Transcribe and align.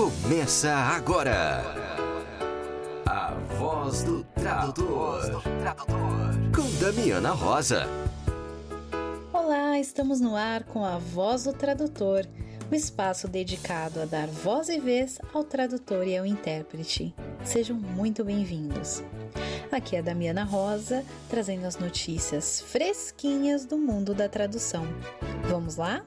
Começa 0.00 0.72
agora. 0.72 1.62
A 3.04 3.34
voz 3.58 4.02
do 4.02 4.24
tradutor. 4.34 5.42
Com 6.56 6.82
Damiana 6.82 7.32
Rosa. 7.32 7.86
Olá, 9.30 9.78
estamos 9.78 10.18
no 10.18 10.34
ar 10.34 10.64
com 10.64 10.82
a 10.82 10.96
Voz 10.96 11.44
do 11.44 11.52
Tradutor, 11.52 12.24
o 12.70 12.72
um 12.72 12.74
espaço 12.74 13.28
dedicado 13.28 14.00
a 14.00 14.06
dar 14.06 14.26
voz 14.26 14.70
e 14.70 14.80
vez 14.80 15.18
ao 15.34 15.44
tradutor 15.44 16.08
e 16.08 16.16
ao 16.16 16.24
intérprete. 16.24 17.14
Sejam 17.44 17.76
muito 17.76 18.24
bem-vindos. 18.24 19.02
Aqui 19.70 19.96
é 19.96 19.98
a 19.98 20.02
Damiana 20.02 20.44
Rosa, 20.44 21.04
trazendo 21.28 21.66
as 21.66 21.76
notícias 21.76 22.62
fresquinhas 22.62 23.66
do 23.66 23.76
mundo 23.76 24.14
da 24.14 24.30
tradução. 24.30 24.86
Vamos 25.50 25.76
lá? 25.76 26.02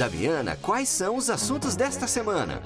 Damiana, 0.00 0.56
quais 0.62 0.88
são 0.88 1.14
os 1.14 1.28
assuntos 1.28 1.76
desta 1.76 2.06
semana? 2.06 2.62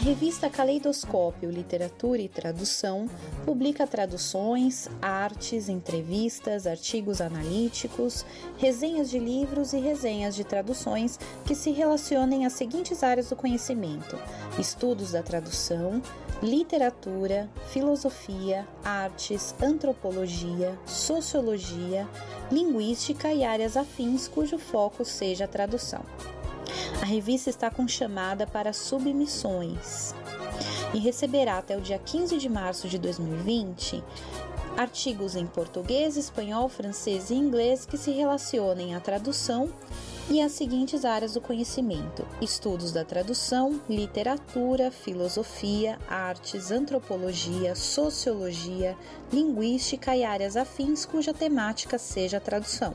Revista 0.00 0.48
Caleidoscópio 0.48 1.50
Literatura 1.50 2.22
e 2.22 2.28
Tradução 2.28 3.06
publica 3.44 3.86
traduções, 3.86 4.88
artes, 5.00 5.68
entrevistas, 5.68 6.66
artigos 6.66 7.20
analíticos, 7.20 8.24
resenhas 8.56 9.10
de 9.10 9.18
livros 9.18 9.74
e 9.74 9.78
resenhas 9.78 10.34
de 10.34 10.42
traduções 10.42 11.18
que 11.44 11.54
se 11.54 11.70
relacionem 11.70 12.46
às 12.46 12.54
seguintes 12.54 13.02
áreas 13.02 13.28
do 13.28 13.36
conhecimento: 13.36 14.18
estudos 14.58 15.12
da 15.12 15.22
tradução, 15.22 16.00
literatura, 16.42 17.50
filosofia, 17.70 18.66
artes, 18.82 19.54
antropologia, 19.60 20.78
sociologia, 20.86 22.08
linguística 22.50 23.30
e 23.34 23.44
áreas 23.44 23.76
afins 23.76 24.26
cujo 24.26 24.56
foco 24.56 25.04
seja 25.04 25.44
a 25.44 25.48
tradução. 25.48 26.02
A 27.00 27.04
revista 27.04 27.50
está 27.50 27.70
com 27.70 27.86
chamada 27.88 28.46
para 28.46 28.72
submissões 28.72 30.14
e 30.92 30.98
receberá 30.98 31.58
até 31.58 31.76
o 31.76 31.80
dia 31.80 31.98
15 31.98 32.36
de 32.38 32.48
março 32.48 32.88
de 32.88 32.98
2020 32.98 34.02
artigos 34.76 35.36
em 35.36 35.46
português, 35.46 36.16
espanhol, 36.16 36.68
francês 36.68 37.30
e 37.30 37.34
inglês 37.34 37.84
que 37.84 37.98
se 37.98 38.10
relacionem 38.10 38.94
à 38.94 39.00
tradução 39.00 39.68
e 40.30 40.40
as 40.40 40.52
seguintes 40.52 41.04
áreas 41.04 41.34
do 41.34 41.40
conhecimento: 41.40 42.26
estudos 42.40 42.92
da 42.92 43.04
tradução, 43.04 43.80
literatura, 43.88 44.90
filosofia, 44.90 45.98
artes, 46.08 46.70
antropologia, 46.70 47.74
sociologia, 47.74 48.96
linguística 49.32 50.16
e 50.16 50.24
áreas 50.24 50.56
afins 50.56 51.04
cuja 51.04 51.34
temática 51.34 51.98
seja 51.98 52.38
a 52.38 52.40
tradução. 52.40 52.94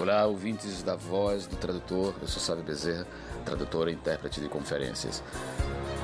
Olá, 0.00 0.26
ouvintes 0.26 0.82
da 0.82 0.96
Voz 0.96 1.46
do 1.46 1.56
Tradutor. 1.56 2.14
Eu 2.20 2.26
sou 2.26 2.40
Sávio 2.40 2.64
Bezerra, 2.64 3.06
tradutor 3.48 3.88
e 3.88 3.92
intérprete 3.92 4.40
de 4.40 4.48
conferências. 4.48 5.22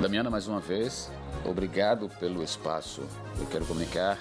Damiana, 0.01 0.31
mais 0.31 0.49
uma 0.49 0.61
vez, 0.61 1.11
obrigado 1.45 2.09
pelo 2.19 2.43
espaço. 2.43 3.03
Eu 3.39 3.47
quero 3.47 3.67
comunicar 3.67 4.19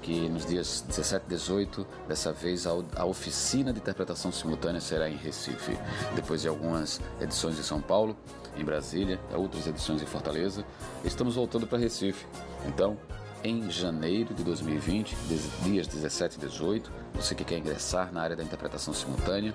que 0.00 0.28
nos 0.28 0.46
dias 0.46 0.82
17 0.86 1.24
e 1.26 1.28
18, 1.30 1.86
dessa 2.08 2.32
vez 2.32 2.66
a 2.66 3.04
oficina 3.04 3.72
de 3.72 3.80
interpretação 3.80 4.30
simultânea 4.32 4.80
será 4.80 5.10
em 5.10 5.16
Recife. 5.16 5.76
Depois 6.14 6.42
de 6.42 6.48
algumas 6.48 7.00
edições 7.20 7.58
em 7.58 7.62
São 7.62 7.80
Paulo, 7.80 8.16
em 8.56 8.64
Brasília, 8.64 9.20
outras 9.34 9.66
edições 9.66 10.00
em 10.00 10.06
Fortaleza, 10.06 10.64
estamos 11.04 11.34
voltando 11.34 11.66
para 11.66 11.76
Recife. 11.76 12.24
Então, 12.66 12.96
em 13.42 13.68
janeiro 13.70 14.32
de 14.32 14.44
2020, 14.44 15.16
dias 15.64 15.86
17 15.86 16.36
e 16.36 16.40
18, 16.40 16.90
você 17.14 17.34
que 17.34 17.44
quer 17.44 17.58
ingressar 17.58 18.12
na 18.12 18.22
área 18.22 18.36
da 18.36 18.44
interpretação 18.44 18.94
simultânea, 18.94 19.54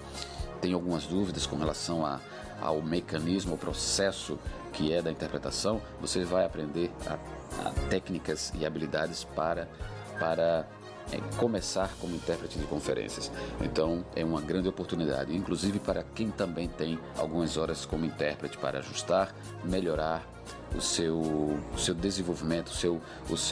tem 0.62 0.74
algumas 0.74 1.06
dúvidas 1.06 1.46
com 1.46 1.56
relação 1.56 2.06
a, 2.06 2.20
ao 2.62 2.82
mecanismo, 2.82 3.54
ao 3.54 3.58
processo 3.58 4.38
que 4.74 4.94
é 4.94 5.02
da 5.02 5.12
interpretação, 5.12 5.82
você 6.02 6.24
vai 6.24 6.46
aprender 6.46 6.92
a, 7.08 7.14
a 7.68 7.72
técnicas 7.90 8.52
e 8.56 8.66
habilidades 8.66 9.24
para 9.24 9.68
para 10.20 10.66
é, 11.12 11.20
começar 11.38 11.94
como 12.00 12.16
intérprete 12.16 12.58
de 12.58 12.66
conferências. 12.66 13.32
Então 13.62 14.04
é 14.16 14.24
uma 14.24 14.42
grande 14.42 14.68
oportunidade, 14.68 15.36
inclusive 15.36 15.80
para 15.80 16.04
quem 16.04 16.32
também 16.32 16.68
tem 16.68 17.00
algumas 17.18 17.58
horas 17.58 17.86
como 17.86 18.06
intérprete 18.06 18.58
para 18.58 18.80
ajustar, 18.80 19.34
melhorar 19.64 20.26
o 20.76 20.82
seu, 20.82 21.18
o 21.18 21.78
seu 21.78 21.94
desenvolvimento, 21.94 22.68
o 22.68 22.74
seu, 22.74 23.02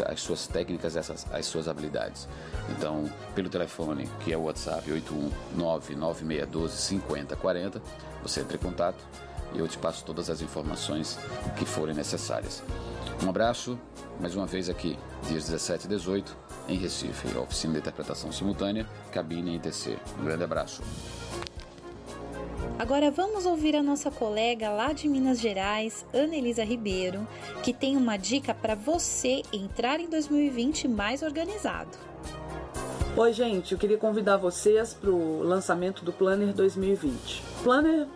as 0.08 0.22
suas 0.22 0.48
técnicas, 0.48 0.96
essas, 0.96 1.26
as 1.32 1.46
suas 1.46 1.68
habilidades. 1.68 2.28
Então, 2.70 3.10
pelo 3.36 3.50
telefone, 3.50 4.10
que 4.24 4.34
é 4.34 4.38
o 4.38 4.44
WhatsApp 4.44 4.90
81996125040, 5.58 7.82
você 8.22 8.42
entra 8.42 8.56
em 8.56 8.60
contato 8.60 9.04
e 9.54 9.60
eu 9.60 9.68
te 9.68 9.78
passo 9.78 10.04
todas 10.04 10.30
as 10.30 10.42
informações 10.42 11.18
que 11.58 11.66
forem 11.66 11.96
necessárias. 11.96 12.64
Um 13.24 13.30
abraço, 13.30 13.80
mais 14.20 14.36
uma 14.36 14.46
vez 14.46 14.70
aqui, 14.70 14.98
dias 15.28 15.46
17 15.46 15.86
e 15.86 15.90
18, 15.90 16.38
em 16.68 16.78
Recife, 16.78 17.38
oficina 17.38 17.74
de 17.74 17.80
interpretação 17.80 18.32
simultânea, 18.32 18.88
cabine 19.12 19.56
ITC. 19.56 19.98
Um 20.20 20.26
grande 20.26 20.44
abraço. 20.44 20.82
Agora 22.78 23.12
vamos 23.12 23.46
ouvir 23.46 23.76
a 23.76 23.84
nossa 23.84 24.10
colega 24.10 24.70
lá 24.70 24.94
de 24.94 25.08
Minas 25.08 25.40
Gerais, 25.40 26.06
Ana 26.12 26.36
Elisa 26.36 26.64
Ribeiro, 26.64 27.26
que 27.62 27.72
tem 27.72 27.96
uma 27.96 28.18
dica 28.18 28.54
para 28.54 28.74
você 28.74 29.44
entrar 29.54 30.00
em 30.00 30.10
2020 30.10 30.88
mais 30.88 31.22
organizado. 31.22 31.92
Oi, 33.16 33.32
gente, 33.32 33.74
eu 33.74 33.78
queria 33.78 33.98
convidar 33.98 34.38
vocês 34.38 34.94
para 34.94 35.12
o 35.12 35.44
lançamento 35.44 36.04
do 36.04 36.12
Planner 36.12 36.52
2020. 36.52 37.44
Planner, 37.64 38.08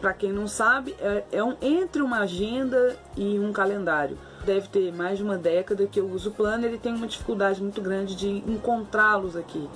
para 0.00 0.14
quem 0.14 0.32
não 0.32 0.46
sabe, 0.46 0.94
é, 1.00 1.24
é 1.32 1.44
um, 1.44 1.56
entre 1.60 2.00
uma 2.00 2.20
agenda 2.20 2.96
e 3.16 3.38
um 3.38 3.52
calendário 3.52 4.16
deve 4.48 4.68
ter 4.68 4.92
mais 4.92 5.18
de 5.18 5.24
uma 5.24 5.36
década 5.36 5.86
que 5.86 6.00
eu 6.00 6.08
uso 6.08 6.30
o 6.30 6.32
Planner 6.32 6.72
e 6.72 6.78
tenho 6.78 6.96
uma 6.96 7.06
dificuldade 7.06 7.60
muito 7.60 7.82
grande 7.82 8.16
de 8.16 8.28
encontrá-los 8.50 9.36
aqui. 9.36 9.68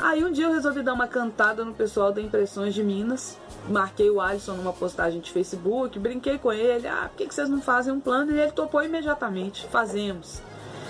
Aí 0.00 0.24
um 0.24 0.30
dia 0.30 0.44
eu 0.44 0.52
resolvi 0.52 0.82
dar 0.82 0.92
uma 0.92 1.08
cantada 1.08 1.64
no 1.64 1.72
pessoal 1.72 2.12
da 2.12 2.20
Impressões 2.20 2.74
de 2.74 2.82
Minas. 2.82 3.38
Marquei 3.68 4.10
o 4.10 4.20
Alisson 4.20 4.52
numa 4.52 4.72
postagem 4.72 5.20
de 5.20 5.30
Facebook, 5.30 5.98
brinquei 5.98 6.38
com 6.38 6.52
ele. 6.52 6.86
Ah, 6.86 7.08
por 7.08 7.16
que, 7.16 7.32
vocês 7.32 7.48
não 7.48 7.60
fazem 7.60 7.92
um 7.92 8.00
plano? 8.00 8.32
E 8.32 8.38
ele 8.38 8.52
topou 8.52 8.82
imediatamente. 8.82 9.66
Fazemos. 9.68 10.40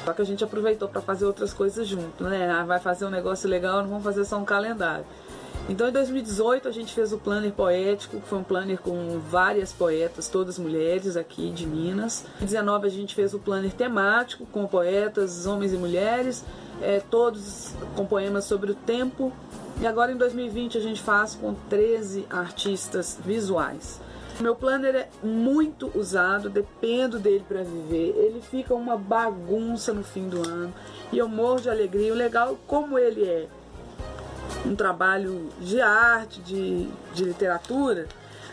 Só 0.04 0.12
que 0.12 0.22
a 0.22 0.24
gente 0.24 0.44
aproveitou 0.44 0.88
para 0.88 1.00
fazer 1.00 1.24
outras 1.24 1.52
coisas 1.52 1.86
junto, 1.86 2.24
né? 2.24 2.50
Ah, 2.50 2.64
vai 2.64 2.78
fazer 2.78 3.04
um 3.06 3.10
negócio 3.10 3.48
legal, 3.48 3.82
não 3.82 3.88
vamos 3.88 4.04
fazer 4.04 4.24
só 4.24 4.38
um 4.38 4.44
calendário. 4.44 5.04
Então, 5.68 5.88
em 5.88 5.92
2018, 5.92 6.68
a 6.68 6.70
gente 6.70 6.94
fez 6.94 7.12
o 7.12 7.18
planner 7.18 7.52
poético, 7.52 8.20
que 8.20 8.28
foi 8.28 8.38
um 8.38 8.44
planner 8.44 8.78
com 8.78 9.18
várias 9.18 9.72
poetas, 9.72 10.28
todas 10.28 10.60
mulheres 10.60 11.16
aqui 11.16 11.50
de 11.50 11.66
Minas. 11.66 12.24
Em 12.36 12.46
2019, 12.46 12.86
a 12.86 12.90
gente 12.90 13.14
fez 13.14 13.34
o 13.34 13.38
planner 13.38 13.72
temático, 13.72 14.46
com 14.46 14.64
poetas, 14.66 15.44
homens 15.44 15.72
e 15.72 15.76
mulheres, 15.76 16.44
é, 16.82 17.00
todos 17.00 17.75
com 17.94 18.06
poemas 18.06 18.44
sobre 18.44 18.70
o 18.70 18.75
tempo. 18.75 19.32
E 19.81 19.87
agora, 19.87 20.12
em 20.12 20.16
2020, 20.16 20.78
a 20.78 20.81
gente 20.81 21.03
faz 21.03 21.34
com 21.34 21.54
13 21.69 22.26
artistas 22.31 23.19
visuais. 23.25 24.00
Meu 24.41 24.54
planner 24.54 24.94
é 24.94 25.09
muito 25.22 25.91
usado, 25.94 26.50
dependo 26.50 27.19
dele 27.19 27.44
para 27.48 27.62
viver. 27.62 28.15
Ele 28.16 28.42
fica 28.42 28.75
uma 28.75 28.97
bagunça 28.97 29.94
no 29.94 30.04
fim 30.04 30.28
do 30.28 30.47
ano 30.47 30.72
e 31.10 31.18
eu 31.18 31.28
morro 31.28 31.60
de 31.60 31.71
alegria. 31.71 32.12
O 32.12 32.16
legal, 32.16 32.59
como 32.66 32.98
ele 32.98 33.24
é 33.24 33.48
um 34.66 34.74
trabalho 34.77 35.48
de 35.60 35.80
arte, 35.80 36.41
de, 36.42 36.86
de 37.15 37.24
literatura, 37.24 38.06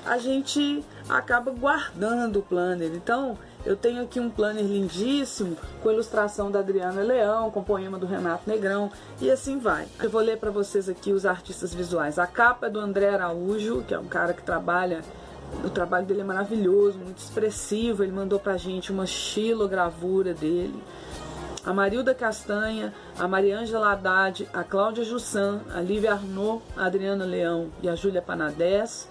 a 0.05 0.17
gente 0.17 0.83
acaba 1.09 1.51
guardando 1.51 2.39
o 2.39 2.41
planner. 2.41 2.91
Então, 2.93 3.37
eu 3.65 3.75
tenho 3.75 4.03
aqui 4.03 4.19
um 4.19 4.29
planner 4.29 4.63
lindíssimo 4.63 5.57
com 5.81 5.91
ilustração 5.91 6.51
da 6.51 6.59
Adriana 6.59 7.01
Leão, 7.01 7.49
com 7.49 7.63
poema 7.63 7.97
do 7.97 8.05
Renato 8.05 8.49
Negrão 8.49 8.91
e 9.21 9.31
assim 9.31 9.59
vai. 9.59 9.87
Eu 10.01 10.09
vou 10.09 10.21
ler 10.21 10.37
para 10.37 10.51
vocês 10.51 10.89
aqui 10.89 11.11
os 11.11 11.25
artistas 11.25 11.73
visuais. 11.73 12.19
A 12.19 12.27
capa 12.27 12.67
é 12.67 12.69
do 12.69 12.79
André 12.79 13.09
Araújo, 13.09 13.83
que 13.87 13.93
é 13.93 13.99
um 13.99 14.07
cara 14.07 14.33
que 14.33 14.43
trabalha 14.43 15.01
o 15.63 15.69
trabalho 15.69 16.05
dele 16.05 16.21
é 16.21 16.23
maravilhoso, 16.23 16.97
muito 16.97 17.19
expressivo. 17.19 18.03
Ele 18.03 18.11
mandou 18.11 18.39
pra 18.39 18.57
gente 18.57 18.91
uma 18.91 19.05
xilogravura 19.05 20.33
dele 20.33 20.81
a 21.65 21.73
Marilda 21.73 22.13
Castanha, 22.13 22.93
a 23.17 23.27
Mariângela 23.27 23.93
Haddad, 23.93 24.47
a 24.53 24.63
Cláudia 24.63 25.03
Jussan, 25.03 25.61
a 25.73 25.79
Lívia 25.79 26.11
Arnaud, 26.11 26.61
a 26.75 26.85
Adriana 26.85 27.23
Leão 27.23 27.69
e 27.81 27.87
a 27.87 27.95
Júlia 27.95 28.21
Panadés, 28.21 29.07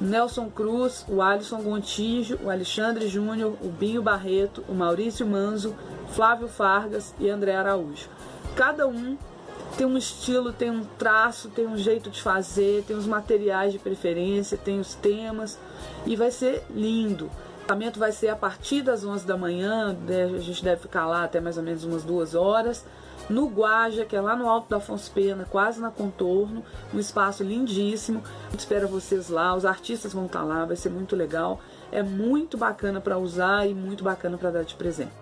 Nelson 0.00 0.50
Cruz, 0.50 1.04
o 1.08 1.22
Alisson 1.22 1.62
Gontijo, 1.62 2.38
o 2.42 2.50
Alexandre 2.50 3.08
Júnior, 3.08 3.56
o 3.62 3.68
Binho 3.68 4.02
Barreto, 4.02 4.64
o 4.68 4.74
Maurício 4.74 5.26
Manzo, 5.26 5.74
Flávio 6.08 6.48
Fargas 6.48 7.14
e 7.18 7.28
André 7.28 7.54
Araújo. 7.54 8.08
Cada 8.56 8.86
um 8.86 9.16
tem 9.76 9.86
um 9.86 9.96
estilo, 9.96 10.52
tem 10.52 10.70
um 10.70 10.84
traço, 10.98 11.48
tem 11.48 11.66
um 11.66 11.76
jeito 11.76 12.10
de 12.10 12.20
fazer, 12.20 12.84
tem 12.86 12.96
os 12.96 13.06
materiais 13.06 13.72
de 13.72 13.78
preferência, 13.78 14.56
tem 14.56 14.78
os 14.78 14.94
temas 14.94 15.58
e 16.06 16.14
vai 16.16 16.30
ser 16.30 16.64
lindo. 16.70 17.26
O 17.26 17.66
tratamento 17.66 17.98
vai 17.98 18.12
ser 18.12 18.28
a 18.28 18.36
partir 18.36 18.82
das 18.82 19.04
11 19.04 19.26
da 19.26 19.36
manhã, 19.36 19.96
a 20.08 20.38
gente 20.38 20.62
deve 20.62 20.82
ficar 20.82 21.06
lá 21.06 21.24
até 21.24 21.40
mais 21.40 21.56
ou 21.56 21.62
menos 21.62 21.82
umas 21.84 22.02
duas 22.02 22.34
horas. 22.34 22.84
No 23.28 23.48
Guaja, 23.48 24.04
que 24.04 24.14
é 24.14 24.20
lá 24.20 24.36
no 24.36 24.48
alto 24.48 24.68
da 24.68 24.76
Afonso 24.76 25.10
Pena, 25.10 25.46
quase 25.50 25.80
na 25.80 25.90
contorno, 25.90 26.62
um 26.92 26.98
espaço 26.98 27.42
lindíssimo. 27.42 28.22
Espero 28.56 28.88
vocês 28.88 29.28
lá, 29.28 29.54
os 29.54 29.64
artistas 29.64 30.12
vão 30.12 30.26
estar 30.26 30.42
lá, 30.42 30.64
vai 30.64 30.76
ser 30.76 30.90
muito 30.90 31.16
legal. 31.16 31.60
É 31.90 32.02
muito 32.02 32.58
bacana 32.58 33.00
para 33.00 33.18
usar 33.18 33.66
e 33.66 33.74
muito 33.74 34.04
bacana 34.04 34.36
para 34.36 34.50
dar 34.50 34.64
de 34.64 34.74
presente. 34.74 35.12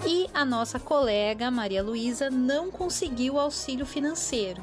e 0.05 0.29
a 0.33 0.45
nossa 0.45 0.79
colega 0.79 1.51
Maria 1.51 1.83
Luísa 1.83 2.29
não 2.29 2.71
conseguiu 2.71 3.39
auxílio 3.39 3.85
financeiro. 3.85 4.61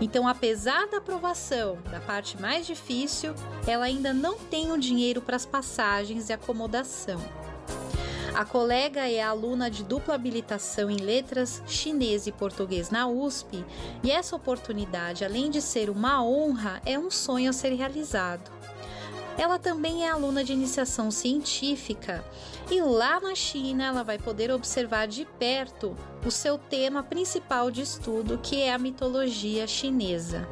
Então, 0.00 0.26
apesar 0.26 0.86
da 0.88 0.98
aprovação 0.98 1.78
da 1.90 2.00
parte 2.00 2.40
mais 2.40 2.66
difícil, 2.66 3.34
ela 3.66 3.84
ainda 3.84 4.14
não 4.14 4.38
tem 4.38 4.72
o 4.72 4.78
dinheiro 4.78 5.20
para 5.20 5.36
as 5.36 5.44
passagens 5.44 6.30
e 6.30 6.32
acomodação. 6.32 7.20
A 8.34 8.44
colega 8.44 9.10
é 9.10 9.20
aluna 9.20 9.70
de 9.70 9.84
dupla 9.84 10.14
habilitação 10.14 10.90
em 10.90 10.96
letras 10.96 11.62
chinês 11.66 12.26
e 12.26 12.32
português 12.32 12.88
na 12.88 13.06
USP, 13.06 13.64
e 14.02 14.10
essa 14.10 14.34
oportunidade, 14.34 15.24
além 15.24 15.50
de 15.50 15.60
ser 15.60 15.90
uma 15.90 16.24
honra, 16.24 16.80
é 16.86 16.98
um 16.98 17.10
sonho 17.10 17.50
a 17.50 17.52
ser 17.52 17.74
realizado. 17.74 18.50
Ela 19.40 19.58
também 19.58 20.04
é 20.04 20.10
aluna 20.10 20.44
de 20.44 20.52
iniciação 20.52 21.10
científica 21.10 22.22
e 22.70 22.82
lá 22.82 23.18
na 23.18 23.34
China 23.34 23.86
ela 23.86 24.04
vai 24.04 24.18
poder 24.18 24.50
observar 24.50 25.08
de 25.08 25.24
perto 25.38 25.96
o 26.26 26.30
seu 26.30 26.58
tema 26.58 27.02
principal 27.02 27.70
de 27.70 27.80
estudo, 27.80 28.36
que 28.36 28.60
é 28.60 28.70
a 28.70 28.78
mitologia 28.78 29.66
chinesa. 29.66 30.46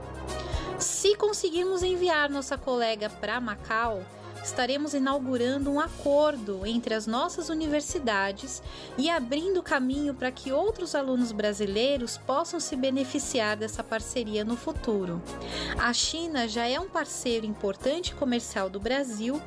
Se 0.79 1.15
conseguirmos 1.17 1.83
enviar 1.83 2.31
nossa 2.31 2.57
colega 2.57 3.11
para 3.11 3.39
Macau, 3.39 4.03
estaremos 4.43 4.95
inaugurando 4.95 5.71
um 5.71 5.81
acordo 5.81 6.67
entre 6.67 6.95
as 6.95 7.07
nossas 7.07 7.49
universidades 7.49 8.63
e 8.97 9.11
abrindo 9.11 9.63
caminho 9.63 10.15
para 10.15 10.31
que 10.31 10.53
outros 10.53 10.95
alunos 10.95 11.33
brasileiros 11.33 12.19
possam 12.19 12.59
se 12.59 12.77
beneficiar 12.77 13.57
dessa 13.57 13.83
parceria 13.83 14.45
no 14.45 14.57
futuro. 14.57 15.23
A 15.79 15.93
China 15.93 16.49
já 16.49 16.67
é 16.67 16.79
um 16.79 16.89
parceiro 16.89 17.47
importante 17.47 18.15
comercial 18.15 18.69
do 18.71 18.81
Brasil 18.81 19.41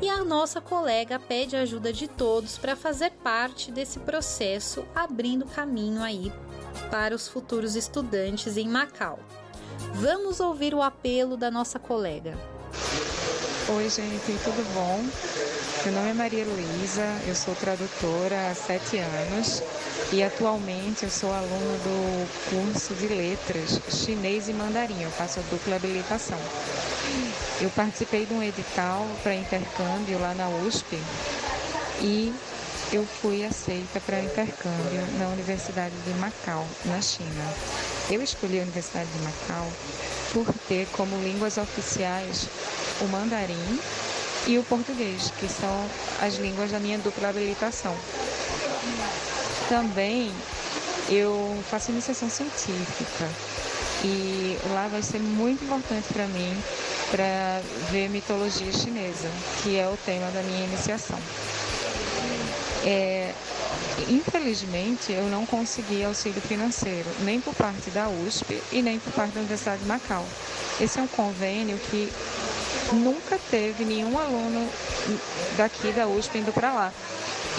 e 0.00 0.08
a 0.08 0.24
nossa 0.24 0.60
colega 0.60 1.18
pede 1.18 1.56
a 1.56 1.60
ajuda 1.60 1.92
de 1.92 2.08
todos 2.08 2.58
para 2.58 2.76
fazer 2.76 3.10
parte 3.22 3.70
desse 3.70 3.98
processo, 4.00 4.84
abrindo 4.94 5.46
caminho 5.46 6.02
aí 6.02 6.32
para 6.90 7.14
os 7.14 7.28
futuros 7.28 7.76
estudantes 7.76 8.56
em 8.56 8.68
Macau. 8.68 9.18
Vamos 9.94 10.40
ouvir 10.40 10.74
o 10.74 10.82
apelo 10.82 11.36
da 11.36 11.50
nossa 11.50 11.78
colega. 11.78 12.36
Oi, 13.66 13.88
gente, 13.88 14.38
tudo 14.44 14.74
bom? 14.74 15.02
Meu 15.86 15.94
nome 15.94 16.10
é 16.10 16.12
Maria 16.12 16.44
Luísa, 16.44 17.02
eu 17.26 17.34
sou 17.34 17.54
tradutora 17.54 18.50
há 18.50 18.54
sete 18.54 18.98
anos 18.98 19.62
e 20.12 20.22
atualmente 20.22 21.04
eu 21.04 21.10
sou 21.10 21.32
aluna 21.32 21.78
do 21.78 22.28
curso 22.50 22.92
de 22.94 23.08
letras 23.08 23.80
chinês 23.88 24.50
e 24.50 24.52
mandarim, 24.52 25.02
eu 25.02 25.10
faço 25.10 25.40
a 25.40 25.42
dupla 25.44 25.76
habilitação. 25.76 26.38
Eu 27.58 27.70
participei 27.70 28.26
de 28.26 28.34
um 28.34 28.42
edital 28.42 29.06
para 29.22 29.34
intercâmbio 29.34 30.18
lá 30.18 30.34
na 30.34 30.46
USP 30.66 30.98
e 32.02 32.34
eu 32.92 33.06
fui 33.06 33.46
aceita 33.46 33.98
para 34.00 34.20
intercâmbio 34.20 35.00
na 35.18 35.28
Universidade 35.28 35.94
de 36.06 36.12
Macau, 36.20 36.66
na 36.84 37.00
China. 37.00 37.54
Eu 38.10 38.22
escolhi 38.22 38.60
a 38.60 38.62
Universidade 38.62 39.08
de 39.10 39.18
Macau 39.20 39.72
por 40.34 40.46
ter 40.68 40.86
como 40.92 41.16
línguas 41.22 41.56
oficiais 41.56 42.46
o 43.00 43.04
mandarim 43.06 43.80
e 44.46 44.58
o 44.58 44.62
português, 44.64 45.32
que 45.38 45.48
são 45.48 45.88
as 46.20 46.34
línguas 46.34 46.70
da 46.70 46.78
minha 46.78 46.98
dupla 46.98 47.28
habilitação. 47.28 47.94
Também 49.68 50.32
eu 51.08 51.56
faço 51.70 51.90
iniciação 51.90 52.28
científica 52.28 53.28
e 54.04 54.58
lá 54.72 54.88
vai 54.88 55.02
ser 55.02 55.18
muito 55.18 55.64
importante 55.64 56.12
para 56.12 56.26
mim 56.26 56.54
para 57.10 57.60
ver 57.90 58.08
mitologia 58.08 58.72
chinesa, 58.72 59.28
que 59.62 59.78
é 59.78 59.86
o 59.86 59.96
tema 60.04 60.30
da 60.32 60.42
minha 60.42 60.64
iniciação. 60.64 61.18
É, 62.84 63.32
infelizmente, 64.08 65.12
eu 65.12 65.24
não 65.28 65.46
consegui 65.46 66.04
auxílio 66.04 66.40
financeiro, 66.42 67.08
nem 67.20 67.40
por 67.40 67.54
parte 67.54 67.90
da 67.90 68.08
USP 68.08 68.60
e 68.72 68.82
nem 68.82 68.98
por 68.98 69.12
parte 69.12 69.32
da 69.32 69.40
Universidade 69.40 69.82
de 69.82 69.86
Macau. 69.86 70.24
Esse 70.80 70.98
é 70.98 71.02
um 71.02 71.06
convênio 71.06 71.78
que 71.78 72.12
nunca 72.94 73.38
teve 73.50 73.84
nenhum 73.84 74.18
aluno 74.18 74.68
daqui 75.56 75.92
da 75.92 76.06
USP 76.06 76.38
indo 76.38 76.52
para 76.52 76.72
lá. 76.72 76.92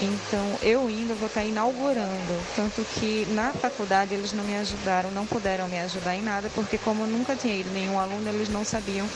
Então, 0.00 0.58
eu 0.62 0.90
indo, 0.90 1.14
vou 1.18 1.26
estar 1.26 1.40
tá 1.40 1.46
inaugurando. 1.46 2.42
Tanto 2.54 2.84
que 2.94 3.26
na 3.30 3.52
faculdade 3.52 4.14
eles 4.14 4.32
não 4.32 4.44
me 4.44 4.56
ajudaram, 4.56 5.10
não 5.10 5.26
puderam 5.26 5.68
me 5.68 5.78
ajudar 5.80 6.14
em 6.14 6.22
nada, 6.22 6.50
porque 6.54 6.76
como 6.76 7.06
nunca 7.06 7.34
tinha 7.34 7.54
ido 7.54 7.70
nenhum 7.70 7.98
aluno, 7.98 8.28
eles 8.28 8.48
não 8.48 8.64
sabiam 8.64 9.08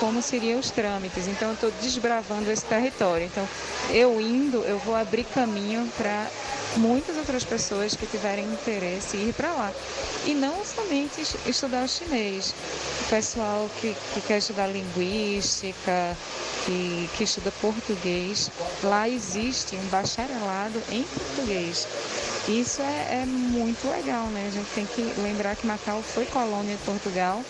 como 0.00 0.22
seriam 0.22 0.58
os 0.58 0.70
trâmites. 0.70 1.28
Então, 1.28 1.48
eu 1.48 1.54
estou 1.54 1.70
desbravando 1.82 2.50
esse 2.50 2.64
território. 2.64 3.26
Então, 3.26 3.46
eu 3.90 4.20
indo, 4.20 4.58
eu 4.64 4.78
vou 4.78 4.96
abrir 4.96 5.24
caminho 5.24 5.86
para 5.98 6.28
muitas 6.76 7.16
outras 7.16 7.44
pessoas 7.44 7.94
que 7.94 8.06
tiverem 8.06 8.44
interesse 8.46 9.16
ir 9.16 9.34
para 9.34 9.52
lá. 9.52 9.72
E 10.24 10.34
não 10.34 10.64
somente 10.64 11.20
estudar 11.46 11.86
chinês. 11.88 12.54
O 13.02 13.10
pessoal 13.10 13.68
que, 13.80 13.94
que 14.14 14.20
quer 14.22 14.38
estudar 14.38 14.68
linguística, 14.68 16.16
que, 16.64 17.10
que 17.16 17.24
estuda 17.24 17.52
português, 17.60 18.50
lá 18.82 19.08
existe 19.08 19.76
um 19.76 19.88
em 20.90 21.02
português. 21.02 21.86
Isso 22.48 22.82
é, 22.82 23.22
é, 23.22 23.26
muito 23.26 23.88
legal, 23.88 24.26
né? 24.26 24.48
A 24.48 24.50
gente 24.50 24.68
tem 24.74 24.84
que 24.84 25.02
lembrar 25.20 25.54
que 25.54 25.66
Macau 25.66 26.02
foi 26.02 26.26
colônia 26.26 26.76
de 26.76 26.82
Portugal 26.82 27.42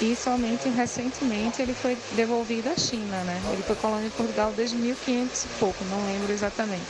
e 0.00 0.16
somente 0.16 0.68
recentemente 0.70 1.60
ele 1.60 1.74
foi 1.74 1.96
devolvido 2.12 2.70
à 2.70 2.76
China, 2.76 3.22
né? 3.24 3.40
Ele 3.52 3.62
foi 3.62 3.76
colônia 3.76 4.08
de 4.08 4.16
Portugal 4.16 4.52
desde 4.56 4.76
1500 4.76 5.44
e 5.44 5.48
pouco, 5.60 5.84
não 5.84 6.04
lembro 6.06 6.32
exatamente. 6.32 6.86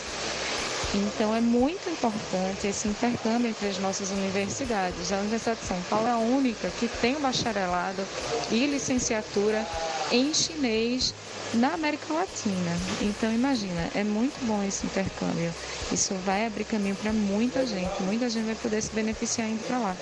Então 0.94 1.34
é 1.34 1.40
muito 1.40 1.90
importante 1.90 2.66
esse 2.66 2.88
intercâmbio 2.88 3.50
entre 3.50 3.68
as 3.68 3.78
nossas 3.78 4.10
universidades. 4.10 5.12
A 5.12 5.18
Universidade 5.18 5.60
de 5.60 5.66
São 5.66 5.80
Paulo 5.90 6.06
é 6.06 6.12
a 6.12 6.16
única 6.16 6.70
que 6.78 6.88
tem 6.88 7.16
o 7.16 7.20
bacharelado 7.20 8.02
e 8.50 8.66
licenciatura 8.66 9.66
em 10.10 10.32
chinês 10.32 11.12
na 11.54 11.74
América 11.74 12.12
Latina. 12.12 12.76
Então 13.00 13.32
imagina, 13.32 13.90
é 13.94 14.04
muito 14.04 14.38
bom 14.46 14.62
esse 14.62 14.86
intercâmbio. 14.86 15.52
Isso 15.92 16.14
vai 16.24 16.46
abrir 16.46 16.64
caminho 16.64 16.96
para 16.96 17.12
muita 17.12 17.66
gente. 17.66 18.02
Muita 18.02 18.28
gente 18.28 18.46
vai 18.46 18.54
poder 18.56 18.82
se 18.82 18.90
beneficiar 18.90 19.48
indo 19.48 19.62
para 19.66 19.78
lá. 19.78 19.96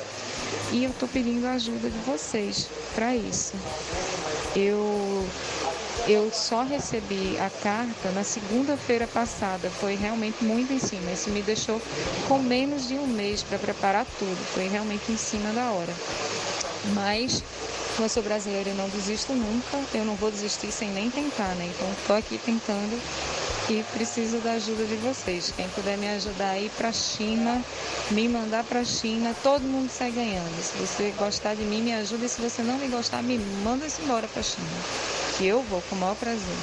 E 0.73 0.85
eu 0.85 0.91
estou 0.91 1.09
pedindo 1.09 1.47
a 1.47 1.53
ajuda 1.53 1.89
de 1.89 1.99
vocês 1.99 2.69
para 2.95 3.15
isso. 3.15 3.55
Eu 4.55 5.27
eu 6.09 6.31
só 6.33 6.63
recebi 6.63 7.37
a 7.39 7.51
carta 7.51 8.11
na 8.15 8.23
segunda-feira 8.23 9.09
passada, 9.09 9.69
foi 9.69 9.97
realmente 9.97 10.45
muito 10.45 10.73
em 10.73 10.79
cima. 10.79 11.11
Isso 11.11 11.31
me 11.31 11.43
deixou 11.43 11.83
com 12.29 12.39
menos 12.39 12.87
de 12.87 12.95
um 12.95 13.09
mês 13.09 13.43
para 13.43 13.59
preparar 13.59 14.07
tudo, 14.19 14.37
foi 14.55 14.69
realmente 14.69 15.11
em 15.11 15.17
cima 15.17 15.51
da 15.53 15.71
hora. 15.73 15.93
Mas, 16.95 17.43
eu 18.03 18.09
sou 18.09 18.23
brasileira 18.23 18.71
e 18.71 18.75
não 18.75 18.89
desisto 18.89 19.33
nunca, 19.33 19.79
eu 19.95 20.05
não 20.05 20.15
vou 20.15 20.31
desistir 20.31 20.71
sem 20.71 20.91
nem 20.91 21.11
tentar, 21.11 21.55
né? 21.55 21.71
Então, 21.75 21.91
estou 21.93 22.17
aqui 22.17 22.39
tentando 22.39 23.01
e 23.69 23.83
preciso 23.93 24.39
da 24.39 24.53
ajuda 24.53 24.85
de 24.85 24.97
vocês. 24.97 25.53
Quem 25.57 25.69
puder 25.71 25.97
me 25.99 26.09
ajudar 26.09 26.51
a 26.51 26.59
ir 26.59 26.71
para 26.71 26.89
a 26.89 26.93
China, 26.93 27.63
me 28.11 28.29
mandar 28.29 28.65
para 28.65 28.81
a 28.81 28.85
China, 28.85 29.35
todo 29.43 29.63
mundo 29.63 29.91
sai 29.91 30.11
ganhando. 30.11 30.63
Se 30.63 30.77
você 30.79 31.13
gostar 31.19 31.55
de 31.55 31.63
mim, 31.63 31.83
me 31.83 31.95
ajuda. 31.95 32.27
E 32.27 32.29
se 32.29 32.41
você 32.41 32.63
não 32.63 32.79
me 32.79 32.89
gostar, 32.89 33.23
me 33.23 33.39
manda-se 33.65 34.03
embora 34.03 34.29
para 34.29 34.41
a 34.41 34.45
China 34.45 34.67
que 35.37 35.47
eu 35.47 35.63
vou 35.63 35.83
com 35.83 35.97
o 35.97 35.99
maior 35.99 36.17
prazer. 36.17 36.57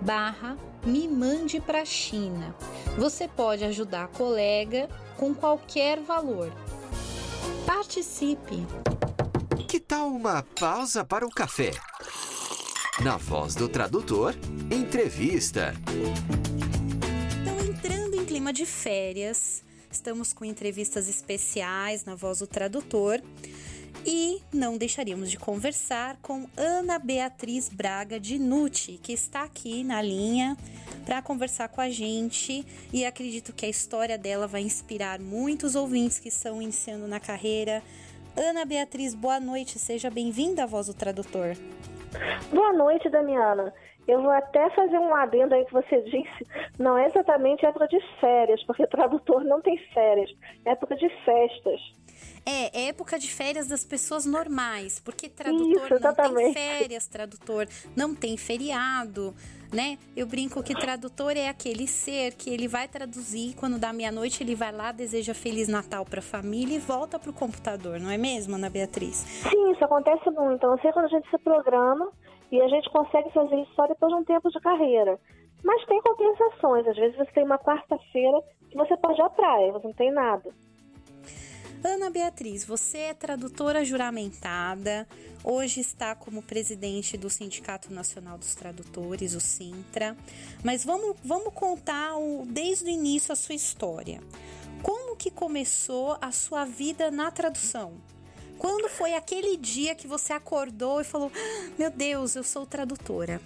barra 0.00 0.56
me 0.84 1.08
mande 1.08 1.60
para 1.60 1.82
a 1.82 1.84
China. 1.84 2.54
Você 2.96 3.28
pode 3.28 3.64
ajudar 3.64 4.04
a 4.04 4.08
colega 4.08 4.88
com 5.16 5.34
qualquer 5.34 6.00
valor. 6.00 6.52
Participe! 7.64 8.66
Que 9.66 9.80
tal 9.80 10.08
uma 10.08 10.42
pausa 10.58 11.04
para 11.04 11.26
o 11.26 11.30
café? 11.30 11.72
Na 13.02 13.16
voz 13.16 13.54
do 13.54 13.68
tradutor, 13.68 14.34
entrevista. 14.70 15.74
Então, 17.42 17.58
entrando 17.60 18.14
em 18.14 18.24
clima 18.24 18.52
de 18.52 18.64
férias, 18.64 19.62
estamos 19.96 20.32
com 20.32 20.44
entrevistas 20.44 21.08
especiais 21.08 22.04
na 22.04 22.14
voz 22.14 22.38
do 22.38 22.46
tradutor. 22.46 23.20
E 24.04 24.40
não 24.52 24.76
deixaríamos 24.76 25.30
de 25.30 25.38
conversar 25.38 26.16
com 26.22 26.46
Ana 26.56 26.98
Beatriz 26.98 27.68
Braga 27.68 28.20
de 28.20 28.38
Nuti, 28.38 29.00
que 29.02 29.12
está 29.12 29.42
aqui 29.42 29.82
na 29.82 30.00
linha 30.00 30.56
para 31.04 31.22
conversar 31.22 31.68
com 31.68 31.80
a 31.80 31.88
gente 31.88 32.64
e 32.92 33.04
acredito 33.04 33.52
que 33.52 33.64
a 33.64 33.68
história 33.68 34.18
dela 34.18 34.46
vai 34.46 34.60
inspirar 34.60 35.18
muitos 35.18 35.74
ouvintes 35.74 36.20
que 36.20 36.28
estão 36.28 36.60
iniciando 36.60 37.08
na 37.08 37.18
carreira. 37.18 37.82
Ana 38.36 38.64
Beatriz, 38.64 39.14
boa 39.14 39.40
noite, 39.40 39.78
seja 39.78 40.10
bem-vinda 40.10 40.64
à 40.64 40.66
Voz 40.66 40.86
do 40.86 40.94
Tradutor. 40.94 41.56
Boa 42.52 42.72
noite, 42.74 43.08
Damiana. 43.08 43.72
Eu 44.06 44.22
vou 44.22 44.30
até 44.30 44.70
fazer 44.70 44.98
um 44.98 45.14
adendo 45.14 45.54
aí 45.54 45.64
que 45.64 45.72
você 45.72 46.00
disse. 46.02 46.46
Não 46.78 46.96
é 46.96 47.06
exatamente 47.06 47.66
época 47.66 47.88
de 47.88 48.00
férias, 48.20 48.62
porque 48.64 48.86
tradutor 48.86 49.42
não 49.44 49.60
tem 49.60 49.76
férias. 49.92 50.30
É 50.64 50.70
época 50.70 50.94
de 50.96 51.08
festas. 51.24 51.80
É, 52.44 52.84
é 52.84 52.88
época 52.88 53.18
de 53.18 53.28
férias 53.28 53.66
das 53.66 53.84
pessoas 53.84 54.24
normais, 54.24 55.00
porque 55.00 55.28
tradutor 55.28 55.92
Isso, 55.92 56.00
não 56.00 56.14
tem 56.14 56.52
férias, 56.52 57.06
tradutor 57.08 57.66
não 57.96 58.14
tem 58.14 58.36
feriado, 58.36 59.34
né? 59.72 59.98
Eu 60.16 60.26
brinco 60.26 60.62
que 60.62 60.72
tradutor 60.72 61.36
é 61.36 61.48
aquele 61.48 61.88
ser 61.88 62.34
que 62.34 62.48
ele 62.48 62.68
vai 62.68 62.86
traduzir 62.86 63.56
quando 63.56 63.78
dá 63.78 63.92
meia-noite, 63.92 64.44
ele 64.44 64.54
vai 64.54 64.70
lá, 64.70 64.92
deseja 64.92 65.34
feliz 65.34 65.66
Natal 65.66 66.04
para 66.04 66.20
a 66.20 66.22
família 66.22 66.76
e 66.76 66.78
volta 66.78 67.18
para 67.18 67.30
o 67.30 67.32
computador, 67.32 67.98
não 67.98 68.10
é 68.10 68.16
mesmo, 68.16 68.54
Ana 68.54 68.70
Beatriz? 68.70 69.16
Sim, 69.16 69.72
isso 69.72 69.84
acontece 69.84 70.30
muito. 70.30 70.54
Então, 70.54 70.78
sei 70.78 70.92
quando 70.92 71.06
a 71.06 71.08
gente 71.08 71.28
se 71.28 71.38
programa 71.38 72.12
e 72.50 72.60
a 72.60 72.68
gente 72.68 72.88
consegue 72.90 73.30
fazer 73.32 73.56
isso 73.56 73.72
só 73.74 73.86
depois 73.86 74.12
de 74.12 74.20
um 74.20 74.24
tempo 74.24 74.50
de 74.50 74.60
carreira. 74.60 75.18
Mas 75.64 75.84
tem 75.86 76.00
compensações. 76.00 76.86
Às 76.86 76.96
vezes 76.96 77.16
você 77.16 77.32
tem 77.32 77.44
uma 77.44 77.58
quarta-feira 77.58 78.40
que 78.70 78.76
você 78.76 78.96
pode 78.96 79.18
ir 79.18 79.24
à 79.24 79.30
praia, 79.30 79.72
você 79.72 79.86
não 79.86 79.94
tem 79.94 80.12
nada. 80.12 80.54
Ana 81.84 82.10
Beatriz, 82.10 82.64
você 82.64 82.98
é 82.98 83.14
tradutora 83.14 83.84
juramentada, 83.84 85.06
hoje 85.44 85.80
está 85.80 86.16
como 86.16 86.42
presidente 86.42 87.16
do 87.16 87.30
Sindicato 87.30 87.92
Nacional 87.92 88.36
dos 88.38 88.54
Tradutores, 88.54 89.34
o 89.34 89.40
Sintra. 89.40 90.16
Mas 90.64 90.84
vamos, 90.84 91.16
vamos 91.24 91.54
contar 91.54 92.16
o, 92.16 92.44
desde 92.46 92.86
o 92.86 92.88
início 92.88 93.32
a 93.32 93.36
sua 93.36 93.54
história. 93.54 94.20
Como 94.82 95.16
que 95.16 95.30
começou 95.30 96.16
a 96.20 96.32
sua 96.32 96.64
vida 96.64 97.10
na 97.10 97.30
tradução? 97.30 97.94
Quando 98.58 98.88
foi 98.88 99.14
aquele 99.14 99.56
dia 99.56 99.94
que 99.94 100.06
você 100.06 100.32
acordou 100.32 101.00
e 101.00 101.04
falou: 101.04 101.30
ah, 101.34 101.70
Meu 101.78 101.90
Deus, 101.90 102.36
eu 102.36 102.42
sou 102.42 102.66
tradutora? 102.66 103.40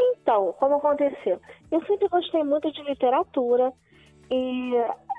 Então, 0.00 0.54
como 0.58 0.76
aconteceu? 0.76 1.40
Eu 1.70 1.84
sempre 1.86 2.08
gostei 2.08 2.42
muito 2.42 2.70
de 2.72 2.82
literatura 2.82 3.72
e 4.30 4.72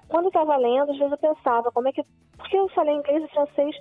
quando 0.07 0.27
estava 0.27 0.55
lendo, 0.57 0.91
às 0.91 0.97
vezes 0.97 1.11
eu 1.11 1.17
pensava 1.17 1.71
como 1.71 1.87
é 1.87 1.91
que. 1.91 2.03
Porque 2.37 2.57
eu 2.57 2.69
falei 2.69 2.95
inglês 2.95 3.23
e 3.23 3.33
francês 3.33 3.75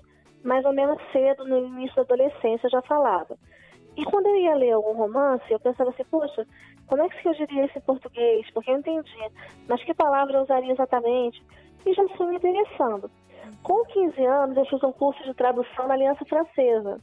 mais 0.46 0.64
ou 0.64 0.72
menos 0.72 0.98
cedo, 1.12 1.44
no 1.44 1.66
início 1.66 1.96
da 1.96 2.02
adolescência, 2.02 2.66
eu 2.66 2.70
já 2.70 2.82
falava. 2.82 3.36
E 3.96 4.04
quando 4.04 4.26
eu 4.26 4.36
ia 4.36 4.54
ler 4.54 4.72
algum 4.72 4.92
romance, 4.92 5.44
eu 5.50 5.58
pensava 5.58 5.90
assim, 5.90 6.04
poxa, 6.04 6.46
como 6.86 7.02
é 7.02 7.08
que 7.08 7.26
eu 7.26 7.34
diria 7.34 7.64
isso 7.64 7.78
em 7.78 7.80
português? 7.80 8.48
Porque 8.52 8.70
eu 8.70 8.78
entendi. 8.78 9.30
Mas 9.68 9.82
que 9.82 9.92
palavra 9.92 10.36
eu 10.36 10.42
usaria 10.42 10.72
exatamente? 10.72 11.42
E 11.84 11.92
já 11.92 12.06
fui 12.10 12.26
me 12.28 12.36
interessando. 12.36 13.10
Com 13.62 13.84
15 13.84 14.24
anos, 14.24 14.56
eu 14.56 14.64
fiz 14.66 14.82
um 14.82 14.92
curso 14.92 15.22
de 15.24 15.34
tradução 15.34 15.88
na 15.88 15.94
Aliança 15.94 16.24
Francesa. 16.24 17.00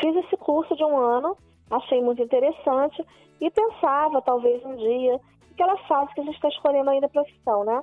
Fiz 0.00 0.16
esse 0.16 0.36
curso 0.36 0.74
de 0.76 0.84
um 0.84 0.96
ano, 0.96 1.36
achei 1.70 2.02
muito 2.02 2.22
interessante 2.22 3.04
e 3.40 3.50
pensava, 3.50 4.22
talvez 4.22 4.64
um 4.64 4.76
dia, 4.76 5.20
aquela 5.52 5.76
fase 5.86 6.12
que 6.14 6.20
a 6.20 6.24
gente 6.24 6.34
está 6.34 6.48
escolhendo 6.48 6.90
ainda 6.90 7.06
a 7.06 7.10
profissão, 7.10 7.64
né? 7.64 7.82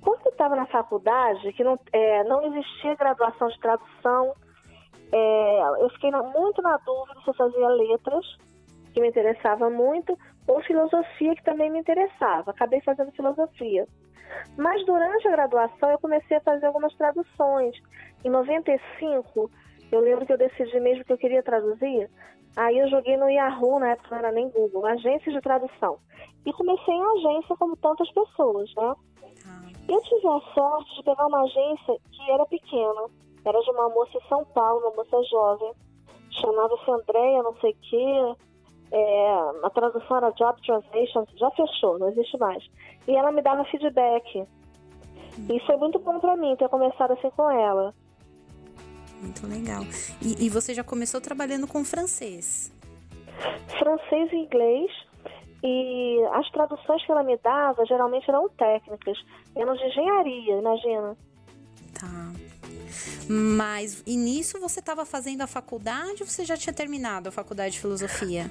Quando 0.00 0.26
eu 0.26 0.32
estava 0.32 0.54
na 0.54 0.66
faculdade, 0.66 1.52
que 1.52 1.64
não, 1.64 1.78
é, 1.92 2.24
não 2.24 2.42
existia 2.42 2.94
graduação 2.94 3.48
de 3.48 3.58
tradução, 3.58 4.32
é, 5.12 5.60
eu 5.80 5.90
fiquei 5.90 6.10
muito 6.10 6.62
na 6.62 6.76
dúvida 6.78 7.20
se 7.22 7.30
eu 7.30 7.34
fazia 7.34 7.68
letras, 7.68 8.24
que 8.92 9.00
me 9.00 9.08
interessava 9.08 9.68
muito, 9.70 10.16
ou 10.46 10.62
filosofia, 10.62 11.34
que 11.34 11.42
também 11.42 11.70
me 11.70 11.78
interessava. 11.78 12.50
Acabei 12.50 12.80
fazendo 12.80 13.12
filosofia. 13.12 13.86
Mas 14.56 14.84
durante 14.84 15.28
a 15.28 15.32
graduação 15.32 15.90
eu 15.90 15.98
comecei 15.98 16.36
a 16.36 16.40
fazer 16.40 16.66
algumas 16.66 16.94
traduções. 16.96 17.76
Em 18.24 18.30
95, 18.30 19.50
eu 19.92 20.00
lembro 20.00 20.26
que 20.26 20.32
eu 20.32 20.38
decidi 20.38 20.80
mesmo 20.80 21.04
que 21.04 21.12
eu 21.12 21.18
queria 21.18 21.42
traduzir. 21.42 22.10
Aí 22.56 22.78
eu 22.78 22.88
joguei 22.88 23.16
no 23.16 23.28
Yahoo, 23.28 23.78
na 23.78 23.90
época 23.90 24.08
não 24.10 24.18
era 24.18 24.32
nem 24.32 24.48
Google, 24.50 24.84
agência 24.86 25.32
de 25.32 25.40
tradução. 25.40 25.98
E 26.44 26.52
comecei 26.52 26.94
em 26.94 27.04
agência 27.18 27.56
como 27.56 27.76
tantas 27.76 28.10
pessoas, 28.10 28.68
né? 28.74 28.94
Eu 29.88 30.00
tive 30.02 30.26
a 30.26 30.40
sorte 30.54 30.96
de 30.96 31.02
pegar 31.02 31.26
uma 31.26 31.42
agência 31.42 31.96
que 32.10 32.30
era 32.30 32.44
pequena. 32.46 33.08
Era 33.44 33.58
de 33.60 33.70
uma 33.70 33.88
moça 33.88 34.18
em 34.18 34.28
São 34.28 34.44
Paulo, 34.46 34.80
uma 34.80 34.96
moça 34.96 35.22
jovem. 35.30 35.72
Chamava-se 36.30 36.90
Andréia, 36.90 37.42
não 37.42 37.56
sei 37.56 37.70
o 37.70 37.76
quê. 37.80 38.34
É, 38.90 39.38
a 39.62 39.70
tradução 39.70 40.16
era 40.16 40.30
Job 40.30 40.60
Translation, 40.62 41.26
já 41.36 41.50
fechou, 41.50 41.98
não 41.98 42.08
existe 42.08 42.38
mais. 42.38 42.64
E 43.06 43.14
ela 43.14 43.30
me 43.30 43.42
dava 43.42 43.64
feedback. 43.64 44.46
E 45.48 45.60
foi 45.66 45.76
muito 45.76 45.98
bom 45.98 46.18
para 46.18 46.36
mim 46.36 46.56
ter 46.56 46.68
começado 46.68 47.12
assim 47.12 47.30
com 47.30 47.50
ela. 47.50 47.94
Muito 49.20 49.46
legal. 49.46 49.82
E, 50.22 50.46
e 50.46 50.48
você 50.48 50.74
já 50.74 50.84
começou 50.84 51.20
trabalhando 51.20 51.66
com 51.66 51.84
francês? 51.84 52.72
Francês 53.78 54.32
e 54.32 54.36
inglês 54.36 54.90
e 55.62 56.24
as 56.32 56.48
traduções 56.50 57.04
que 57.04 57.10
ela 57.10 57.22
me 57.22 57.36
dava 57.38 57.84
geralmente 57.84 58.28
eram 58.28 58.48
técnicas, 58.50 59.18
eram 59.56 59.74
de 59.74 59.84
engenharia, 59.84 60.58
imagina. 60.58 61.16
Tá. 61.98 62.32
Mas 63.28 64.02
e 64.06 64.16
nisso 64.16 64.60
você 64.60 64.80
estava 64.80 65.04
fazendo 65.04 65.42
a 65.42 65.46
faculdade 65.46 66.22
ou 66.22 66.26
você 66.28 66.44
já 66.44 66.56
tinha 66.56 66.72
terminado 66.72 67.28
a 67.28 67.32
faculdade 67.32 67.74
de 67.74 67.80
filosofia? 67.80 68.50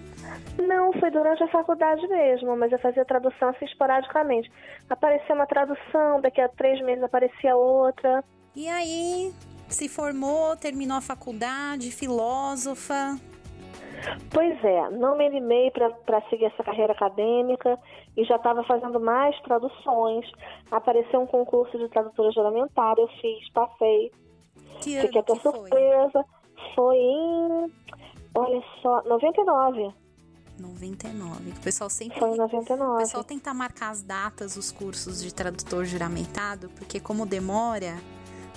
Não, 0.57 0.91
foi 0.93 1.11
durante 1.11 1.43
a 1.43 1.47
faculdade 1.47 2.07
mesmo, 2.07 2.55
mas 2.55 2.71
eu 2.71 2.79
fazia 2.79 3.05
tradução 3.05 3.49
assim 3.49 3.65
esporadicamente. 3.65 4.51
Aparecia 4.89 5.35
uma 5.35 5.47
tradução, 5.47 6.21
daqui 6.21 6.41
a 6.41 6.49
três 6.49 6.81
meses 6.83 7.03
aparecia 7.03 7.55
outra. 7.55 8.23
E 8.55 8.67
aí, 8.67 9.31
se 9.67 9.87
formou, 9.87 10.55
terminou 10.55 10.97
a 10.97 11.01
faculdade, 11.01 11.91
filósofa? 11.91 13.19
Pois 14.31 14.63
é, 14.63 14.89
não 14.91 15.17
me 15.17 15.25
animei 15.25 15.71
para 15.71 16.21
seguir 16.29 16.45
essa 16.45 16.63
carreira 16.63 16.93
acadêmica 16.93 17.77
e 18.15 18.23
já 18.23 18.35
estava 18.35 18.63
fazendo 18.63 18.99
mais 18.99 19.39
traduções. 19.41 20.25
Apareceu 20.71 21.21
um 21.21 21.27
concurso 21.27 21.77
de 21.77 21.89
tradutora 21.89 22.31
juramentada, 22.31 23.01
eu 23.01 23.07
fiz, 23.19 23.49
passei. 23.51 24.11
Que 24.81 25.01
Fiquei 25.01 25.21
até 25.21 25.35
surpresa. 25.35 26.11
Foi? 26.13 26.37
foi 26.75 26.97
em, 26.97 27.73
olha 28.35 28.63
só, 28.81 29.03
99. 29.03 29.93
99. 30.59 31.51
O 31.51 31.61
pessoal 31.61 31.89
sempre. 31.89 32.19
Foi 32.19 32.31
em 32.31 32.37
99. 32.37 32.93
O 32.93 32.97
pessoal 32.97 33.23
tenta 33.23 33.53
marcar 33.53 33.91
as 33.91 34.01
datas, 34.01 34.57
os 34.57 34.71
cursos 34.71 35.21
de 35.21 35.33
tradutor 35.33 35.85
juramentado, 35.85 36.69
porque 36.75 36.99
como 36.99 37.25
demora, 37.25 37.95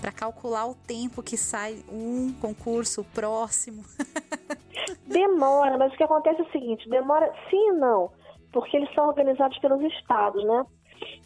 para 0.00 0.10
calcular 0.10 0.66
o 0.66 0.74
tempo 0.74 1.22
que 1.22 1.36
sai 1.36 1.82
um 1.90 2.32
concurso 2.40 3.04
próximo. 3.14 3.84
demora, 5.06 5.76
mas 5.76 5.92
o 5.92 5.96
que 5.96 6.04
acontece 6.04 6.40
é 6.40 6.44
o 6.44 6.52
seguinte: 6.52 6.88
demora 6.88 7.32
sim 7.50 7.68
e 7.68 7.72
não, 7.72 8.10
porque 8.52 8.76
eles 8.76 8.92
são 8.94 9.08
organizados 9.08 9.58
pelos 9.58 9.82
estados, 9.92 10.42
né? 10.44 10.66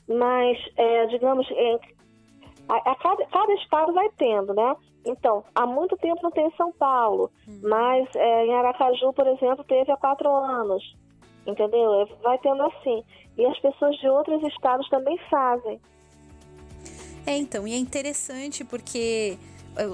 Mas, 0.06 0.58
é, 0.76 1.06
digamos, 1.06 1.46
é, 1.50 1.78
a, 2.68 2.92
a 2.92 2.96
cada, 2.96 3.26
cada, 3.26 3.52
estado 3.54 3.92
vai 3.92 4.08
tendo, 4.16 4.54
né? 4.54 4.76
Então, 5.04 5.44
há 5.54 5.66
muito 5.66 5.96
tempo 5.96 6.22
não 6.22 6.30
tem 6.30 6.46
em 6.46 6.56
São 6.56 6.72
Paulo, 6.72 7.30
hum. 7.46 7.60
mas 7.62 8.08
é, 8.14 8.46
em 8.46 8.54
Aracaju, 8.54 9.12
por 9.12 9.26
exemplo, 9.26 9.64
teve 9.64 9.92
há 9.92 9.96
quatro 9.96 10.28
anos, 10.28 10.96
entendeu? 11.46 11.94
É, 12.02 12.06
vai 12.22 12.38
tendo 12.38 12.62
assim. 12.62 13.04
E 13.36 13.44
as 13.46 13.58
pessoas 13.58 13.96
de 13.98 14.08
outros 14.08 14.42
estados 14.44 14.88
também 14.88 15.18
fazem. 15.30 15.80
É, 17.26 17.36
então, 17.36 17.66
e 17.66 17.72
é 17.72 17.78
interessante 17.78 18.64
porque 18.64 19.38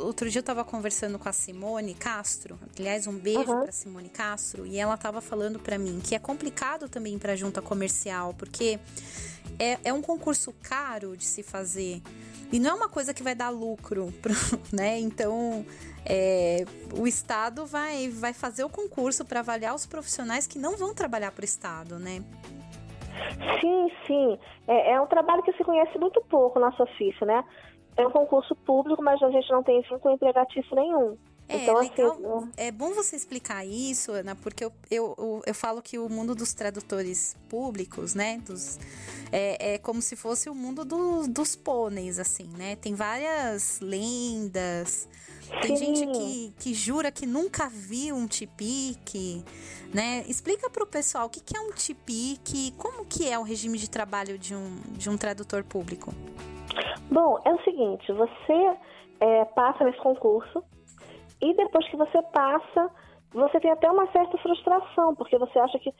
outro 0.05 0.29
dia 0.29 0.39
eu 0.39 0.43
estava 0.43 0.65
conversando 0.65 1.19
com 1.19 1.29
a 1.29 1.33
Simone 1.33 1.95
Castro, 1.95 2.59
aliás, 2.79 3.07
um 3.07 3.19
beijo 3.19 3.51
uhum. 3.51 3.63
para 3.63 3.73
Simone 3.73 4.09
Castro, 4.09 4.67
e 4.67 4.79
ela 4.79 4.95
estava 4.95 5.21
falando 5.21 5.59
para 5.59 5.79
mim 5.79 6.01
que 6.01 6.15
é 6.15 6.19
complicado 6.19 6.89
também 6.89 7.19
para 7.19 7.35
junta 7.37 7.63
comercial, 7.63 8.35
porque 8.35 8.79
é, 9.59 9.79
é 9.85 9.93
um 9.93 10.03
concurso 10.03 10.55
caro 10.63 11.17
de 11.17 11.25
se 11.25 11.43
fazer. 11.43 12.03
E 12.53 12.59
não 12.59 12.71
é 12.71 12.75
uma 12.75 12.89
coisa 12.89 13.15
que 13.15 13.23
vai 13.23 13.35
dar 13.35 13.49
lucro, 13.51 14.13
né? 14.73 14.99
Então, 14.99 15.65
é, 16.05 16.65
o 16.99 17.07
Estado 17.07 17.65
vai, 17.65 18.09
vai 18.09 18.33
fazer 18.33 18.65
o 18.65 18.69
concurso 18.69 19.25
para 19.25 19.41
avaliar 19.41 19.75
os 19.75 19.87
profissionais 19.87 20.47
que 20.47 20.59
não 20.59 20.77
vão 20.77 20.93
trabalhar 20.95 21.31
para 21.31 21.43
o 21.43 21.45
Estado, 21.45 21.99
né? 21.99 22.25
Sim, 23.61 23.91
sim. 24.07 24.39
É, 24.67 24.93
é, 24.93 25.01
um 25.01 25.07
trabalho 25.07 25.43
que 25.43 25.53
se 25.53 25.63
conhece 25.63 25.97
muito 25.99 26.21
pouco 26.23 26.59
na 26.59 26.73
Sofice, 26.73 27.25
né? 27.25 27.45
É 27.97 28.07
um 28.07 28.11
concurso 28.11 28.55
público, 28.55 29.03
mas 29.03 29.23
a 29.23 29.31
gente 29.31 29.51
não 29.51 29.63
tem 29.63 29.83
vínculo 29.83 30.15
empregatício 30.15 30.75
nenhum. 30.75 31.17
É, 31.51 31.65
então, 31.65 31.79
assim, 31.79 31.91
legal. 31.91 32.39
Assim, 32.39 32.51
é 32.57 32.71
bom 32.71 32.95
você 32.95 33.17
explicar 33.17 33.67
isso, 33.67 34.13
Ana, 34.13 34.37
porque 34.37 34.65
eu, 34.65 34.73
eu, 34.89 35.15
eu, 35.19 35.43
eu, 35.47 35.55
falo 35.55 35.83
que 35.83 35.99
o 35.99 36.09
mundo 36.09 36.33
dos 36.33 36.55
tradutores 36.55 37.37
públicos, 37.49 38.15
né, 38.15 38.41
dos, 38.47 38.79
é, 39.33 39.75
é 39.75 39.79
como 39.79 40.01
se 40.01 40.15
fosse 40.15 40.49
o 40.49 40.55
mundo 40.55 40.85
do, 40.85 41.27
dos 41.27 41.57
pôneis, 41.57 42.21
assim, 42.21 42.49
né? 42.57 42.77
Tem 42.77 42.95
várias 42.95 43.81
lendas, 43.81 45.09
tem 45.61 45.77
Sim. 45.77 45.95
gente 45.97 46.07
que, 46.07 46.55
que 46.57 46.75
jura 46.75 47.11
que 47.11 47.27
nunca 47.27 47.69
viu 47.69 48.15
um 48.15 48.29
tipique, 48.29 49.45
né? 49.93 50.25
Explica 50.29 50.71
para 50.71 50.85
o 50.85 50.87
pessoal 50.87 51.27
o 51.27 51.29
que, 51.29 51.41
que 51.41 51.57
é 51.57 51.61
um 51.61 51.73
tipique, 51.73 52.73
como 52.79 53.05
que 53.05 53.29
é 53.29 53.37
o 53.37 53.43
regime 53.43 53.77
de 53.77 53.91
trabalho 53.91 54.39
de 54.39 54.55
um, 54.55 54.81
de 54.93 55.11
um 55.11 55.17
tradutor 55.17 55.65
público. 55.65 56.15
Bom, 57.11 57.39
é 57.45 57.53
o 57.53 57.63
seguinte, 57.63 58.13
você 58.13 58.77
é, 59.21 59.45
passa 59.47 59.85
nesse 59.85 59.99
concurso, 59.99 60.63
e 61.41 61.55
depois 61.55 61.89
que 61.89 61.97
você 61.97 62.23
passa, 62.23 62.91
você 63.33 63.59
tem 63.61 63.71
até 63.71 63.91
uma 63.91 64.07
certa 64.13 64.37
frustração, 64.39 65.15
porque 65.15 65.39
você 65.39 65.59
acha 65.59 65.79
que, 65.79 65.93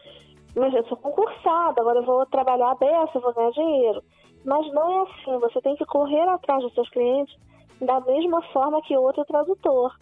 mas 0.55 0.75
eu 0.75 0.85
sou 0.87 0.97
concursado, 0.97 1.81
agora 1.81 2.01
eu 2.01 2.05
vou 2.05 2.27
trabalhar 2.27 2.75
dessa, 2.75 3.19
eu 3.19 3.21
vou 3.21 3.33
ganhar 3.33 3.51
dinheiro. 3.51 4.03
Mas 4.45 4.73
não 4.73 5.01
é 5.01 5.03
assim, 5.03 5.39
você 5.39 5.61
tem 5.61 5.77
que 5.77 5.85
correr 5.85 6.29
atrás 6.29 6.63
dos 6.63 6.73
seus 6.75 6.89
clientes 6.91 7.35
da 7.81 8.01
mesma 8.01 8.43
forma 8.53 8.83
que 8.83 8.97
outro 8.97 9.25
tradutor. 9.25 9.95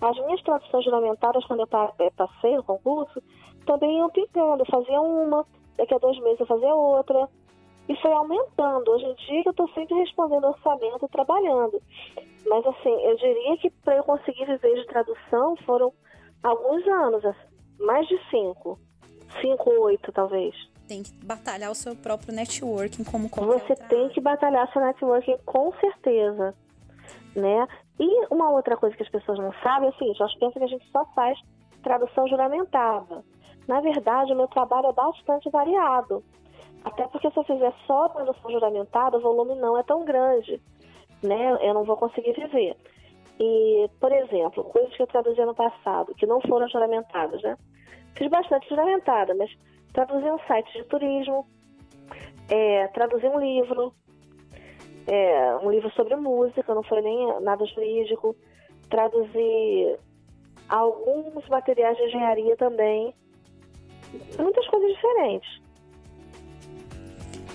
As 0.00 0.16
minhas 0.24 0.42
traduções 0.42 0.84
juramentadas, 0.84 1.44
quando 1.44 1.60
eu 1.60 2.12
passei 2.16 2.56
no 2.56 2.62
concurso, 2.62 3.22
também 3.66 3.98
iam 3.98 4.08
picando. 4.08 4.62
Eu 4.62 4.66
fazia 4.66 5.00
uma, 5.00 5.44
daqui 5.76 5.94
a 5.94 5.98
dois 5.98 6.18
meses 6.20 6.40
eu 6.40 6.46
fazia 6.46 6.74
outra. 6.74 7.28
E 7.88 7.96
foi 7.96 8.12
aumentando. 8.12 8.90
Hoje 8.90 9.04
em 9.04 9.14
dia 9.14 9.42
eu 9.44 9.50
estou 9.50 9.68
sempre 9.70 9.94
respondendo 9.96 10.44
orçamento 10.44 11.04
e 11.04 11.08
trabalhando. 11.08 11.82
Mas 12.46 12.66
assim, 12.66 12.90
eu 13.04 13.16
diria 13.16 13.56
que 13.58 13.70
para 13.70 13.96
eu 13.96 14.04
conseguir 14.04 14.44
viver 14.46 14.74
de 14.74 14.86
tradução 14.86 15.56
foram 15.64 15.92
alguns 16.42 16.86
anos, 16.86 17.24
assim, 17.24 17.48
mais 17.80 18.06
de 18.08 18.18
cinco. 18.30 18.78
Cinco, 19.40 19.70
oito, 19.82 20.12
talvez. 20.12 20.54
Tem 20.88 21.02
que 21.02 21.12
batalhar 21.24 21.70
o 21.70 21.74
seu 21.74 21.94
próprio 21.94 22.34
networking 22.34 23.04
como 23.04 23.28
qualquer 23.28 23.60
Você 23.60 23.76
tem 23.88 24.08
que 24.08 24.20
batalhar 24.20 24.70
seu 24.72 24.82
networking 24.82 25.38
com 25.44 25.72
certeza, 25.74 26.54
né? 27.34 27.68
E 27.98 28.26
uma 28.30 28.50
outra 28.50 28.76
coisa 28.76 28.96
que 28.96 29.02
as 29.02 29.08
pessoas 29.08 29.38
não 29.38 29.52
sabem 29.62 29.88
é 29.88 29.92
o 29.92 29.98
seguinte, 29.98 30.20
elas 30.20 30.34
pensam 30.34 30.52
que 30.52 30.64
a 30.64 30.66
gente 30.66 30.90
só 30.90 31.04
faz 31.14 31.38
tradução 31.82 32.26
juramentada. 32.26 33.22
Na 33.68 33.80
verdade, 33.80 34.32
o 34.32 34.36
meu 34.36 34.48
trabalho 34.48 34.88
é 34.88 34.92
bastante 34.92 35.48
variado. 35.50 36.24
Até 36.84 37.06
porque 37.08 37.30
se 37.30 37.38
eu 37.38 37.44
fizer 37.44 37.72
só 37.86 38.08
tradução 38.08 38.50
juramentada, 38.50 39.18
o 39.18 39.20
volume 39.20 39.54
não 39.56 39.78
é 39.78 39.82
tão 39.82 40.04
grande 40.04 40.60
né, 41.22 41.58
eu 41.60 41.74
não 41.74 41.84
vou 41.84 41.96
conseguir 41.96 42.32
viver. 42.32 42.76
E, 43.38 43.88
por 43.98 44.12
exemplo, 44.12 44.64
coisas 44.64 44.94
que 44.94 45.02
eu 45.02 45.06
traduzi 45.06 45.40
no 45.44 45.54
passado, 45.54 46.14
que 46.14 46.26
não 46.26 46.40
foram 46.42 46.68
juramentadas, 46.68 47.40
né? 47.42 47.56
Fiz 48.14 48.28
bastante 48.28 48.68
juramentada, 48.68 49.34
mas 49.34 49.50
traduzi 49.92 50.30
um 50.30 50.38
site 50.40 50.70
de 50.72 50.84
turismo, 50.84 51.46
é, 52.48 52.88
traduzi 52.88 53.26
um 53.26 53.38
livro, 53.38 53.94
é, 55.06 55.56
um 55.62 55.70
livro 55.70 55.90
sobre 55.92 56.16
música, 56.16 56.74
não 56.74 56.82
foi 56.82 57.00
nem 57.00 57.40
nada 57.40 57.64
jurídico, 57.64 58.36
traduzi 58.90 59.96
alguns 60.68 61.48
materiais 61.48 61.96
de 61.96 62.04
engenharia 62.04 62.56
também, 62.56 63.14
muitas 64.38 64.66
coisas 64.66 64.92
diferentes. 64.92 65.59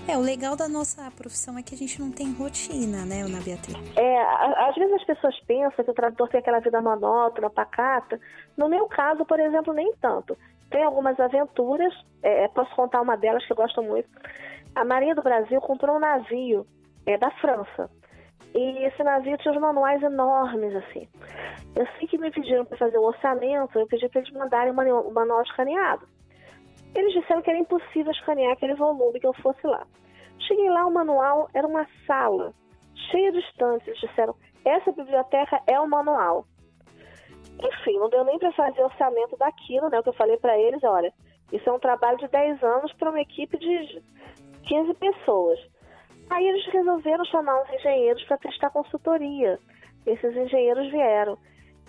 É, 0.08 0.16
o 0.16 0.22
legal 0.22 0.56
da 0.56 0.70
nossa 0.70 1.10
profissão 1.12 1.58
é 1.58 1.64
que 1.64 1.74
a 1.74 1.78
gente 1.78 2.00
não 2.00 2.12
tem 2.12 2.32
rotina, 2.32 3.04
né, 3.06 3.24
Ana 3.24 3.42
Beatriz? 3.42 3.76
É, 3.98 4.22
às 4.68 4.76
vezes 4.76 4.94
as 4.94 5.04
pessoas 5.04 5.40
pensam 5.48 5.84
que 5.84 5.90
o 5.90 5.96
tradutor 5.96 6.30
tem 6.30 6.40
aquela 6.40 6.60
vida 6.60 6.80
monótona, 6.80 7.50
pacata. 7.50 8.20
No 8.56 8.70
meu 8.70 8.86
caso, 8.88 9.26
por 9.26 9.40
exemplo, 9.40 9.74
nem 9.74 9.92
tanto. 10.00 10.38
Tem 10.70 10.84
algumas 10.84 11.20
aventuras, 11.20 11.92
é, 12.22 12.44
é, 12.44 12.48
posso 12.50 12.74
contar 12.76 13.02
uma 13.02 13.18
delas 13.18 13.44
que 13.48 13.52
eu 13.52 13.58
gosto 13.58 13.82
muito. 13.82 14.08
A 14.76 14.86
Marinha 14.86 15.16
do 15.16 15.24
Brasil 15.24 15.60
comprou 15.60 15.96
um 15.96 16.00
navio 16.00 16.68
é, 17.08 17.18
da 17.18 17.32
França. 17.32 17.90
E 18.54 18.86
esse 18.86 19.04
navio 19.04 19.38
tinha 19.40 19.54
uns 19.54 19.60
manuais 19.60 20.04
enormes, 20.04 20.76
assim. 20.76 21.10
Eu 21.76 21.88
sei 21.98 22.08
que 22.08 22.18
me 22.20 22.30
pediram 22.30 22.64
para 22.64 22.78
fazer 22.78 22.98
o 23.00 23.04
orçamento, 23.04 23.80
eu 23.80 23.88
pedi 23.88 24.08
para 24.08 24.22
eles 24.22 24.32
mandarem 24.34 24.72
o 24.72 25.12
manual 25.12 25.42
escaneado. 25.42 26.08
Eles 26.96 27.14
disseram 27.14 27.42
que 27.42 27.50
era 27.50 27.60
impossível 27.60 28.12
escanear 28.12 28.54
aquele 28.54 28.74
volume 28.76 29.20
que 29.20 29.28
eu 29.28 29.34
fosse 29.34 29.66
lá. 29.68 29.86
Cheguei 30.40 30.70
lá, 30.70 30.86
o 30.86 30.94
manual 30.94 31.50
era 31.54 31.68
uma 31.68 31.86
sala 32.08 32.54
cheia 33.12 33.32
de 33.32 33.40
estantes. 33.40 33.88
Eles 33.88 34.00
disseram: 34.00 34.36
essa 34.64 34.92
biblioteca 34.92 35.62
é 35.68 35.80
o 35.80 35.88
manual. 35.88 36.46
Enfim, 37.60 37.98
não 38.00 38.10
deu 38.10 38.24
nem 38.24 38.40
para 38.40 38.52
fazer 38.54 38.82
orçamento 38.82 39.38
daquilo, 39.38 39.90
né? 39.90 40.00
O 40.00 40.04
que 40.04 40.10
eu 40.10 40.14
falei 40.14 40.38
para 40.38 40.58
eles: 40.58 40.84
olha, 40.84 41.14
isso 41.52 41.70
é 41.70 41.74
um 41.74 41.80
trabalho 41.80 42.18
de 42.18 42.28
10 42.28 42.64
anos 42.64 42.94
para 42.94 43.10
uma 43.10 43.22
equipe 43.22 43.58
de 43.58 44.02
15 44.64 44.94
pessoas. 44.96 45.60
Aí 46.30 46.48
eles 46.48 46.66
resolveram 46.68 47.24
chamar 47.26 47.62
uns 47.62 47.70
engenheiros 47.74 48.24
para 48.24 48.38
testar 48.38 48.72
consultoria. 48.72 49.60
Esses 50.06 50.36
engenheiros 50.36 50.90
vieram. 50.90 51.38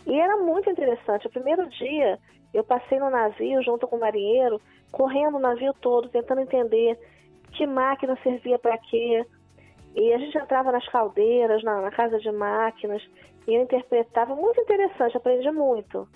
E 0.06 0.18
era 0.18 0.36
muito 0.36 0.70
interessante. 0.70 1.26
O 1.26 1.30
primeiro 1.30 1.68
dia, 1.70 2.18
eu 2.52 2.62
passei 2.62 2.98
no 2.98 3.10
navio 3.10 3.62
junto 3.62 3.88
com 3.88 3.96
o 3.96 4.00
marinheiro 4.00 4.60
correndo 4.96 5.36
o 5.36 5.40
navio 5.40 5.74
todo, 5.74 6.08
tentando 6.08 6.40
entender 6.40 6.98
que 7.52 7.66
máquina 7.66 8.18
servia 8.22 8.58
para 8.58 8.78
quê. 8.78 9.26
E 9.94 10.12
a 10.12 10.18
gente 10.18 10.36
entrava 10.38 10.72
nas 10.72 10.88
caldeiras, 10.88 11.62
na, 11.62 11.82
na, 11.82 11.90
casa 11.90 12.18
de 12.18 12.32
máquinas, 12.32 13.02
e 13.46 13.54
eu 13.54 13.62
interpretava. 13.62 14.34
Muito 14.34 14.58
interessante, 14.58 15.14
aprendi 15.14 15.50
muito. 15.50 16.08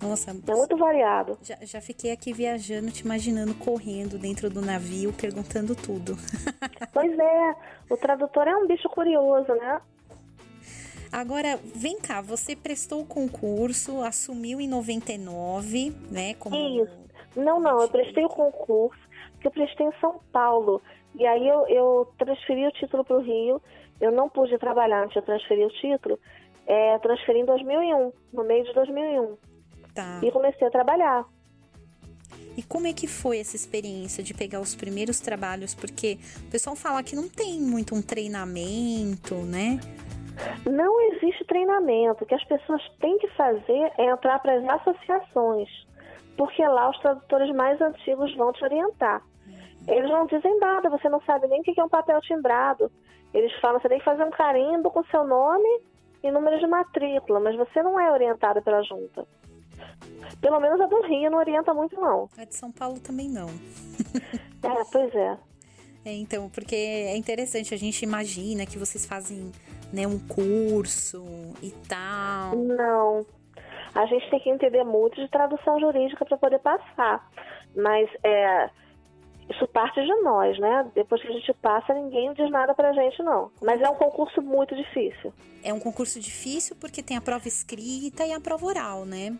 Nossa, 0.00 0.30
é 0.30 0.54
muito 0.54 0.76
variado. 0.78 1.38
Já, 1.42 1.58
já 1.60 1.80
fiquei 1.80 2.10
aqui 2.10 2.32
viajando, 2.32 2.90
te 2.90 3.04
imaginando 3.04 3.54
correndo 3.54 4.18
dentro 4.18 4.48
do 4.48 4.62
navio, 4.62 5.12
perguntando 5.12 5.74
tudo. 5.74 6.16
pois 6.94 7.18
é, 7.18 7.54
o 7.90 7.98
tradutor 7.98 8.48
é 8.48 8.56
um 8.56 8.66
bicho 8.66 8.88
curioso, 8.88 9.52
né? 9.54 9.80
Agora, 11.12 11.58
vem 11.74 11.98
cá, 11.98 12.22
você 12.22 12.56
prestou 12.56 13.02
o 13.02 13.06
concurso, 13.06 14.02
assumiu 14.02 14.58
em 14.58 14.68
99, 14.68 15.92
né? 16.10 16.34
Como... 16.34 16.56
Isso. 16.56 17.07
Não, 17.38 17.60
não, 17.60 17.80
eu 17.80 17.88
prestei 17.88 18.24
o 18.24 18.28
concurso, 18.28 19.00
que 19.40 19.46
eu 19.46 19.50
prestei 19.52 19.86
em 19.86 19.92
São 20.00 20.20
Paulo. 20.32 20.82
E 21.14 21.24
aí 21.24 21.46
eu, 21.46 21.66
eu 21.68 22.12
transferi 22.18 22.66
o 22.66 22.72
título 22.72 23.04
para 23.04 23.16
o 23.16 23.22
Rio. 23.22 23.62
Eu 24.00 24.10
não 24.10 24.28
pude 24.28 24.58
trabalhar 24.58 25.04
antes 25.04 25.14
de 25.14 25.22
transferir 25.22 25.66
o 25.66 25.70
título. 25.70 26.18
É, 26.66 26.98
transferi 26.98 27.38
em 27.38 27.44
2001, 27.44 28.12
no 28.32 28.44
meio 28.44 28.64
de 28.64 28.74
2001. 28.74 29.36
Tá. 29.94 30.20
E 30.22 30.30
comecei 30.32 30.66
a 30.66 30.70
trabalhar. 30.70 31.24
E 32.56 32.62
como 32.62 32.88
é 32.88 32.92
que 32.92 33.06
foi 33.06 33.38
essa 33.38 33.54
experiência 33.54 34.22
de 34.22 34.34
pegar 34.34 34.60
os 34.60 34.74
primeiros 34.74 35.20
trabalhos? 35.20 35.74
Porque 35.74 36.18
o 36.46 36.50
pessoal 36.50 36.74
fala 36.74 37.04
que 37.04 37.14
não 37.14 37.28
tem 37.28 37.60
muito 37.60 37.94
um 37.94 38.02
treinamento, 38.02 39.36
né? 39.36 39.78
Não 40.68 41.00
existe 41.12 41.44
treinamento. 41.44 42.24
O 42.24 42.26
que 42.26 42.34
as 42.34 42.44
pessoas 42.44 42.82
têm 43.00 43.16
que 43.18 43.28
fazer 43.28 43.92
é 43.96 44.10
entrar 44.10 44.40
para 44.40 44.54
as 44.54 44.80
associações 44.80 45.87
porque 46.38 46.64
lá 46.64 46.88
os 46.88 46.98
tradutores 47.00 47.52
mais 47.54 47.80
antigos 47.80 48.34
vão 48.36 48.52
te 48.52 48.64
orientar. 48.64 49.20
Eles 49.88 50.08
não 50.08 50.24
dizem 50.26 50.56
nada, 50.60 50.88
você 50.88 51.08
não 51.08 51.20
sabe 51.22 51.48
nem 51.48 51.60
o 51.60 51.64
que 51.64 51.78
é 51.78 51.84
um 51.84 51.88
papel 51.88 52.20
timbrado. 52.20 52.90
Eles 53.34 53.52
falam, 53.60 53.80
você 53.80 53.88
tem 53.88 53.98
que 53.98 54.04
fazer 54.04 54.22
um 54.22 54.30
carimbo 54.30 54.90
com 54.90 55.02
seu 55.04 55.26
nome 55.26 55.68
e 56.22 56.30
número 56.30 56.58
de 56.60 56.66
matrícula, 56.66 57.40
mas 57.40 57.56
você 57.56 57.82
não 57.82 57.98
é 57.98 58.10
orientado 58.12 58.62
pela 58.62 58.82
junta. 58.82 59.26
Pelo 60.40 60.60
menos 60.60 60.80
a 60.80 60.86
do 60.86 61.02
Rio 61.02 61.30
não 61.30 61.38
orienta 61.38 61.74
muito, 61.74 61.96
não. 62.00 62.28
A 62.38 62.44
de 62.44 62.54
São 62.54 62.70
Paulo 62.70 63.00
também 63.00 63.28
não. 63.28 63.48
é, 64.62 64.84
pois 64.92 65.14
é. 65.14 65.38
é. 66.04 66.14
Então, 66.14 66.48
porque 66.50 66.76
é 66.76 67.16
interessante, 67.16 67.74
a 67.74 67.78
gente 67.78 68.02
imagina 68.02 68.64
que 68.64 68.78
vocês 68.78 69.04
fazem 69.04 69.50
né, 69.92 70.06
um 70.06 70.18
curso 70.18 71.24
e 71.62 71.70
tal. 71.88 72.54
Não, 72.56 73.26
a 73.94 74.06
gente 74.06 74.28
tem 74.30 74.40
que 74.40 74.50
entender 74.50 74.84
muito 74.84 75.20
de 75.20 75.28
tradução 75.28 75.80
jurídica 75.80 76.24
para 76.24 76.36
poder 76.36 76.58
passar. 76.58 77.28
Mas 77.74 78.08
é, 78.22 78.70
isso 79.50 79.66
parte 79.68 80.00
de 80.00 80.14
nós, 80.22 80.58
né? 80.58 80.90
Depois 80.94 81.22
que 81.22 81.28
a 81.28 81.32
gente 81.32 81.52
passa, 81.54 81.94
ninguém 81.94 82.32
diz 82.34 82.50
nada 82.50 82.74
pra 82.74 82.92
gente, 82.92 83.22
não. 83.22 83.50
Mas 83.62 83.80
é 83.80 83.88
um 83.88 83.94
concurso 83.94 84.42
muito 84.42 84.76
difícil. 84.76 85.32
É 85.64 85.72
um 85.72 85.80
concurso 85.80 86.20
difícil 86.20 86.76
porque 86.78 87.02
tem 87.02 87.16
a 87.16 87.20
prova 87.20 87.48
escrita 87.48 88.24
e 88.24 88.32
a 88.32 88.40
prova 88.40 88.66
oral, 88.66 89.04
né? 89.04 89.36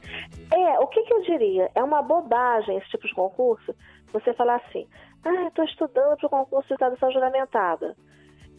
É, 0.53 0.79
o 0.81 0.87
que, 0.87 1.03
que 1.03 1.13
eu 1.13 1.23
diria? 1.23 1.71
É 1.75 1.83
uma 1.83 2.03
bobagem 2.03 2.79
esse 2.79 2.89
tipo 2.89 3.07
de 3.07 3.15
concurso 3.15 3.75
você 4.13 4.33
falar 4.33 4.57
assim: 4.57 4.87
ah, 5.25 5.49
estou 5.49 5.65
estudando 5.65 6.17
para 6.17 6.27
o 6.27 6.31
concurso 6.31 6.69
de 6.69 6.77
tradução 6.77 7.11
juramentada. 7.13 7.95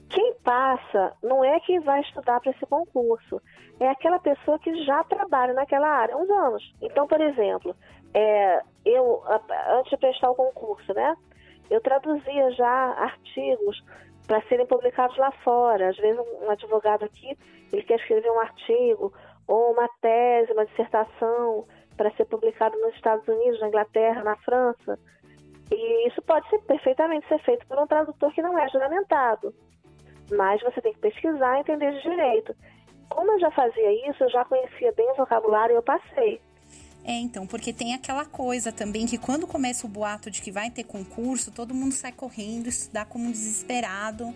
Quem 0.10 0.34
passa 0.44 1.14
não 1.22 1.44
é 1.44 1.60
quem 1.60 1.80
vai 1.82 2.02
estudar 2.02 2.40
para 2.40 2.52
esse 2.52 2.66
concurso, 2.66 3.42
é 3.80 3.88
aquela 3.88 4.20
pessoa 4.20 4.58
que 4.60 4.84
já 4.84 5.04
trabalha 5.04 5.54
naquela 5.54 5.88
área 5.88 6.16
há 6.16 6.18
uns 6.18 6.30
anos. 6.30 6.76
Então, 6.82 7.08
por 7.08 7.22
exemplo, 7.22 7.76
é, 8.14 8.62
eu, 8.86 9.24
antes 9.78 9.92
de 9.92 9.98
prestar 9.98 10.32
o 10.32 10.36
concurso, 10.36 10.94
né, 10.94 11.16
eu 11.70 11.80
traduzia 11.82 12.52
já 12.52 12.68
artigos 12.68 13.84
para 14.28 14.42
serem 14.44 14.66
publicados 14.66 15.18
lá 15.18 15.32
fora. 15.44 15.90
Às 15.90 15.98
vezes, 15.98 16.20
um 16.42 16.50
advogado 16.50 17.06
aqui 17.06 17.38
ele 17.72 17.84
quer 17.84 18.00
escrever 18.00 18.32
um 18.32 18.40
artigo 18.40 19.14
ou 19.48 19.74
uma 19.74 19.88
tese, 20.02 20.52
uma 20.54 20.66
dissertação 20.66 21.66
para 21.96 22.12
ser 22.12 22.26
publicado 22.26 22.78
nos 22.80 22.96
Estados 22.96 23.28
Unidos, 23.28 23.60
na 23.60 23.68
Inglaterra, 23.68 24.24
na 24.24 24.36
França. 24.38 24.98
E 25.72 26.08
isso 26.08 26.22
pode 26.24 26.50
ser, 26.50 26.60
perfeitamente 26.60 27.28
ser 27.28 27.40
feito 27.40 27.68
por 27.68 27.78
um 27.78 27.86
tradutor 27.86 28.32
que 28.34 28.42
não 28.42 28.58
é 28.58 28.68
juramentado. 28.70 29.54
Mas 30.32 30.62
você 30.62 30.82
tem 30.82 30.94
que 30.94 31.00
pesquisar 31.00 31.58
e 31.58 31.62
entender 31.62 31.92
de 31.92 32.02
direito. 32.02 32.56
Como 33.10 33.32
eu 33.32 33.40
já 33.40 33.52
fazia 33.52 34.10
isso, 34.10 34.24
eu 34.24 34.30
já 34.30 34.46
conhecia 34.46 34.92
bem 34.92 35.10
o 35.12 35.16
vocabulário 35.16 35.74
e 35.74 35.78
eu 35.78 35.84
passei. 35.84 36.40
É, 37.04 37.14
então, 37.14 37.48
porque 37.48 37.74
tem 37.74 37.94
aquela 37.94 38.26
coisa 38.26 38.72
também 38.72 39.08
que 39.08 39.18
quando 39.18 39.48
começa 39.48 39.88
o 39.88 39.90
boato 39.90 40.30
de 40.30 40.42
que 40.42 40.52
vai 40.52 40.70
ter 40.70 40.84
concurso, 40.84 41.52
todo 41.52 41.74
mundo 41.74 41.94
sai 41.94 42.12
correndo, 42.12 42.68
estudar 42.68 43.06
como 43.06 43.32
desesperado 43.32 44.34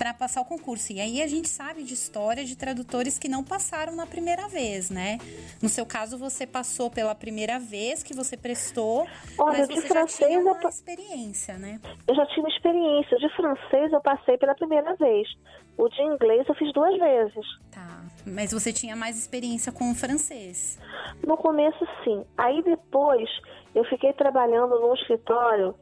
para 0.00 0.14
passar 0.14 0.40
o 0.40 0.46
concurso. 0.46 0.94
E 0.94 0.98
aí 0.98 1.20
a 1.20 1.26
gente 1.26 1.46
sabe 1.46 1.82
de 1.82 1.92
história 1.92 2.42
de 2.42 2.56
tradutores 2.56 3.18
que 3.18 3.28
não 3.28 3.44
passaram 3.44 3.94
na 3.94 4.06
primeira 4.06 4.48
vez, 4.48 4.88
né? 4.88 5.18
No 5.62 5.68
seu 5.68 5.84
caso, 5.84 6.16
você 6.16 6.46
passou 6.46 6.90
pela 6.90 7.14
primeira 7.14 7.58
vez 7.58 8.02
que 8.02 8.14
você 8.14 8.34
prestou, 8.34 9.06
Olha, 9.38 9.58
mas 9.58 9.68
você 9.68 9.88
já 9.88 10.06
tinha 10.06 10.38
uma 10.40 10.58
eu... 10.58 10.68
experiência, 10.70 11.58
né? 11.58 11.78
Eu 12.08 12.14
já 12.14 12.24
tinha 12.28 12.48
experiência. 12.48 13.18
De 13.18 13.28
francês 13.36 13.92
eu 13.92 14.00
passei 14.00 14.38
pela 14.38 14.54
primeira 14.54 14.94
vez. 14.94 15.28
O 15.76 15.86
de 15.90 16.00
inglês 16.00 16.48
eu 16.48 16.54
fiz 16.54 16.72
duas 16.72 16.98
vezes. 16.98 17.46
Tá. 17.70 18.02
Mas 18.26 18.52
você 18.52 18.72
tinha 18.72 18.96
mais 18.96 19.18
experiência 19.18 19.70
com 19.70 19.90
o 19.90 19.94
francês? 19.94 20.78
No 21.26 21.36
começo, 21.36 21.86
sim. 22.04 22.24
Aí 22.38 22.62
depois 22.62 23.28
eu 23.74 23.84
fiquei 23.84 24.14
trabalhando 24.14 24.80
num 24.80 24.94
escritório 24.94 25.74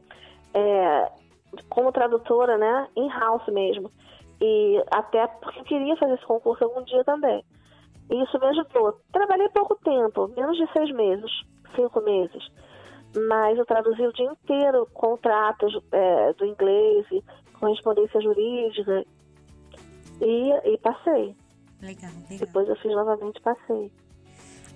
é, 0.53 1.09
como 1.69 1.89
tradutora, 1.93 2.57
né? 2.57 2.89
In-house 2.97 3.47
mesmo. 3.47 3.89
E 4.41 4.83
até 4.91 5.27
porque 5.27 5.59
eu 5.59 5.63
queria 5.63 5.97
fazer 5.97 6.13
esse 6.13 6.25
concurso 6.25 6.63
algum 6.63 6.83
dia 6.83 7.03
também. 7.03 7.43
E 8.09 8.23
isso 8.23 8.39
me 8.39 8.47
ajudou. 8.47 8.99
Trabalhei 9.11 9.49
pouco 9.49 9.75
tempo, 9.83 10.27
menos 10.35 10.57
de 10.57 10.71
seis 10.71 10.91
meses, 10.93 11.31
cinco 11.75 12.01
meses. 12.01 12.49
Mas 13.27 13.57
eu 13.57 13.65
traduzi 13.65 14.01
o 14.01 14.13
dia 14.13 14.31
inteiro 14.31 14.87
contratos 14.93 15.77
é, 15.91 16.33
do 16.33 16.45
inglês, 16.45 17.05
correspondência 17.59 18.21
jurídica. 18.21 19.05
E, 20.21 20.51
e 20.65 20.77
passei. 20.79 21.35
Legal, 21.81 22.11
legal. 22.29 22.39
Depois 22.39 22.67
eu 22.67 22.75
fiz 22.77 22.91
novamente 22.91 23.41
passei. 23.41 23.91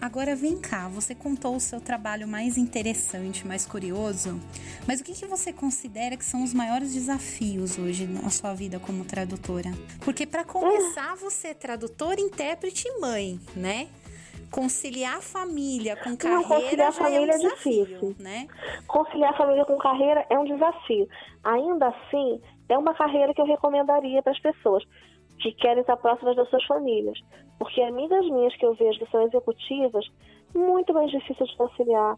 Agora 0.03 0.35
vem 0.35 0.59
cá, 0.59 0.89
você 0.89 1.15
contou 1.15 1.55
o 1.55 1.61
seu 1.61 1.79
trabalho 1.79 2.27
mais 2.27 2.57
interessante, 2.57 3.47
mais 3.47 3.65
curioso, 3.65 4.37
mas 4.85 4.99
o 4.99 5.03
que, 5.03 5.13
que 5.13 5.25
você 5.25 5.53
considera 5.53 6.17
que 6.17 6.25
são 6.25 6.43
os 6.43 6.53
maiores 6.53 6.93
desafios 6.93 7.79
hoje 7.79 8.05
na 8.05 8.29
sua 8.29 8.53
vida 8.53 8.81
como 8.81 9.05
tradutora? 9.05 9.71
Porque 10.03 10.27
para 10.27 10.43
começar, 10.43 11.15
você 11.15 11.47
é 11.47 11.53
tradutora, 11.53 12.19
intérprete 12.19 12.85
e 12.85 12.99
mãe, 12.99 13.39
né? 13.55 13.87
Conciliar 14.51 15.21
família 15.21 15.95
com 15.95 16.17
carreira 16.17 16.41
Não, 16.41 16.49
conciliar 16.49 16.91
família 16.91 17.31
é, 17.31 17.35
um 17.35 17.39
desafio, 17.39 17.71
é 17.71 17.85
difícil, 17.85 18.15
né? 18.19 18.47
Conciliar 18.85 19.37
família 19.37 19.63
com 19.63 19.77
carreira 19.77 20.25
é 20.29 20.37
um 20.37 20.43
desafio. 20.43 21.07
Ainda 21.45 21.87
assim, 21.87 22.41
é 22.67 22.77
uma 22.77 22.93
carreira 22.93 23.33
que 23.33 23.39
eu 23.39 23.45
recomendaria 23.45 24.21
para 24.21 24.33
as 24.33 24.39
pessoas 24.39 24.83
que 25.43 25.51
querem 25.51 25.81
estar 25.81 25.97
próximas 25.97 26.35
das 26.35 26.49
suas 26.49 26.63
famílias. 26.65 27.19
Porque 27.59 27.81
amigas 27.81 28.25
minhas 28.25 28.55
que 28.55 28.65
eu 28.65 28.73
vejo 28.73 28.97
que 28.99 29.11
são 29.11 29.21
executivas, 29.21 30.05
muito 30.55 30.93
mais 30.93 31.11
difícil 31.11 31.45
de 31.45 31.57
conciliar. 31.57 32.17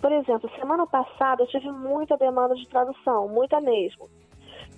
Por 0.00 0.12
exemplo, 0.12 0.50
semana 0.58 0.86
passada 0.86 1.42
eu 1.42 1.48
tive 1.48 1.70
muita 1.70 2.16
demanda 2.16 2.54
de 2.54 2.66
tradução, 2.68 3.28
muita 3.28 3.60
mesmo. 3.60 4.08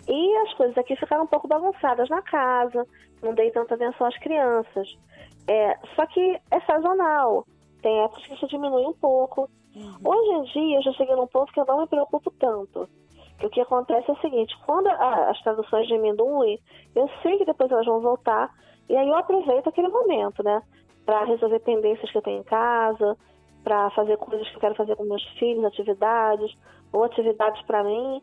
E 0.09 0.37
as 0.39 0.55
coisas 0.55 0.77
aqui 0.77 0.97
ficaram 0.97 1.25
um 1.25 1.27
pouco 1.27 1.49
bagunçadas 1.49 2.09
na 2.09 2.23
casa, 2.23 2.87
não 3.23 3.35
dei 3.35 3.51
tanta 3.51 3.75
atenção 3.75 4.07
às 4.07 4.19
crianças. 4.19 4.89
É, 5.49 5.79
só 5.95 6.07
que 6.07 6.41
é 6.51 6.61
sazonal, 6.61 7.45
tem 7.83 8.03
épocas 8.03 8.27
que 8.27 8.35
isso 8.35 8.49
diminui 8.49 8.87
um 8.87 8.93
pouco. 8.95 9.49
Uhum. 9.75 9.97
Hoje 10.05 10.31
em 10.31 10.43
dia 10.53 10.79
eu 10.79 10.83
já 10.83 10.93
cheguei 10.93 11.17
num 11.17 11.27
ponto 11.27 11.53
que 11.53 11.61
eu 11.61 11.67
não 11.67 11.81
me 11.81 11.87
preocupo 11.87 12.31
tanto. 12.39 12.89
O 13.45 13.51
que 13.51 13.61
acontece 13.61 14.11
é 14.11 14.15
o 14.15 14.21
seguinte, 14.21 14.57
quando 14.65 14.87
a, 14.87 15.31
as 15.31 15.39
traduções 15.43 15.87
diminuem, 15.87 16.59
eu 16.97 17.11
sei 17.23 17.37
que 17.37 17.45
depois 17.45 17.71
elas 17.71 17.85
vão 17.85 18.01
voltar, 18.01 18.51
e 18.89 18.97
aí 18.97 19.07
eu 19.07 19.15
aproveito 19.15 19.69
aquele 19.69 19.89
momento, 19.89 20.43
né? 20.43 20.63
Para 21.05 21.25
resolver 21.25 21.59
pendências 21.61 22.11
que 22.11 22.17
eu 22.17 22.23
tenho 22.23 22.41
em 22.41 22.45
casa, 22.45 23.15
para 23.63 23.91
fazer 23.91 24.17
coisas 24.17 24.49
que 24.49 24.57
eu 24.57 24.61
quero 24.61 24.75
fazer 24.75 24.97
com 24.97 25.05
meus 25.05 25.23
filhos, 25.39 25.63
atividades, 25.63 26.57
ou 26.91 27.05
atividades 27.05 27.61
para 27.67 27.85
mim, 27.85 28.23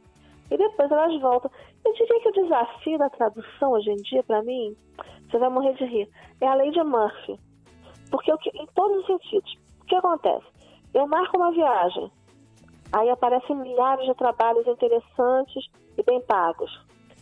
e 0.49 0.57
depois 0.57 0.91
elas 0.91 1.21
voltam. 1.21 1.51
Eu 1.86 1.93
diria 1.93 2.21
que 2.21 2.29
o 2.29 2.43
desafio 2.43 2.97
da 2.97 3.10
tradução 3.12 3.73
hoje 3.73 3.91
em 3.91 3.97
dia, 3.97 4.23
para 4.23 4.41
mim, 4.41 4.75
você 5.29 5.38
vai 5.38 5.49
morrer 5.49 5.73
de 5.75 5.86
rir, 5.86 6.10
é 6.41 6.47
a 6.47 6.55
lei 6.55 6.71
de 6.71 6.84
Murphy. 6.84 7.39
Porque 8.10 8.31
em 8.31 8.65
todos 8.73 9.01
os 9.01 9.05
sentidos. 9.05 9.53
O 9.81 9.86
que 9.86 9.95
acontece? 9.95 10.45
Eu 10.95 11.07
marco 11.07 11.38
uma 11.38 11.51
viagem, 11.51 12.12
Aí 12.93 13.10
aparecem 13.10 13.56
milhares 13.56 14.06
de 14.06 14.13
trabalhos 14.15 14.67
interessantes 14.67 15.65
e 15.97 16.04
bem 16.04 16.21
pagos. 16.21 16.69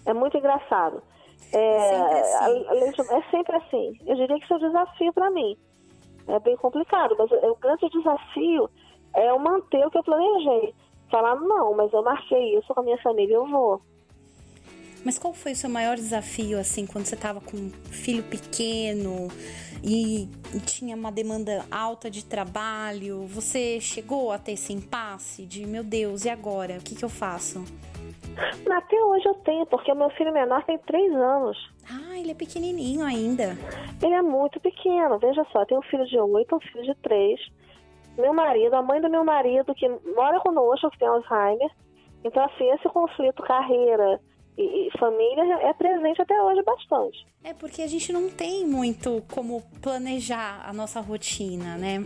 É 0.06 0.14
muito 0.14 0.38
engraçado. 0.38 1.02
É 1.54 1.80
sempre 1.80 2.20
assim. 2.20 3.14
É 3.14 3.22
sempre 3.32 3.56
assim. 3.56 3.94
Eu 4.06 4.16
diria 4.16 4.38
que 4.38 4.44
isso 4.44 4.54
é 4.54 4.58
um 4.58 4.60
desafio 4.60 5.14
para 5.14 5.30
mim. 5.30 5.58
É 6.28 6.40
bem 6.40 6.56
complicado, 6.58 7.16
mas 7.18 7.32
o 7.32 7.56
grande 7.56 7.90
desafio 7.90 8.70
é 9.16 9.30
eu 9.30 9.40
manter 9.40 9.86
o 9.86 9.90
que 9.90 9.98
eu 9.98 10.04
planejei. 10.04 10.74
Falar, 11.10 11.36
não, 11.36 11.76
mas 11.76 11.92
eu 11.92 12.04
marquei 12.04 12.58
isso 12.58 12.72
com 12.74 12.82
a 12.82 12.84
minha 12.84 13.02
família, 13.02 13.36
eu 13.36 13.48
vou. 13.48 13.82
Mas 15.04 15.18
qual 15.18 15.34
foi 15.34 15.54
o 15.54 15.56
seu 15.56 15.70
maior 15.70 15.96
desafio, 15.96 16.60
assim, 16.60 16.86
quando 16.86 17.06
você 17.06 17.16
estava 17.16 17.40
com 17.40 17.56
um 17.56 17.70
filho 17.90 18.24
pequeno 18.24 19.30
e, 19.84 20.28
tinha 20.66 20.96
uma 20.96 21.12
demanda 21.12 21.66
alta 21.72 22.10
de 22.10 22.26
trabalho? 22.26 23.26
Você 23.28 23.80
chegou 23.80 24.32
a 24.32 24.38
ter 24.38 24.54
esse 24.54 24.74
impasse 24.74 25.46
de, 25.46 25.66
meu 25.66 25.84
Deus, 25.84 26.26
e 26.26 26.30
agora? 26.30 26.78
O 26.78 26.84
que, 26.84 26.96
que 26.96 27.04
eu 27.04 27.10
faço? 27.10 27.64
Até 28.70 29.02
hoje 29.04 29.26
eu 29.26 29.34
tenho, 29.36 29.66
porque 29.66 29.92
o 29.92 29.96
meu 29.96 30.10
filho 30.12 30.34
menor 30.34 30.64
tem 30.64 30.78
três 30.80 31.14
anos. 31.14 31.58
Ah, 31.90 32.20
ele 32.20 32.32
é 32.32 32.36
pequenininho 32.36 33.04
ainda. 33.04 33.58
Ele 34.02 34.14
é 34.14 34.22
muito 34.22 34.60
pequeno. 34.60 35.18
Veja 35.18 35.46
só, 35.52 35.66
tem 35.66 35.78
um 35.78 35.82
filho 35.82 36.06
de 36.06 36.18
oito, 36.20 36.56
um 36.56 36.60
filho 36.60 36.84
de 36.84 36.96
três. 36.96 37.40
Meu 38.18 38.34
marido, 38.34 38.76
a 38.76 38.82
mãe 38.82 39.02
do 39.02 39.10
meu 39.10 39.24
marido, 39.24 39.74
que 39.74 39.88
mora 40.16 40.40
conosco, 40.42 40.90
que 40.92 41.00
tem 41.00 41.08
Alzheimer. 41.08 41.72
Então, 42.24 42.44
assim, 42.44 42.70
esse 42.72 42.88
conflito 42.90 43.42
carreira 43.44 44.20
e, 44.62 44.92
família 44.98 45.44
é 45.62 45.74
presente 45.74 46.22
até 46.22 46.42
hoje 46.42 46.62
bastante. 46.64 47.26
É 47.44 47.54
porque 47.54 47.82
a 47.82 47.88
gente 47.88 48.12
não 48.12 48.30
tem 48.30 48.66
muito 48.66 49.24
como 49.34 49.62
planejar 49.82 50.62
a 50.68 50.74
nossa 50.74 51.00
rotina, 51.00 51.78
né? 51.78 52.04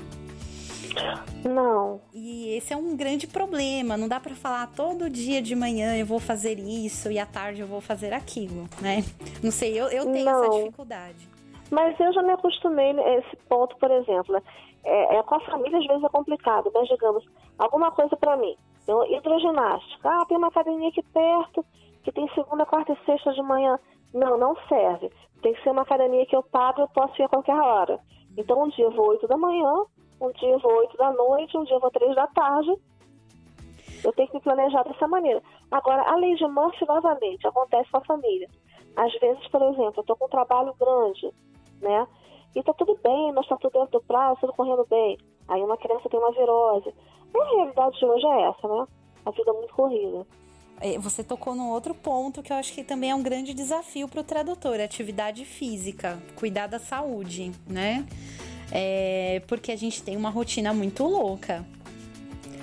Não. 1.43 1.99
E 2.13 2.55
esse 2.55 2.71
é 2.71 2.77
um 2.77 2.95
grande 2.95 3.25
problema. 3.25 3.97
Não 3.97 4.07
dá 4.07 4.19
para 4.19 4.35
falar 4.35 4.67
todo 4.67 5.09
dia 5.09 5.41
de 5.41 5.55
manhã 5.55 5.97
eu 5.97 6.05
vou 6.05 6.19
fazer 6.19 6.59
isso 6.59 7.11
e 7.11 7.17
à 7.17 7.25
tarde 7.25 7.61
eu 7.61 7.67
vou 7.67 7.81
fazer 7.81 8.13
aquilo, 8.13 8.69
né? 8.79 9.03
Não 9.43 9.51
sei, 9.51 9.79
eu, 9.79 9.87
eu 9.87 10.05
tenho 10.11 10.25
não. 10.25 10.43
essa 10.43 10.59
dificuldade. 10.59 11.27
Mas 11.71 11.99
eu 11.99 12.13
já 12.13 12.21
me 12.21 12.31
acostumei 12.31 12.91
a 12.91 13.17
esse 13.17 13.35
ponto, 13.49 13.75
por 13.77 13.89
exemplo. 13.89 14.35
Né? 14.35 14.41
É, 14.83 15.15
é, 15.15 15.23
com 15.23 15.35
a 15.35 15.39
família 15.39 15.79
às 15.79 15.87
vezes 15.87 16.03
é 16.03 16.09
complicado, 16.09 16.69
mas 16.71 16.87
digamos, 16.87 17.25
alguma 17.57 17.91
coisa 17.91 18.15
para 18.15 18.37
mim. 18.37 18.55
Eu, 18.87 19.03
hidroginástica. 19.11 20.07
Ah, 20.07 20.25
tem 20.27 20.37
uma 20.37 20.49
academia 20.49 20.89
aqui 20.89 21.01
perto 21.01 21.65
que 22.03 22.11
tem 22.11 22.27
segunda, 22.33 22.65
quarta 22.65 22.93
e 22.93 23.05
sexta 23.05 23.33
de 23.33 23.41
manhã. 23.41 23.79
Não, 24.13 24.37
não 24.37 24.55
serve. 24.67 25.11
Tem 25.41 25.53
que 25.53 25.63
ser 25.63 25.71
uma 25.71 25.81
academia 25.81 26.25
que 26.25 26.35
eu 26.35 26.43
pago 26.43 26.81
e 26.81 26.83
eu 26.83 26.87
posso 26.89 27.19
ir 27.21 27.25
a 27.25 27.29
qualquer 27.29 27.55
hora. 27.55 27.99
Então, 28.37 28.63
um 28.63 28.69
dia 28.69 28.85
eu 28.85 28.91
vou 28.91 29.09
8 29.09 29.27
da 29.27 29.37
manhã, 29.37 29.85
um 30.21 30.31
dia 30.31 30.49
eu 30.49 30.59
vou 30.59 30.73
8 30.73 30.97
da 30.97 31.11
noite, 31.11 31.57
um 31.57 31.63
dia 31.63 31.75
eu 31.75 31.79
vou 31.79 31.91
3 31.91 32.15
da 32.15 32.27
tarde. 32.27 32.73
Eu 34.03 34.11
tenho 34.13 34.27
que 34.27 34.35
me 34.35 34.41
planejar 34.41 34.83
dessa 34.83 35.07
maneira. 35.07 35.41
Agora, 35.71 36.03
a 36.03 36.15
lei 36.15 36.35
de 36.35 36.45
Murphy, 36.47 36.85
novamente, 36.87 37.47
acontece 37.47 37.89
com 37.89 37.97
a 37.97 38.05
família. 38.05 38.49
Às 38.95 39.13
vezes, 39.19 39.47
por 39.47 39.61
exemplo, 39.61 39.93
eu 39.97 40.01
estou 40.01 40.15
com 40.15 40.25
um 40.25 40.29
trabalho 40.29 40.73
grande, 40.79 41.33
né? 41.81 42.07
E 42.55 42.59
está 42.59 42.73
tudo 42.73 42.99
bem, 43.01 43.31
nós 43.31 43.45
está 43.45 43.57
tudo 43.57 43.73
dentro 43.73 43.99
do 43.99 44.05
prazo, 44.05 44.41
tudo 44.41 44.53
correndo 44.53 44.85
bem. 44.87 45.17
Aí 45.47 45.61
uma 45.63 45.77
criança 45.77 46.09
tem 46.09 46.19
uma 46.19 46.31
virose. 46.31 46.93
A 47.35 47.55
realidade 47.55 47.97
de 47.97 48.05
hoje 48.05 48.27
é 48.27 48.41
essa, 48.43 48.67
né? 48.67 48.85
A 49.25 49.31
vida 49.31 49.49
é 49.49 49.53
muito 49.53 49.73
corrida. 49.73 50.27
É, 50.81 50.97
você 50.99 51.23
tocou 51.23 51.55
num 51.55 51.69
outro 51.69 51.93
ponto 51.95 52.41
que 52.43 52.51
eu 52.51 52.57
acho 52.57 52.73
que 52.73 52.83
também 52.83 53.11
é 53.11 53.15
um 53.15 53.23
grande 53.23 53.53
desafio 53.53 54.07
para 54.07 54.19
o 54.21 54.23
tradutor, 54.23 54.79
atividade 54.79 55.45
física, 55.45 56.21
cuidar 56.35 56.67
da 56.67 56.79
saúde, 56.79 57.51
né? 57.67 58.05
É, 58.71 59.41
porque 59.47 59.71
a 59.71 59.75
gente 59.75 60.01
tem 60.03 60.15
uma 60.17 60.29
rotina 60.29 60.73
muito 60.73 61.03
louca. 61.05 61.65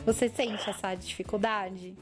Você 0.05 0.29
sente 0.29 0.68
essa 0.68 0.94
dificuldade? 0.94 1.94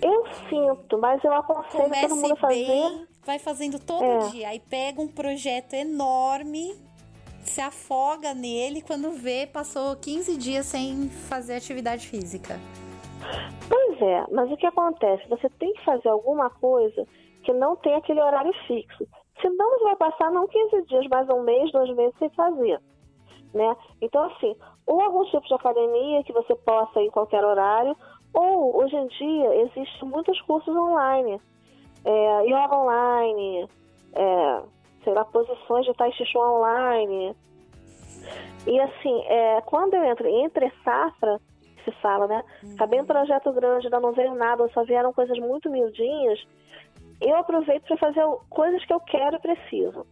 Eu 0.00 0.24
sinto, 0.48 0.96
mas 0.98 1.22
eu 1.24 1.32
aconselho 1.32 1.84
Comece 1.84 2.08
todo 2.08 2.16
mundo 2.16 2.32
a 2.32 2.36
fazer. 2.36 2.66
bem, 2.66 3.06
vai 3.24 3.38
fazendo 3.38 3.78
todo 3.78 4.04
É. 4.04 4.28
dia. 4.30 4.48
Aí 4.50 4.60
pega 4.60 5.00
um 5.00 5.08
projeto 5.08 5.74
enorme, 5.74 6.74
se 7.42 7.60
afoga 7.60 8.32
nele, 8.34 8.80
quando 8.80 9.10
vê, 9.12 9.46
passou 9.46 9.96
15 9.96 10.36
dias 10.36 10.66
sem 10.66 11.08
fazer 11.28 11.54
atividade 11.56 12.06
física. 12.06 12.60
Pois 13.68 14.02
é, 14.02 14.24
mas 14.30 14.50
o 14.50 14.56
que 14.56 14.66
acontece? 14.66 15.28
Você 15.28 15.48
tem 15.58 15.72
que 15.72 15.84
fazer 15.84 16.08
alguma 16.08 16.50
coisa 16.50 17.06
que 17.42 17.52
não 17.52 17.76
tem 17.76 17.94
aquele 17.94 18.20
horário 18.20 18.52
fixo. 18.66 19.06
Senão 19.40 19.70
você 19.70 19.84
vai 19.84 19.96
passar 19.96 20.30
não 20.30 20.46
15 20.46 20.82
dias, 20.86 21.06
mas 21.10 21.28
um 21.28 21.42
mês, 21.42 21.70
dois 21.72 21.94
meses 21.94 22.14
sem 22.18 22.28
fazer. 22.30 22.80
Né? 23.54 23.76
Então, 24.02 24.24
assim, 24.24 24.54
ou 24.86 25.00
algum 25.00 25.24
tipo 25.24 25.46
de 25.46 25.54
academia 25.54 26.24
que 26.24 26.32
você 26.32 26.54
possa 26.54 27.00
ir 27.00 27.06
em 27.06 27.10
qualquer 27.10 27.44
horário, 27.44 27.96
ou 28.34 28.76
hoje 28.76 28.96
em 28.96 29.06
dia 29.06 29.54
existem 29.62 30.08
muitos 30.08 30.40
cursos 30.42 30.74
online. 30.74 31.40
É, 32.04 32.42
yoga 32.44 32.76
online, 32.76 33.68
é, 34.14 34.62
sei 35.04 35.12
lá, 35.12 35.24
posições 35.24 35.86
de 35.86 35.94
tai 35.94 36.12
chi 36.12 36.24
chuan 36.26 36.52
online. 36.52 37.34
E 38.66 38.80
assim, 38.80 39.22
é, 39.26 39.60
quando 39.62 39.94
eu 39.94 40.04
entro 40.04 40.28
entre 40.28 40.70
safra, 40.84 41.40
se 41.90 42.00
fala, 42.00 42.26
né? 42.26 42.42
Acabei 42.74 43.00
um 43.00 43.06
projeto 43.06 43.52
grande, 43.52 43.86
ainda 43.86 44.00
não 44.00 44.12
veio 44.12 44.34
nada, 44.34 44.68
só 44.68 44.84
vieram 44.84 45.12
coisas 45.12 45.38
muito 45.38 45.70
miudinhas. 45.70 46.38
Eu 47.20 47.36
aproveito 47.36 47.84
para 47.84 47.96
fazer 47.96 48.22
coisas 48.48 48.84
que 48.84 48.92
eu 48.92 49.00
quero 49.00 49.36
e 49.36 49.40
preciso. 49.40 50.06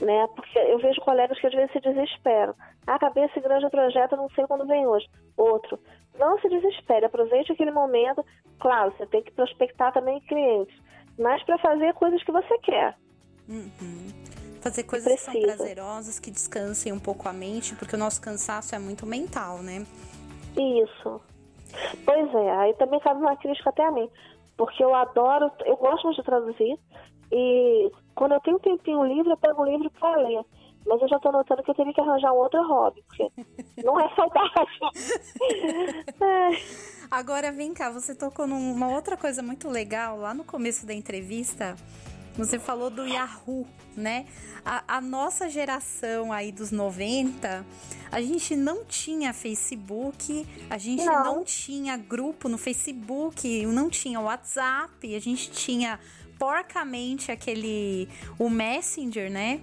Né? 0.00 0.26
Porque 0.34 0.58
eu 0.58 0.78
vejo 0.78 1.00
colegas 1.02 1.38
que 1.38 1.46
às 1.46 1.52
vezes 1.54 1.72
se 1.72 1.80
desesperam. 1.80 2.54
Ah, 2.86 2.96
acabei 2.96 3.24
esse 3.24 3.40
grande 3.40 3.68
projeto, 3.70 4.16
não 4.16 4.28
sei 4.30 4.46
quando 4.46 4.66
vem 4.66 4.86
hoje. 4.86 5.08
Outro. 5.36 5.78
Não 6.18 6.38
se 6.40 6.48
desespere, 6.48 7.06
aproveite 7.06 7.52
aquele 7.52 7.70
momento. 7.70 8.24
Claro, 8.58 8.92
você 8.96 9.06
tem 9.06 9.22
que 9.22 9.30
prospectar 9.30 9.92
também 9.92 10.20
clientes, 10.22 10.74
mas 11.18 11.42
para 11.44 11.58
fazer 11.58 11.94
coisas 11.94 12.22
que 12.22 12.32
você 12.32 12.58
quer. 12.58 12.96
Uhum. 13.48 14.10
Fazer 14.60 14.84
coisas 14.84 15.12
que 15.12 15.18
são 15.18 15.40
prazerosas, 15.40 16.20
que 16.20 16.30
descansem 16.30 16.92
um 16.92 17.00
pouco 17.00 17.28
a 17.28 17.32
mente, 17.32 17.74
porque 17.74 17.96
o 17.96 17.98
nosso 17.98 18.20
cansaço 18.20 18.74
é 18.74 18.78
muito 18.78 19.04
mental, 19.04 19.58
né? 19.58 19.84
Isso. 20.56 21.20
Pois 22.04 22.34
é, 22.34 22.50
aí 22.56 22.74
também 22.74 23.00
cabe 23.00 23.20
uma 23.20 23.36
crítica 23.36 23.70
até 23.70 23.84
a 23.84 23.90
mim. 23.90 24.08
Porque 24.56 24.84
eu 24.84 24.94
adoro, 24.94 25.50
eu 25.64 25.76
gosto 25.76 26.04
muito 26.04 26.16
de 26.16 26.22
traduzir. 26.22 26.78
E 27.30 27.90
quando 28.14 28.32
eu 28.32 28.40
tenho 28.40 28.56
um 28.56 28.60
tempinho 28.60 29.04
livre, 29.04 29.32
eu 29.32 29.36
pego 29.36 29.62
um 29.62 29.66
livro 29.66 29.90
para 29.98 30.16
ler. 30.16 30.44
Mas 30.86 31.00
eu 31.00 31.08
já 31.08 31.18
tô 31.20 31.30
notando 31.30 31.62
que 31.62 31.70
eu 31.70 31.74
teria 31.74 31.92
que 31.92 32.00
arranjar 32.00 32.32
um 32.32 32.38
outro 32.38 32.62
hobby, 32.66 33.02
porque 33.06 33.30
não 33.84 33.98
é 33.98 34.08
saudável. 34.14 34.66
É. 36.20 36.50
Agora 37.10 37.52
vem 37.52 37.74
cá, 37.74 37.90
você 37.90 38.14
tocou 38.14 38.46
numa 38.46 38.88
outra 38.88 39.16
coisa 39.16 39.42
muito 39.42 39.68
legal 39.68 40.16
lá 40.16 40.32
no 40.32 40.44
começo 40.44 40.86
da 40.86 40.94
entrevista. 40.94 41.76
Você 42.36 42.58
falou 42.58 42.88
do 42.88 43.06
Yahoo, 43.06 43.66
né? 43.96 44.26
A, 44.64 44.96
a 44.96 45.00
nossa 45.00 45.50
geração 45.50 46.32
aí 46.32 46.50
dos 46.50 46.70
90, 46.70 47.64
a 48.10 48.22
gente 48.22 48.56
não 48.56 48.84
tinha 48.84 49.32
Facebook, 49.32 50.46
a 50.70 50.78
gente 50.78 51.04
não. 51.04 51.36
Não. 51.36 51.44
tinha 51.44 51.96
grupo 51.96 52.48
no 52.48 52.56
Facebook, 52.56 53.66
não 53.66 53.90
tinha 53.90 54.20
WhatsApp, 54.20 55.14
a 55.14 55.20
gente 55.20 55.50
tinha 55.50 56.00
porcamente 56.38 57.30
aquele 57.30 58.08
o 58.38 58.48
Messenger, 58.48 59.30
né? 59.30 59.60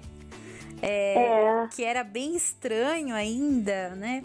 É. 0.82 1.68
que 1.76 1.84
era 1.84 2.04
bem 2.04 2.36
estranho 2.36 3.16
ainda, 3.16 3.90
né? 3.96 4.24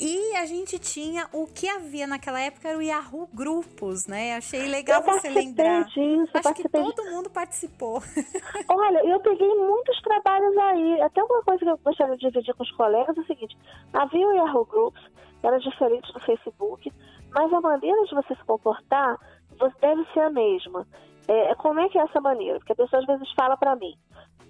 E 0.00 0.36
a 0.36 0.46
gente 0.46 0.78
tinha 0.78 1.28
o 1.32 1.46
que 1.46 1.68
havia 1.68 2.06
naquela 2.06 2.40
época 2.40 2.68
era 2.68 2.78
o 2.78 2.82
Yahoo 2.82 3.28
Grupos, 3.32 4.06
né? 4.06 4.34
Achei 4.34 4.66
legal 4.66 5.00
Eu 5.00 5.06
você 5.06 5.28
lembrar. 5.28 5.84
disso, 5.84 6.30
Acho 6.34 6.54
que 6.54 6.68
todo 6.68 7.04
mundo 7.04 7.30
participou. 7.30 8.02
Olha, 8.68 8.98
eu 9.06 9.20
peguei 9.20 9.48
muitos 9.54 10.00
trabalhos 10.02 10.56
aí. 10.58 11.00
Até 11.02 11.22
uma 11.22 11.42
coisa 11.44 11.60
que 11.60 11.70
eu 11.70 11.78
gostaria 11.78 12.16
de 12.16 12.26
dividir 12.26 12.52
com 12.54 12.64
os 12.64 12.72
colegas 12.72 13.16
é 13.16 13.20
o 13.20 13.26
seguinte: 13.26 13.56
havia 13.92 14.26
o 14.26 14.32
Yahoo 14.32 14.64
Groups, 14.66 15.02
era 15.42 15.58
diferente 15.60 16.12
do 16.12 16.20
Facebook, 16.20 16.92
mas 17.30 17.52
a 17.52 17.60
maneira 17.60 18.02
de 18.04 18.14
você 18.14 18.34
se 18.34 18.44
comportar 18.44 19.16
você 19.58 19.74
deve 19.80 20.04
ser 20.12 20.20
a 20.20 20.30
mesma. 20.30 20.86
É, 21.28 21.54
como 21.54 21.78
é 21.78 21.88
que 21.88 21.98
é 21.98 22.02
essa 22.02 22.20
maneira? 22.20 22.58
Porque 22.58 22.72
a 22.72 22.76
pessoa 22.76 23.00
às 23.00 23.06
vezes 23.06 23.32
fala 23.34 23.56
pra 23.56 23.76
mim: 23.76 23.96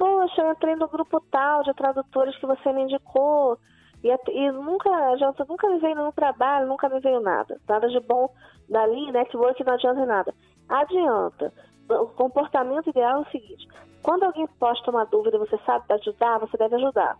Poxa, 0.03 0.43
eu 0.43 0.51
entrei 0.51 0.75
no 0.75 0.89
grupo 0.89 1.21
tal 1.31 1.63
de 1.63 1.73
tradutores 1.75 2.37
que 2.39 2.45
você 2.45 2.73
me 2.73 2.83
indicou. 2.83 3.57
E, 4.03 4.09
e 4.33 4.51
nunca, 4.51 4.91
adianta, 5.13 5.47
nunca 5.49 5.71
me 5.71 5.79
veio 5.79 5.95
nenhum 5.95 6.11
trabalho, 6.11 6.67
nunca 6.67 6.89
me 6.89 6.99
veio 6.99 7.21
nada. 7.21 7.61
Nada 7.69 7.89
de 7.89 8.01
bom 8.01 8.29
dali, 8.69 9.13
network 9.13 9.63
não 9.65 9.75
adianta 9.75 10.05
nada. 10.05 10.35
Adianta. 10.69 11.53
O 11.89 12.07
comportamento 12.17 12.91
ideal 12.91 13.19
é 13.19 13.21
o 13.21 13.31
seguinte: 13.31 13.65
quando 14.03 14.25
alguém 14.25 14.45
posta 14.59 14.91
uma 14.91 15.05
dúvida 15.05 15.39
você 15.39 15.57
sabe 15.59 15.85
ajudar, 15.91 16.41
você 16.41 16.57
deve 16.57 16.75
ajudar. 16.75 17.17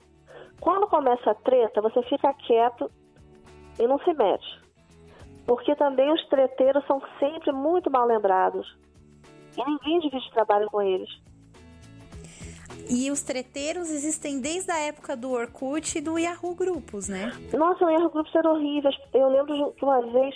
Quando 0.61 0.89
começa 0.89 1.31
a 1.31 1.37
treta, 1.37 1.81
você 1.81 2.03
fica 2.03 2.35
quieto 2.35 2.91
e 3.79 3.87
não 3.87 4.01
se 4.01 4.13
mete. 4.13 4.61
Porque 5.47 5.77
também 5.77 6.13
os 6.13 6.27
treteiros 6.27 6.85
são 6.87 7.01
sempre 7.21 7.53
muito 7.53 7.89
mal 7.93 8.09
lembrados. 8.09 8.77
E 9.57 9.65
ninguém 9.65 10.01
divide 10.01 10.33
trabalho 10.33 10.69
com 10.69 10.83
eles. 10.83 11.09
E 12.91 13.11
os 13.11 13.23
treteiros 13.23 13.91
existem 13.91 14.41
desde 14.41 14.71
a 14.71 14.79
época 14.79 15.17
do 15.17 15.31
Orkut 15.31 15.99
e 15.99 16.01
do 16.01 16.19
Yahoo 16.19 16.55
Grupos, 16.55 17.09
né? 17.09 17.33
Nossa, 17.53 17.85
o 17.85 17.91
erro 17.91 18.11
grupos 18.11 18.35
era 18.35 18.51
horrível. 18.51 18.91
Eu 19.13 19.29
lembro 19.29 19.55
de 19.55 19.77
que 19.77 19.85
uma 19.85 20.01
vez 20.03 20.35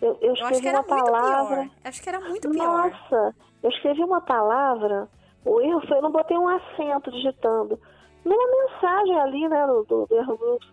eu, 0.00 0.16
eu 0.20 0.28
Eu 0.28 0.34
escrevi 0.34 0.68
era 0.68 0.78
uma 0.78 0.84
palavra. 0.84 1.70
Acho 1.84 2.02
que 2.02 2.08
era 2.08 2.20
muito 2.20 2.50
pior. 2.50 2.90
Nossa, 2.90 3.34
eu 3.62 3.70
escrevi 3.70 4.02
uma 4.02 4.20
palavra, 4.20 5.08
o 5.44 5.60
erro 5.60 5.80
foi, 5.86 5.98
eu 5.98 6.02
não 6.02 6.12
botei 6.12 6.36
um 6.36 6.48
acento 6.48 7.10
digitando. 7.10 7.78
Numa 8.24 8.46
mensagem 8.46 9.20
ali, 9.20 9.48
né, 9.48 9.66
do, 9.66 9.84
do, 9.84 10.06
do 10.06 10.16
erro 10.16 10.36
grupos. 10.36 10.72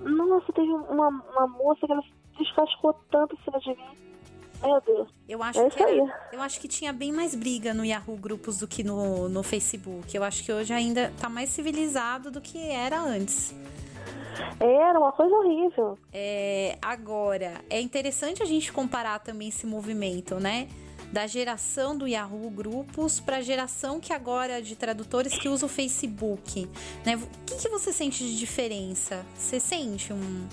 Nossa, 0.00 0.52
teve 0.52 0.72
uma, 0.72 1.08
uma 1.08 1.46
moça 1.46 1.86
que 1.86 1.92
ela 1.92 2.02
descascou 2.38 2.94
tanto 3.10 3.34
em 3.34 3.44
cima 3.44 3.60
de 3.60 3.70
mim. 3.70 4.11
Meu 4.62 4.80
Deus. 4.80 5.08
Eu 5.28 5.42
acho 5.42 5.58
É 5.60 5.68
que 5.70 5.82
era- 5.82 6.20
eu 6.32 6.40
acho 6.42 6.60
que 6.60 6.68
tinha 6.68 6.92
bem 6.92 7.12
mais 7.12 7.34
briga 7.34 7.74
no 7.74 7.84
Yahoo 7.84 8.16
Grupos 8.16 8.58
do 8.58 8.68
que 8.68 8.82
no, 8.84 9.28
no 9.28 9.42
Facebook. 9.42 10.14
Eu 10.16 10.22
acho 10.22 10.44
que 10.44 10.52
hoje 10.52 10.72
ainda 10.72 11.12
tá 11.20 11.28
mais 11.28 11.50
civilizado 11.50 12.30
do 12.30 12.40
que 12.40 12.58
era 12.70 13.00
antes. 13.00 13.54
Era 14.60 14.98
uma 14.98 15.12
coisa 15.12 15.34
horrível. 15.34 15.98
É, 16.12 16.78
agora, 16.80 17.60
é 17.68 17.80
interessante 17.80 18.42
a 18.42 18.46
gente 18.46 18.72
comparar 18.72 19.18
também 19.18 19.48
esse 19.48 19.66
movimento, 19.66 20.36
né? 20.36 20.68
Da 21.12 21.26
geração 21.26 21.96
do 21.96 22.06
Yahoo 22.06 22.48
Grupos 22.48 23.20
para 23.20 23.38
a 23.38 23.40
geração 23.42 24.00
que 24.00 24.12
agora 24.14 24.62
de 24.62 24.74
tradutores 24.74 25.36
que 25.36 25.48
usa 25.48 25.66
o 25.66 25.68
Facebook. 25.68 26.66
Né? 27.04 27.16
O 27.16 27.44
que, 27.44 27.56
que 27.56 27.68
você 27.68 27.92
sente 27.92 28.24
de 28.24 28.38
diferença? 28.38 29.24
Você 29.34 29.60
sente 29.60 30.12
um, 30.12 30.46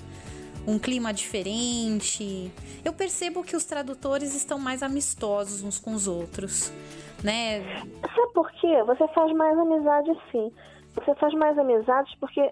um 0.68 0.78
clima 0.80 1.14
diferente? 1.14 2.52
Eu 2.84 2.94
percebo 2.94 3.44
que 3.44 3.56
os 3.56 3.66
tradutores 3.66 4.36
estão 4.36 4.60
mais 4.60 4.84
amistosos 4.84 5.64
uns 5.64 5.80
com 5.80 5.94
os 5.94 6.08
outros, 6.08 6.72
né? 7.24 7.62
Sabe 8.16 8.34
por 8.34 8.52
quê? 8.54 8.84
Você 8.84 9.08
faz 9.10 9.32
mais 9.34 9.58
amizade 9.58 10.12
sim. 10.32 10.52
Você 10.96 11.16
faz 11.16 11.34
mais 11.34 11.58
amizades 11.58 12.14
porque 12.20 12.52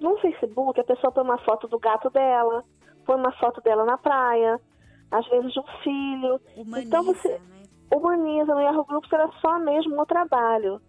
no 0.00 0.16
Facebook 0.18 0.78
a 0.80 0.84
pessoa 0.84 1.12
põe 1.12 1.24
uma 1.24 1.38
foto 1.38 1.66
do 1.68 1.78
gato 1.78 2.10
dela, 2.10 2.62
põe 3.04 3.16
uma 3.16 3.32
foto 3.32 3.60
dela 3.62 3.84
na 3.84 3.96
praia, 3.96 4.60
às 5.10 5.26
vezes 5.28 5.52
de 5.52 5.60
um 5.60 5.64
filho. 5.82 6.40
Humaniza, 6.56 6.88
Então 6.88 7.02
você 7.04 7.28
né? 7.28 7.40
humaniza. 7.94 8.54
No 8.54 8.60
Yahoo 8.60 8.84
Groups 8.84 9.12
era 9.12 9.28
só 9.40 9.58
mesmo 9.58 10.00
o 10.00 10.06
trabalho. 10.06 10.80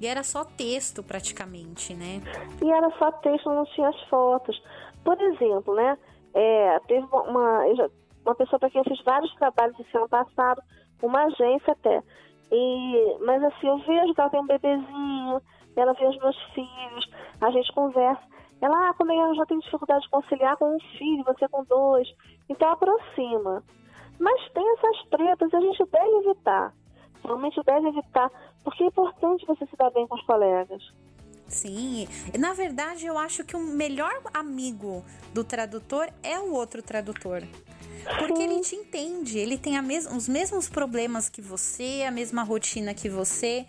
E 0.00 0.06
era 0.06 0.24
só 0.24 0.44
texto 0.44 1.00
praticamente, 1.02 1.94
né? 1.94 2.20
E 2.60 2.68
era 2.70 2.90
só 2.98 3.12
texto, 3.12 3.48
não 3.48 3.64
tinha 3.66 3.88
as 3.88 4.00
fotos. 4.08 4.60
Por 5.04 5.20
exemplo, 5.20 5.74
né? 5.74 5.98
é, 6.34 6.78
teve 6.86 7.06
uma, 7.06 7.64
uma, 8.24 8.34
pessoa 8.34 8.58
para 8.58 8.70
quem 8.70 8.80
eu 8.80 8.84
fiz 8.84 9.02
vários 9.04 9.32
trabalhos 9.34 9.78
esse 9.78 9.96
ano 9.96 10.08
passado, 10.08 10.62
uma 11.02 11.24
agência 11.24 11.72
até. 11.72 12.02
E, 12.50 13.18
mas 13.24 13.42
assim, 13.44 13.68
eu 13.68 13.78
vejo 13.78 14.14
que 14.14 14.20
ela 14.20 14.30
tem 14.30 14.40
um 14.40 14.46
bebezinho, 14.46 15.42
ela 15.76 15.92
vê 15.94 16.06
os 16.06 16.18
meus 16.18 16.36
filhos, 16.54 17.10
a 17.40 17.50
gente 17.50 17.72
conversa. 17.72 18.22
Ela, 18.60 18.90
ah, 18.90 18.94
como 18.94 19.10
é 19.10 19.16
eu 19.16 19.34
já 19.34 19.44
tenho 19.46 19.60
dificuldade 19.60 20.04
de 20.04 20.10
conciliar 20.10 20.56
com 20.56 20.76
um 20.76 20.80
filho, 20.96 21.24
você 21.24 21.48
com 21.48 21.64
dois. 21.64 22.08
Então 22.48 22.70
aproxima. 22.70 23.62
Mas 24.20 24.52
tem 24.52 24.64
essas 24.74 25.08
tretas 25.08 25.52
e 25.52 25.56
a 25.56 25.60
gente 25.60 25.84
deve 25.90 26.16
evitar. 26.18 26.72
Realmente 27.24 27.60
deve 27.64 27.88
evitar, 27.88 28.30
porque 28.62 28.84
é 28.84 28.86
importante 28.86 29.46
você 29.46 29.66
se 29.66 29.76
dar 29.76 29.90
bem 29.90 30.06
com 30.06 30.14
os 30.14 30.24
colegas. 30.24 30.82
Sim, 31.52 32.08
na 32.38 32.52
verdade 32.52 33.06
eu 33.06 33.18
acho 33.18 33.44
que 33.44 33.54
o 33.56 33.60
melhor 33.60 34.12
amigo 34.32 35.04
do 35.32 35.44
tradutor 35.44 36.08
é 36.22 36.38
o 36.38 36.52
outro 36.52 36.82
tradutor. 36.82 37.42
Porque 38.18 38.36
Sim. 38.36 38.42
ele 38.42 38.60
te 38.60 38.74
entende, 38.74 39.38
ele 39.38 39.56
tem 39.56 39.80
mes 39.80 40.06
os 40.06 40.28
mesmos 40.28 40.68
problemas 40.68 41.28
que 41.28 41.40
você, 41.40 42.04
a 42.06 42.10
mesma 42.10 42.42
rotina 42.42 42.94
que 42.94 43.08
você. 43.08 43.64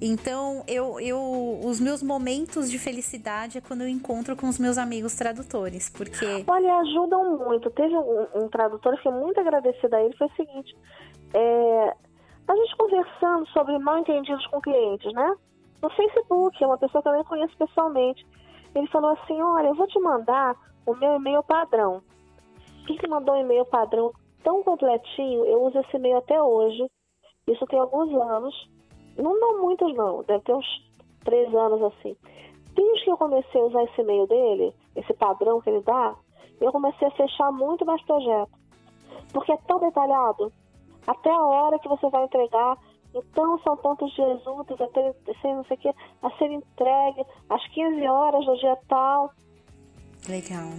Então, 0.00 0.64
eu, 0.66 1.00
eu, 1.00 1.60
os 1.64 1.80
meus 1.80 2.02
momentos 2.02 2.70
de 2.70 2.78
felicidade 2.78 3.58
é 3.58 3.60
quando 3.60 3.82
eu 3.82 3.88
encontro 3.88 4.36
com 4.36 4.48
os 4.48 4.58
meus 4.58 4.76
amigos 4.76 5.14
tradutores, 5.14 5.88
porque... 5.88 6.44
Olha, 6.46 6.76
ajudam 6.80 7.38
muito. 7.38 7.70
Teve 7.70 7.96
um, 7.96 8.26
um 8.34 8.48
tradutor, 8.48 9.00
que 9.00 9.10
muito 9.10 9.40
agradecida 9.40 9.96
a 9.96 10.02
ele, 10.02 10.16
foi 10.16 10.26
o 10.26 10.36
seguinte, 10.36 10.76
é, 11.32 11.94
a 12.48 12.56
gente 12.56 12.76
conversando 12.76 13.46
sobre 13.48 13.78
mal 13.78 13.98
entendidos 13.98 14.46
com 14.48 14.60
clientes, 14.60 15.12
né? 15.12 15.36
No 15.84 15.90
Facebook, 15.90 16.64
é 16.64 16.66
uma 16.66 16.78
pessoa 16.78 17.02
que 17.02 17.08
eu 17.10 17.12
nem 17.12 17.24
conheço 17.24 17.54
pessoalmente. 17.58 18.26
Ele 18.74 18.86
falou 18.86 19.10
assim, 19.10 19.38
olha, 19.42 19.68
eu 19.68 19.74
vou 19.74 19.86
te 19.86 20.00
mandar 20.00 20.56
o 20.86 20.94
meu 20.94 21.16
e-mail 21.16 21.42
padrão. 21.42 22.00
Ele 22.88 23.06
mandou 23.06 23.34
um 23.34 23.40
e-mail 23.42 23.66
padrão 23.66 24.10
tão 24.42 24.62
completinho, 24.62 25.44
eu 25.44 25.62
uso 25.62 25.78
esse 25.80 25.96
e-mail 25.98 26.16
até 26.16 26.42
hoje. 26.42 26.90
Isso 27.46 27.66
tem 27.66 27.78
alguns 27.78 28.10
anos. 28.14 28.70
Não, 29.18 29.38
não 29.38 29.60
muitos 29.60 29.94
não, 29.94 30.22
deve 30.22 30.42
ter 30.44 30.54
uns 30.54 30.66
três 31.22 31.54
anos 31.54 31.82
assim. 31.82 32.16
Desde 32.74 33.04
que 33.04 33.10
eu 33.10 33.18
comecei 33.18 33.60
a 33.60 33.64
usar 33.64 33.84
esse 33.84 34.00
e-mail 34.00 34.26
dele, 34.26 34.74
esse 34.96 35.12
padrão 35.12 35.60
que 35.60 35.68
ele 35.68 35.82
dá, 35.82 36.16
eu 36.62 36.72
comecei 36.72 37.08
a 37.08 37.10
fechar 37.10 37.52
muito 37.52 37.84
mais 37.84 38.02
projetos. 38.06 38.58
Porque 39.34 39.52
é 39.52 39.58
tão 39.66 39.78
detalhado. 39.80 40.50
Até 41.06 41.30
a 41.30 41.46
hora 41.46 41.78
que 41.78 41.88
você 41.90 42.08
vai 42.08 42.24
entregar. 42.24 42.78
Então 43.14 43.58
são 43.60 43.76
tantos 43.76 44.12
dias 44.14 44.44
úteis 44.46 44.80
a 44.80 44.88
ter, 44.88 45.14
não 45.44 45.64
sei 45.64 45.76
o 45.76 45.80
que, 45.80 45.88
a 45.88 46.30
ser 46.38 46.50
entregue 46.50 47.24
às 47.48 47.66
15 47.68 48.08
horas 48.08 48.44
do 48.44 48.56
dia 48.56 48.76
tal. 48.88 49.30
Legal. 50.28 50.70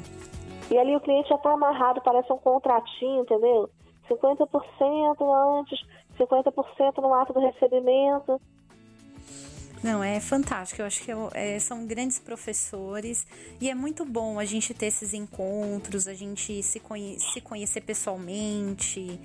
E 0.69 0.77
ali 0.77 0.95
o 0.95 0.99
cliente 0.99 1.29
já 1.29 1.35
está 1.35 1.53
amarrado, 1.53 2.01
parece 2.01 2.31
um 2.33 2.37
contratinho, 2.37 3.21
entendeu? 3.21 3.69
50% 4.09 5.59
antes, 5.59 5.79
50% 6.17 6.97
no 7.01 7.13
ato 7.13 7.33
do 7.33 7.39
recebimento. 7.39 8.41
Não, 9.85 10.03
é 10.03 10.19
fantástico. 10.19 10.81
Eu 10.81 10.87
acho 10.87 11.03
que 11.03 11.11
é, 11.35 11.59
são 11.59 11.85
grandes 11.85 12.17
professores 12.17 13.27
e 13.61 13.69
é 13.69 13.75
muito 13.75 14.03
bom 14.03 14.39
a 14.39 14.43
gente 14.43 14.73
ter 14.73 14.87
esses 14.87 15.13
encontros, 15.13 16.07
a 16.07 16.13
gente 16.15 16.63
se, 16.63 16.79
conhe 16.79 17.19
se 17.19 17.39
conhecer 17.39 17.81
pessoalmente, 17.81 19.21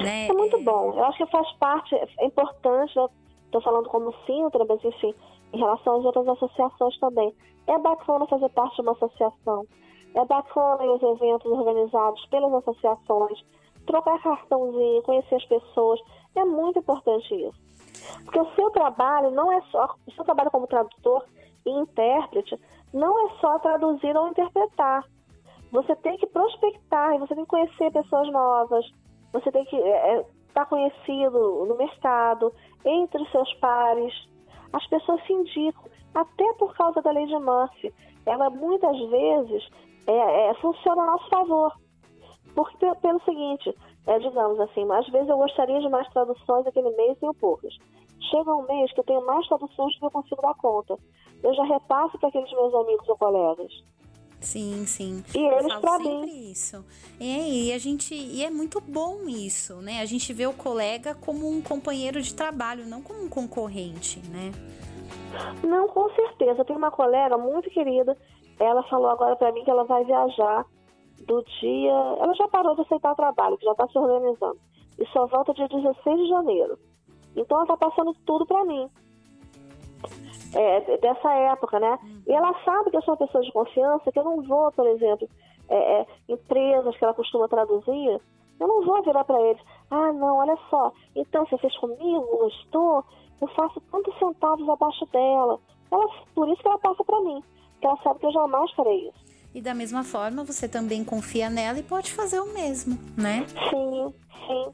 né? 0.00 0.26
É 0.26 0.32
muito 0.32 0.60
bom. 0.64 0.94
Eu 0.96 1.04
acho 1.04 1.18
que 1.18 1.30
faz 1.30 1.48
parte, 1.58 1.94
é 1.94 2.26
importante, 2.26 2.96
eu 2.96 3.08
estou 3.44 3.62
falando 3.62 3.88
como 3.88 4.12
Sintra, 4.26 4.64
mas 4.68 4.84
enfim, 4.84 5.14
em 5.52 5.58
relação 5.58 6.00
às 6.00 6.04
outras 6.04 6.26
associações 6.26 6.98
também. 6.98 7.32
É 7.68 7.78
bacana 7.78 8.26
fazer 8.26 8.48
parte 8.48 8.74
de 8.74 8.82
uma 8.82 8.92
associação. 8.92 9.64
É 10.16 10.24
bacana 10.24 10.92
os 10.92 11.02
eventos 11.04 11.52
organizados 11.52 12.26
pelas 12.26 12.52
associações, 12.54 13.38
trocar 13.86 14.20
cartãozinho, 14.20 15.02
conhecer 15.04 15.36
as 15.36 15.44
pessoas. 15.44 16.00
É 16.34 16.44
muito 16.44 16.80
importante 16.80 17.32
isso. 17.32 17.69
Porque 18.24 18.40
o 18.40 18.54
seu 18.54 18.70
trabalho 18.70 19.30
não 19.30 19.52
é 19.52 19.60
só, 19.70 19.94
o 20.06 20.12
seu 20.12 20.24
trabalho 20.24 20.50
como 20.50 20.66
tradutor 20.66 21.24
e 21.66 21.70
intérprete 21.70 22.58
não 22.92 23.26
é 23.26 23.30
só 23.40 23.58
traduzir 23.58 24.16
ou 24.16 24.28
interpretar. 24.28 25.04
Você 25.70 25.94
tem 25.96 26.16
que 26.16 26.26
prospectar, 26.26 27.18
você 27.18 27.34
tem 27.34 27.44
que 27.44 27.50
conhecer 27.50 27.92
pessoas 27.92 28.30
novas, 28.32 28.84
você 29.32 29.52
tem 29.52 29.64
que 29.64 29.76
estar 29.76 29.88
é, 29.88 30.16
é, 30.16 30.26
tá 30.52 30.64
conhecido 30.66 31.64
no 31.66 31.76
mercado, 31.76 32.52
entre 32.84 33.22
os 33.22 33.30
seus 33.30 33.52
pares. 33.54 34.12
As 34.72 34.84
pessoas 34.88 35.24
se 35.26 35.32
indicam, 35.32 35.84
até 36.14 36.52
por 36.54 36.74
causa 36.74 37.00
da 37.00 37.12
lei 37.12 37.26
de 37.26 37.38
Murphy. 37.38 37.94
Ela 38.26 38.50
muitas 38.50 38.98
vezes 39.08 39.68
é, 40.06 40.50
é, 40.50 40.54
funciona 40.54 41.02
a 41.02 41.06
nosso 41.06 41.28
favor. 41.28 41.72
Porque 42.54 42.92
pelo 42.96 43.20
seguinte, 43.22 43.72
é, 44.10 44.18
digamos 44.18 44.58
assim, 44.58 44.90
às 44.90 45.08
vezes 45.08 45.28
eu 45.28 45.36
gostaria 45.36 45.80
de 45.80 45.88
mais 45.88 46.08
traduções 46.08 46.66
aquele 46.66 46.90
mês 46.96 47.12
e 47.12 47.20
tenho 47.20 47.32
poucas. 47.32 47.72
Chega 48.28 48.52
um 48.56 48.66
mês 48.66 48.92
que 48.92 48.98
eu 48.98 49.04
tenho 49.04 49.24
mais 49.24 49.46
traduções 49.46 49.94
do 49.94 50.00
que 50.00 50.04
eu 50.06 50.10
consigo 50.10 50.42
dar 50.42 50.54
conta. 50.54 50.98
Eu 51.40 51.54
já 51.54 51.62
repasso 51.62 52.18
para 52.18 52.28
aqueles 52.28 52.50
meus 52.50 52.74
amigos 52.74 53.08
ou 53.08 53.16
colegas. 53.16 53.72
Sim, 54.40 54.84
sim. 54.84 55.22
E 55.32 55.38
eles 55.38 55.74
para 55.76 56.00
mim. 56.00 56.50
isso. 56.50 56.84
É, 57.20 57.24
e 57.24 57.72
a 57.72 57.78
gente 57.78 58.12
e 58.12 58.44
é 58.44 58.50
muito 58.50 58.80
bom 58.80 59.28
isso, 59.28 59.76
né? 59.76 60.00
A 60.00 60.06
gente 60.06 60.32
vê 60.32 60.46
o 60.46 60.52
colega 60.52 61.14
como 61.14 61.48
um 61.48 61.62
companheiro 61.62 62.20
de 62.20 62.34
trabalho, 62.34 62.86
não 62.86 63.02
como 63.02 63.22
um 63.22 63.28
concorrente, 63.28 64.20
né? 64.28 64.50
Não, 65.62 65.86
com 65.86 66.10
certeza. 66.14 66.62
Eu 66.62 66.64
tenho 66.64 66.78
uma 66.80 66.90
colega 66.90 67.38
muito 67.38 67.70
querida. 67.70 68.18
Ela 68.58 68.82
falou 68.84 69.08
agora 69.08 69.36
para 69.36 69.52
mim 69.52 69.62
que 69.62 69.70
ela 69.70 69.84
vai 69.84 70.04
viajar 70.04 70.66
do 71.26 71.42
dia. 71.60 71.92
Ela 71.92 72.34
já 72.34 72.48
parou 72.48 72.74
de 72.74 72.82
aceitar 72.82 73.14
trabalho, 73.14 73.56
que 73.58 73.64
já 73.64 73.72
está 73.72 73.88
se 73.88 73.98
organizando. 73.98 74.58
E 74.98 75.06
só 75.08 75.26
volta 75.26 75.54
dia 75.54 75.68
16 75.68 76.18
de 76.18 76.28
janeiro. 76.28 76.78
Então 77.36 77.58
ela 77.58 77.64
está 77.64 77.76
passando 77.76 78.14
tudo 78.26 78.46
para 78.46 78.64
mim. 78.64 78.88
É, 80.52 80.96
dessa 80.98 81.32
época, 81.32 81.78
né? 81.78 81.98
E 82.26 82.32
ela 82.32 82.52
sabe 82.64 82.90
que 82.90 82.96
eu 82.96 83.02
sou 83.02 83.14
uma 83.14 83.26
pessoa 83.26 83.42
de 83.44 83.52
confiança, 83.52 84.10
que 84.10 84.18
eu 84.18 84.24
não 84.24 84.42
vou, 84.42 84.72
por 84.72 84.86
exemplo, 84.88 85.28
é, 85.68 86.00
é, 86.00 86.06
empresas 86.28 86.96
que 86.96 87.04
ela 87.04 87.14
costuma 87.14 87.46
traduzir, 87.46 88.20
eu 88.58 88.66
não 88.66 88.84
vou 88.84 89.00
virar 89.02 89.24
para 89.24 89.40
eles, 89.40 89.62
ah, 89.90 90.12
não, 90.12 90.38
olha 90.38 90.58
só, 90.68 90.92
então 91.14 91.46
você 91.46 91.56
fez 91.58 91.76
comigo, 91.78 92.38
gostou, 92.38 93.04
eu 93.40 93.48
faço 93.48 93.80
tantos 93.92 94.18
centavos 94.18 94.68
abaixo 94.68 95.06
dela. 95.06 95.58
Ela, 95.90 96.06
por 96.34 96.48
isso 96.48 96.60
que 96.60 96.68
ela 96.68 96.78
passa 96.78 97.04
para 97.04 97.20
mim, 97.20 97.42
porque 97.72 97.86
ela 97.86 97.96
sabe 98.02 98.18
que 98.18 98.26
eu 98.26 98.32
jamais 98.32 98.70
farei 98.72 99.08
isso. 99.08 99.29
E 99.54 99.60
da 99.60 99.74
mesma 99.74 100.04
forma, 100.04 100.44
você 100.44 100.68
também 100.68 101.02
confia 101.04 101.50
nela 101.50 101.78
e 101.78 101.82
pode 101.82 102.12
fazer 102.12 102.38
o 102.40 102.52
mesmo, 102.52 102.98
né? 103.16 103.44
Sim, 103.70 104.14
sim. 104.46 104.72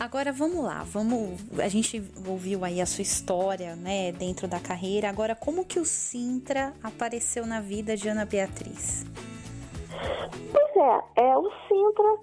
Agora 0.00 0.32
vamos 0.32 0.64
lá, 0.64 0.82
vamos. 0.82 1.40
A 1.58 1.68
gente 1.68 2.02
ouviu 2.26 2.64
aí 2.64 2.80
a 2.80 2.86
sua 2.86 3.02
história, 3.02 3.76
né, 3.76 4.10
dentro 4.12 4.48
da 4.48 4.58
carreira. 4.58 5.08
Agora, 5.08 5.34
como 5.36 5.64
que 5.64 5.78
o 5.78 5.84
Sintra 5.84 6.74
apareceu 6.82 7.46
na 7.46 7.60
vida 7.60 7.96
de 7.96 8.08
Ana 8.08 8.24
Beatriz? 8.24 9.06
Pois 10.50 10.76
é, 10.76 11.22
é 11.22 11.36
o 11.36 11.50
Sintra. 11.68 12.16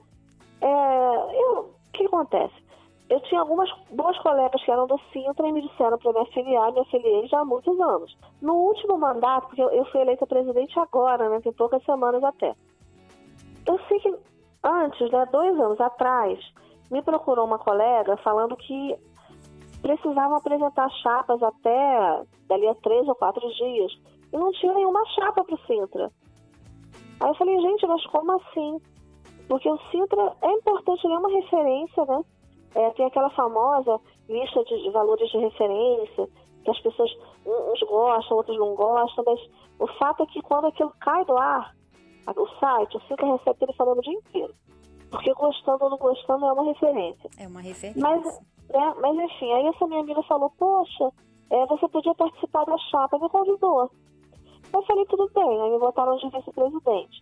É, 0.62 0.68
eu, 0.68 1.60
o 1.60 1.92
que 1.94 2.06
acontece? 2.06 2.61
Eu 3.12 3.20
tinha 3.24 3.42
algumas 3.42 3.70
boas 3.90 4.18
colegas 4.20 4.64
que 4.64 4.72
eram 4.72 4.88
do 4.88 4.98
Sintra 5.12 5.46
e 5.46 5.52
me 5.52 5.62
disseram 5.62 5.98
para 5.98 6.14
me 6.14 6.20
afiliar, 6.20 6.72
me 6.72 6.80
afiliei 6.80 7.28
já 7.28 7.42
há 7.42 7.46
muitos 7.46 7.78
anos. 7.78 8.18
No 8.42 8.54
último 8.54 8.98
mandato, 8.98 9.48
porque 9.48 9.62
eu, 9.62 9.84
fui 9.92 10.00
eleita 10.00 10.26
presidente 10.26 10.80
agora, 10.80 11.28
né, 11.28 11.42
tem 11.42 11.52
poucas 11.52 11.84
semanas 11.84 12.24
até. 12.24 12.56
Eu 13.68 13.78
sei 13.90 14.00
que 14.00 14.16
antes, 14.64 15.12
né, 15.12 15.28
dois 15.30 15.60
anos 15.60 15.82
atrás, 15.82 16.40
me 16.90 17.02
procurou 17.02 17.46
uma 17.46 17.60
colega 17.60 18.16
falando 18.24 18.56
que 18.56 18.96
precisavam 19.82 20.38
apresentar 20.38 20.90
chapas 21.04 21.44
até 21.44 22.24
dali 22.48 22.66
a 22.66 22.76
três 22.76 23.06
ou 23.10 23.16
quatro 23.16 23.46
dias. 23.56 23.92
E 24.32 24.38
não 24.38 24.54
tinha 24.54 24.74
nenhuma 24.74 25.06
chapa 25.08 25.44
para 25.44 25.56
o 25.56 25.60
Sintra. 25.68 26.10
Aí 27.20 27.28
eu 27.28 27.36
falei, 27.36 27.60
gente, 27.60 27.86
mas 27.86 28.06
como 28.06 28.32
assim? 28.38 28.80
Porque 29.50 29.70
o 29.70 29.78
Sintra 29.92 30.34
é 30.42 30.52
importante, 30.54 31.06
ele 31.06 31.14
é 31.14 31.20
uma 31.20 31.30
referência, 31.30 32.06
né? 32.06 32.24
É, 32.76 32.90
tem 32.92 33.06
aquela 33.06 33.30
famosa 33.32 34.00
lista 34.30 34.64
de, 34.64 34.90
valores 34.92 35.30
de 35.30 35.38
referência, 35.38 36.30
que 36.64 36.72
as 36.72 36.80
pessoas, 36.80 37.12
uns 37.46 37.80
gostam, 37.82 38.38
outros 38.38 38.58
não 38.58 38.76
gostam, 38.76 39.24
mas 39.26 39.40
o 39.80 39.88
fato 39.98 40.24
é 40.24 40.26
que 40.28 40.42
quando 40.42 40.68
aquilo 40.68 40.94
cai 41.00 41.26
do 41.26 41.38
ar, 41.38 41.76
o 42.28 42.48
site, 42.60 42.98
o 42.98 43.02
site 43.02 43.26
recebe 43.26 43.58
ele 43.62 43.74
falando 43.74 44.00
o 44.00 44.02
dia 44.02 44.14
inteiro. 44.14 44.54
Porque 45.10 45.34
gostando 45.34 45.84
ou 45.84 45.90
não 45.90 45.98
gostando 45.98 46.46
é 46.46 46.54
uma 46.54 46.64
referência. 46.64 47.30
É 47.38 47.48
uma 47.48 47.62
referência. 47.62 48.02
Mas, 48.02 48.26
é, 48.70 48.94
mas 49.02 49.18
enfim, 49.18 49.52
aí 49.52 49.68
essa 49.68 49.86
minha 49.88 50.00
amiga 50.00 50.24
falou, 50.24 50.50
poxa, 50.58 51.12
é, 51.50 51.66
você 51.66 51.88
podia 51.90 52.16
participar 52.16 52.64
da 52.66 52.78
chapa, 52.78 53.20
me 53.20 53.28
convidou. 53.28 53.90
Eu 54.74 54.82
falei, 54.84 55.06
tudo 55.06 55.30
bem, 55.34 55.62
aí 55.62 55.70
me 55.70 55.80
botaram 55.80 56.16
de 56.16 56.30
vice-presidente. 56.30 57.22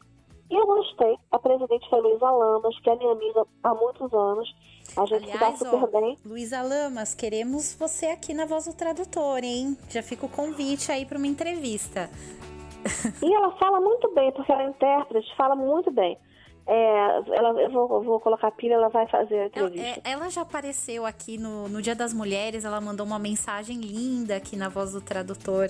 E 0.50 0.56
eu 0.56 0.66
gostei. 0.66 1.18
A 1.32 1.40
presidente 1.40 1.88
foi 1.90 2.02
Luísa 2.02 2.30
Lamas, 2.30 2.80
que 2.80 2.90
é 2.90 2.96
minha 2.96 3.12
amiga 3.12 3.46
há 3.64 3.74
muitos 3.74 4.12
anos. 4.14 4.56
A 4.98 5.06
gente 5.06 5.32
Aliás, 5.32 5.58
se 5.58 5.64
dá 5.64 5.72
super 5.72 5.84
ó, 5.84 6.02
bem. 6.02 6.18
Luísa 6.26 6.62
Lamas, 6.64 7.14
queremos 7.14 7.76
você 7.76 8.08
aqui 8.08 8.34
na 8.34 8.46
Voz 8.46 8.66
do 8.66 8.74
Tradutor, 8.74 9.44
hein? 9.44 9.78
Já 9.90 10.02
fica 10.02 10.26
o 10.26 10.30
convite 10.30 10.92
aí 10.92 11.06
para 11.06 11.18
uma 11.18 11.28
entrevista. 11.28 12.10
E 13.22 13.34
ela 13.34 13.52
fala 13.58 13.80
muito 13.80 14.12
bem, 14.14 14.32
porque 14.32 14.52
ela 14.52 14.64
é 14.64 14.70
intérprete, 14.70 15.36
fala 15.36 15.56
muito 15.56 15.92
bem. 15.92 16.18
É, 16.72 17.36
ela, 17.36 17.60
eu 17.60 17.72
vou, 17.72 17.96
eu 17.96 18.04
vou 18.04 18.20
colocar 18.20 18.50
a 18.50 18.52
pilha, 18.52 18.76
ela 18.76 18.90
vai 18.90 19.08
fazer 19.08 19.40
a 19.40 19.46
entrevista. 19.48 19.82
Ela, 19.82 19.98
é, 20.06 20.12
ela 20.12 20.30
já 20.30 20.42
apareceu 20.42 21.04
aqui 21.04 21.36
no, 21.36 21.68
no 21.68 21.82
Dia 21.82 21.96
das 21.96 22.14
Mulheres, 22.14 22.64
ela 22.64 22.80
mandou 22.80 23.04
uma 23.08 23.18
mensagem 23.18 23.80
linda 23.80 24.36
aqui 24.36 24.56
na 24.56 24.70
voz 24.70 24.92
do 24.92 25.02
tradutor, 25.02 25.68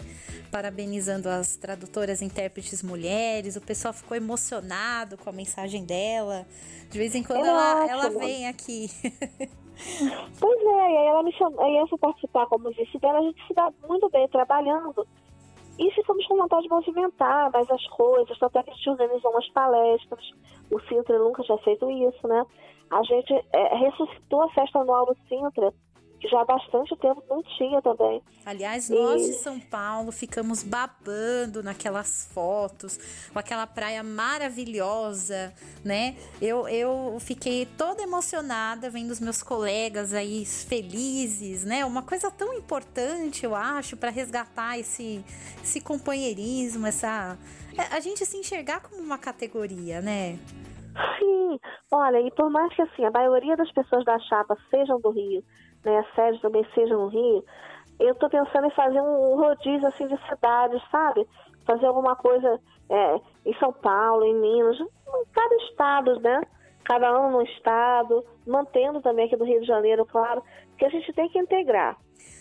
parabenizando 0.51 1.29
as 1.29 1.55
tradutoras 1.55 2.21
intérpretes 2.21 2.83
mulheres. 2.83 3.55
O 3.55 3.61
pessoal 3.61 3.93
ficou 3.93 4.17
emocionado 4.17 5.17
com 5.17 5.29
a 5.29 5.31
mensagem 5.31 5.85
dela. 5.85 6.45
De 6.89 6.97
vez 6.97 7.15
em 7.15 7.23
quando 7.23 7.45
ela, 7.45 7.87
ela, 7.87 8.07
ela 8.07 8.09
vem 8.09 8.49
aqui. 8.49 8.89
pois 10.37 10.59
é, 10.59 10.91
e 10.91 10.97
aí 10.97 11.07
ela 11.07 11.23
me 11.23 11.31
chamou, 11.31 11.61
aí 11.61 11.77
eu 11.77 11.87
fui 11.87 11.97
participar 11.97 12.45
como 12.47 12.71
vice 12.71 12.99
dela, 12.99 13.19
a 13.19 13.21
gente 13.21 13.47
se 13.47 13.53
dá 13.53 13.71
muito 13.87 14.09
bem 14.09 14.27
trabalhando. 14.27 15.07
E 15.79 15.89
ficamos 15.91 16.27
com 16.27 16.35
vontade 16.35 16.63
de 16.63 16.69
movimentar 16.69 17.49
mais 17.53 17.71
as 17.71 17.87
coisas, 17.87 18.37
até 18.43 18.61
que 18.61 18.69
a 18.69 18.73
gente 18.73 18.89
organizou 18.89 19.31
umas 19.31 19.47
palestras. 19.49 20.31
O 20.69 20.79
Sintra 20.81 21.17
nunca 21.17 21.41
tinha 21.41 21.57
feito 21.59 21.89
isso, 21.89 22.27
né? 22.27 22.45
A 22.91 23.01
gente 23.03 23.33
é, 23.53 23.75
ressuscitou 23.77 24.43
a 24.43 24.49
festa 24.49 24.79
anual 24.79 25.05
do 25.05 25.15
Sintra 25.29 25.73
que 26.19 26.27
já 26.27 26.41
há 26.41 26.45
bastante 26.45 26.95
tempo 26.97 27.23
não 27.29 27.41
tinha 27.41 27.81
também. 27.81 28.21
Aliás, 28.45 28.89
nós 28.89 29.21
e... 29.21 29.31
de 29.31 29.33
São 29.37 29.59
Paulo 29.59 30.11
ficamos 30.11 30.63
babando 30.63 31.63
naquelas 31.63 32.29
fotos, 32.33 32.97
com 33.31 33.39
aquela 33.39 33.65
praia 33.65 34.03
maravilhosa, 34.03 35.53
né? 35.83 36.15
Eu, 36.41 36.67
eu 36.67 37.17
fiquei 37.19 37.65
toda 37.65 38.01
emocionada 38.01 38.89
vendo 38.89 39.11
os 39.11 39.19
meus 39.19 39.41
colegas 39.41 40.13
aí 40.13 40.45
felizes, 40.45 41.63
né? 41.63 41.85
Uma 41.85 42.03
coisa 42.03 42.29
tão 42.29 42.53
importante, 42.53 43.45
eu 43.45 43.55
acho, 43.55 43.95
para 43.95 44.09
resgatar 44.09 44.77
esse, 44.77 45.23
esse 45.63 45.79
companheirismo, 45.79 46.85
essa. 46.85 47.37
É, 47.77 47.95
a 47.95 47.99
gente 47.99 48.25
se 48.25 48.37
enxergar 48.37 48.81
como 48.81 49.01
uma 49.01 49.17
categoria, 49.17 50.01
né? 50.01 50.37
Sim, 51.17 51.59
olha, 51.91 52.19
e 52.19 52.31
por 52.31 52.49
mais 52.49 52.75
que 52.75 52.81
assim, 52.81 53.05
a 53.05 53.11
maioria 53.11 53.55
das 53.55 53.71
pessoas 53.71 54.03
da 54.03 54.19
chapa 54.19 54.57
sejam 54.69 54.99
do 54.99 55.11
Rio, 55.11 55.43
né, 55.83 55.99
a 55.99 56.15
sede 56.15 56.41
também 56.41 56.65
seja 56.73 56.95
no 56.95 57.07
Rio, 57.07 57.43
eu 57.99 58.13
estou 58.13 58.29
pensando 58.29 58.67
em 58.67 58.71
fazer 58.71 59.01
um 59.01 59.35
rodízio 59.35 59.87
assim 59.87 60.07
de 60.07 60.17
cidades, 60.27 60.81
sabe? 60.89 61.27
Fazer 61.65 61.85
alguma 61.85 62.15
coisa 62.15 62.59
é, 62.89 63.19
em 63.45 63.53
São 63.59 63.73
Paulo, 63.73 64.23
em 64.23 64.33
Minas, 64.35 64.79
em 64.79 65.25
cada 65.33 65.55
estado, 65.55 66.19
né? 66.21 66.41
Cada 66.85 67.19
um 67.19 67.31
no 67.31 67.41
estado, 67.43 68.25
mantendo 68.47 69.01
também 69.01 69.25
aqui 69.25 69.35
do 69.35 69.43
Rio 69.43 69.61
de 69.61 69.67
Janeiro, 69.67 70.05
claro, 70.05 70.41
que 70.77 70.85
a 70.85 70.89
gente 70.89 71.11
tem 71.13 71.29
que 71.29 71.37
integrar. 71.37 71.97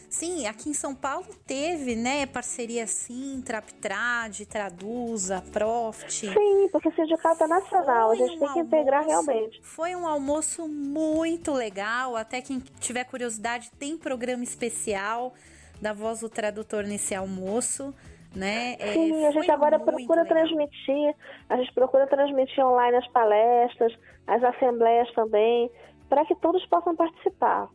Sim, 0.09 0.47
aqui 0.47 0.71
em 0.71 0.75
São 0.75 0.95
Paulo 0.95 1.27
teve, 1.47 1.95
né, 1.95 2.25
parceria 2.27 2.87
sim, 2.87 3.43
Traptrad, 3.45 4.41
Traduza, 4.47 5.43
Proft. 5.53 6.27
Sim, 6.27 6.69
porque 6.73 6.89
o 6.89 6.95
sindicato 6.95 7.45
é 7.45 7.47
nacional, 7.47 8.15
foi 8.15 8.25
a 8.25 8.27
gente 8.27 8.37
um 8.37 8.39
tem 8.39 8.53
que 8.55 8.61
integrar 8.61 9.05
almoço, 9.05 9.31
realmente. 9.31 9.61
Foi 9.63 9.95
um 9.95 10.07
almoço 10.07 10.67
muito 10.67 11.53
legal, 11.53 12.17
até 12.17 12.41
quem 12.41 12.59
tiver 12.81 13.05
curiosidade, 13.05 13.71
tem 13.79 13.99
programa 13.99 14.43
especial 14.43 15.35
da 15.81 15.93
Voz 15.93 16.21
do 16.21 16.29
Tradutor 16.29 16.85
nesse 16.85 17.15
almoço. 17.15 17.95
Né? 18.35 18.77
É, 18.79 18.93
sim, 18.93 19.25
é, 19.25 19.29
a 19.29 19.31
gente 19.31 19.51
agora 19.51 19.79
procura 19.81 20.23
legal. 20.23 20.37
transmitir, 20.37 21.15
a 21.49 21.57
gente 21.57 21.73
procura 21.73 22.07
transmitir 22.07 22.65
online 22.65 22.97
as 22.99 23.09
palestras, 23.09 23.93
as 24.27 24.45
assembleias 24.45 25.11
também, 25.13 25.71
para 26.09 26.25
que 26.27 26.35
todos 26.37 26.65
possam 26.67 26.95
participar. 26.95 27.69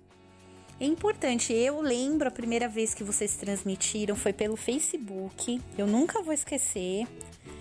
É 0.83 0.85
importante, 0.85 1.53
eu 1.53 1.79
lembro 1.79 2.27
a 2.27 2.31
primeira 2.31 2.67
vez 2.67 2.93
que 2.93 3.05
vocês 3.05 3.37
transmitiram 3.37 4.17
foi 4.17 4.33
pelo 4.33 4.57
Facebook. 4.57 5.61
Eu 5.77 5.87
nunca 5.87 6.21
vou 6.21 6.33
esquecer. 6.33 7.07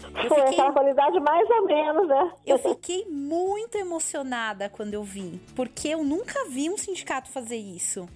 Eu 0.03 0.29
foi 0.29 0.39
fiquei... 0.41 0.55
aquela 0.55 0.73
qualidade 0.73 1.21
mais 1.21 1.49
ou 1.49 1.65
menos, 1.65 2.09
né? 2.09 2.33
Eu 2.45 2.59
fiquei 2.59 3.07
muito 3.09 3.79
emocionada 3.79 4.69
quando 4.69 4.95
eu 4.95 5.05
vi, 5.05 5.41
porque 5.55 5.87
eu 5.87 6.03
nunca 6.03 6.47
vi 6.49 6.69
um 6.69 6.77
sindicato 6.77 7.31
fazer 7.31 7.59
isso 7.59 8.09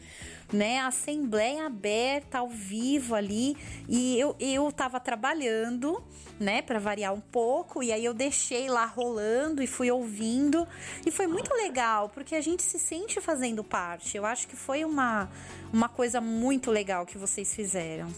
né? 0.52 0.80
Assembleia 0.80 1.66
aberta 1.66 2.38
ao 2.38 2.48
vivo 2.48 3.14
ali 3.14 3.56
e 3.88 4.18
eu 4.18 4.36
eu 4.38 4.70
tava 4.72 5.00
trabalhando, 5.00 6.02
né, 6.38 6.62
para 6.62 6.78
variar 6.78 7.12
um 7.12 7.20
pouco, 7.20 7.82
e 7.82 7.92
aí 7.92 8.04
eu 8.04 8.14
deixei 8.14 8.68
lá 8.68 8.84
rolando 8.84 9.62
e 9.62 9.66
fui 9.66 9.90
ouvindo 9.90 10.66
e 11.04 11.10
foi 11.10 11.26
muito 11.26 11.52
legal, 11.54 12.08
porque 12.08 12.34
a 12.34 12.40
gente 12.40 12.62
se 12.62 12.78
sente 12.78 13.20
fazendo 13.20 13.64
parte. 13.64 14.16
Eu 14.16 14.24
acho 14.24 14.46
que 14.48 14.56
foi 14.56 14.84
uma 14.84 15.28
uma 15.72 15.88
coisa 15.88 16.20
muito 16.20 16.70
legal 16.70 17.04
que 17.06 17.18
vocês 17.18 17.54
fizeram. 17.54 18.08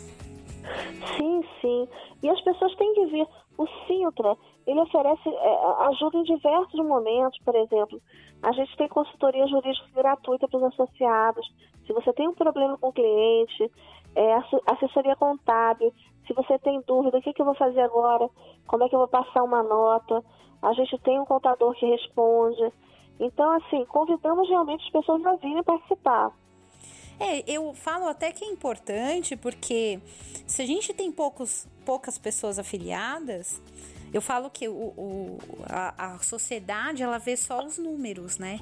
Sim, 1.17 1.43
sim. 1.61 1.89
E 2.23 2.29
as 2.29 2.41
pessoas 2.43 2.75
têm 2.77 2.95
que 2.95 3.07
ver. 3.07 3.27
O 3.57 3.67
Sintra, 3.87 4.37
ele 4.67 4.81
oferece 4.81 5.29
é, 5.29 5.87
ajuda 5.89 6.19
em 6.19 6.23
diversos 6.23 6.79
momentos, 6.85 7.39
por 7.45 7.55
exemplo. 7.57 8.01
A 8.43 8.53
gente 8.53 8.77
tem 8.77 8.89
consultoria 8.89 9.47
jurídica 9.47 9.87
gratuita 9.95 10.49
para 10.49 10.59
os 10.59 10.65
associados. 10.65 11.47
Se 11.87 11.93
você 11.93 12.13
tem 12.13 12.29
um 12.29 12.35
problema 12.35 12.79
com 12.79 12.89
o 12.89 12.93
cliente, 12.93 13.71
é, 14.15 14.37
assessoria 14.67 15.17
contábil, 15.17 15.93
se 16.27 16.35
você 16.35 16.59
tem 16.59 16.83
dúvida, 16.87 17.19
o 17.19 17.23
que, 17.23 17.33
que 17.33 17.41
eu 17.41 17.47
vou 17.47 17.55
fazer 17.55 17.81
agora? 17.81 18.29
Como 18.67 18.85
é 18.85 18.89
que 18.89 18.95
eu 18.95 19.01
vou 19.01 19.09
passar 19.09 19.43
uma 19.43 19.63
nota? 19.63 20.23
A 20.63 20.73
gente 20.75 20.99
tem 20.99 21.19
um 21.19 21.25
contador 21.25 21.75
que 21.75 21.87
responde. 21.87 22.73
Então, 23.19 23.51
assim, 23.57 23.85
convidamos 23.87 24.49
realmente 24.49 24.85
as 24.85 24.91
pessoas 24.91 25.25
a 25.25 25.35
virem 25.37 25.63
participar. 25.63 26.33
É, 27.19 27.43
eu 27.51 27.73
falo 27.75 28.07
até 28.07 28.31
que 28.31 28.45
é 28.45 28.49
importante 28.49 29.37
porque 29.37 30.01
se 30.47 30.63
a 30.63 30.67
gente 30.67 30.95
tem 30.95 31.11
poucos, 31.11 31.67
poucas 31.85 32.17
pessoas 32.17 32.59
afiliadas, 32.59 33.61
eu 34.13 34.21
falo 34.21 34.51
que 34.51 34.69
o, 34.69 34.73
o 34.73 35.39
a, 35.69 36.15
a 36.15 36.19
sociedade 36.19 37.03
ela 37.03 37.19
vê 37.19 37.37
só 37.37 37.65
os 37.65 37.79
números, 37.79 38.39
né? 38.39 38.61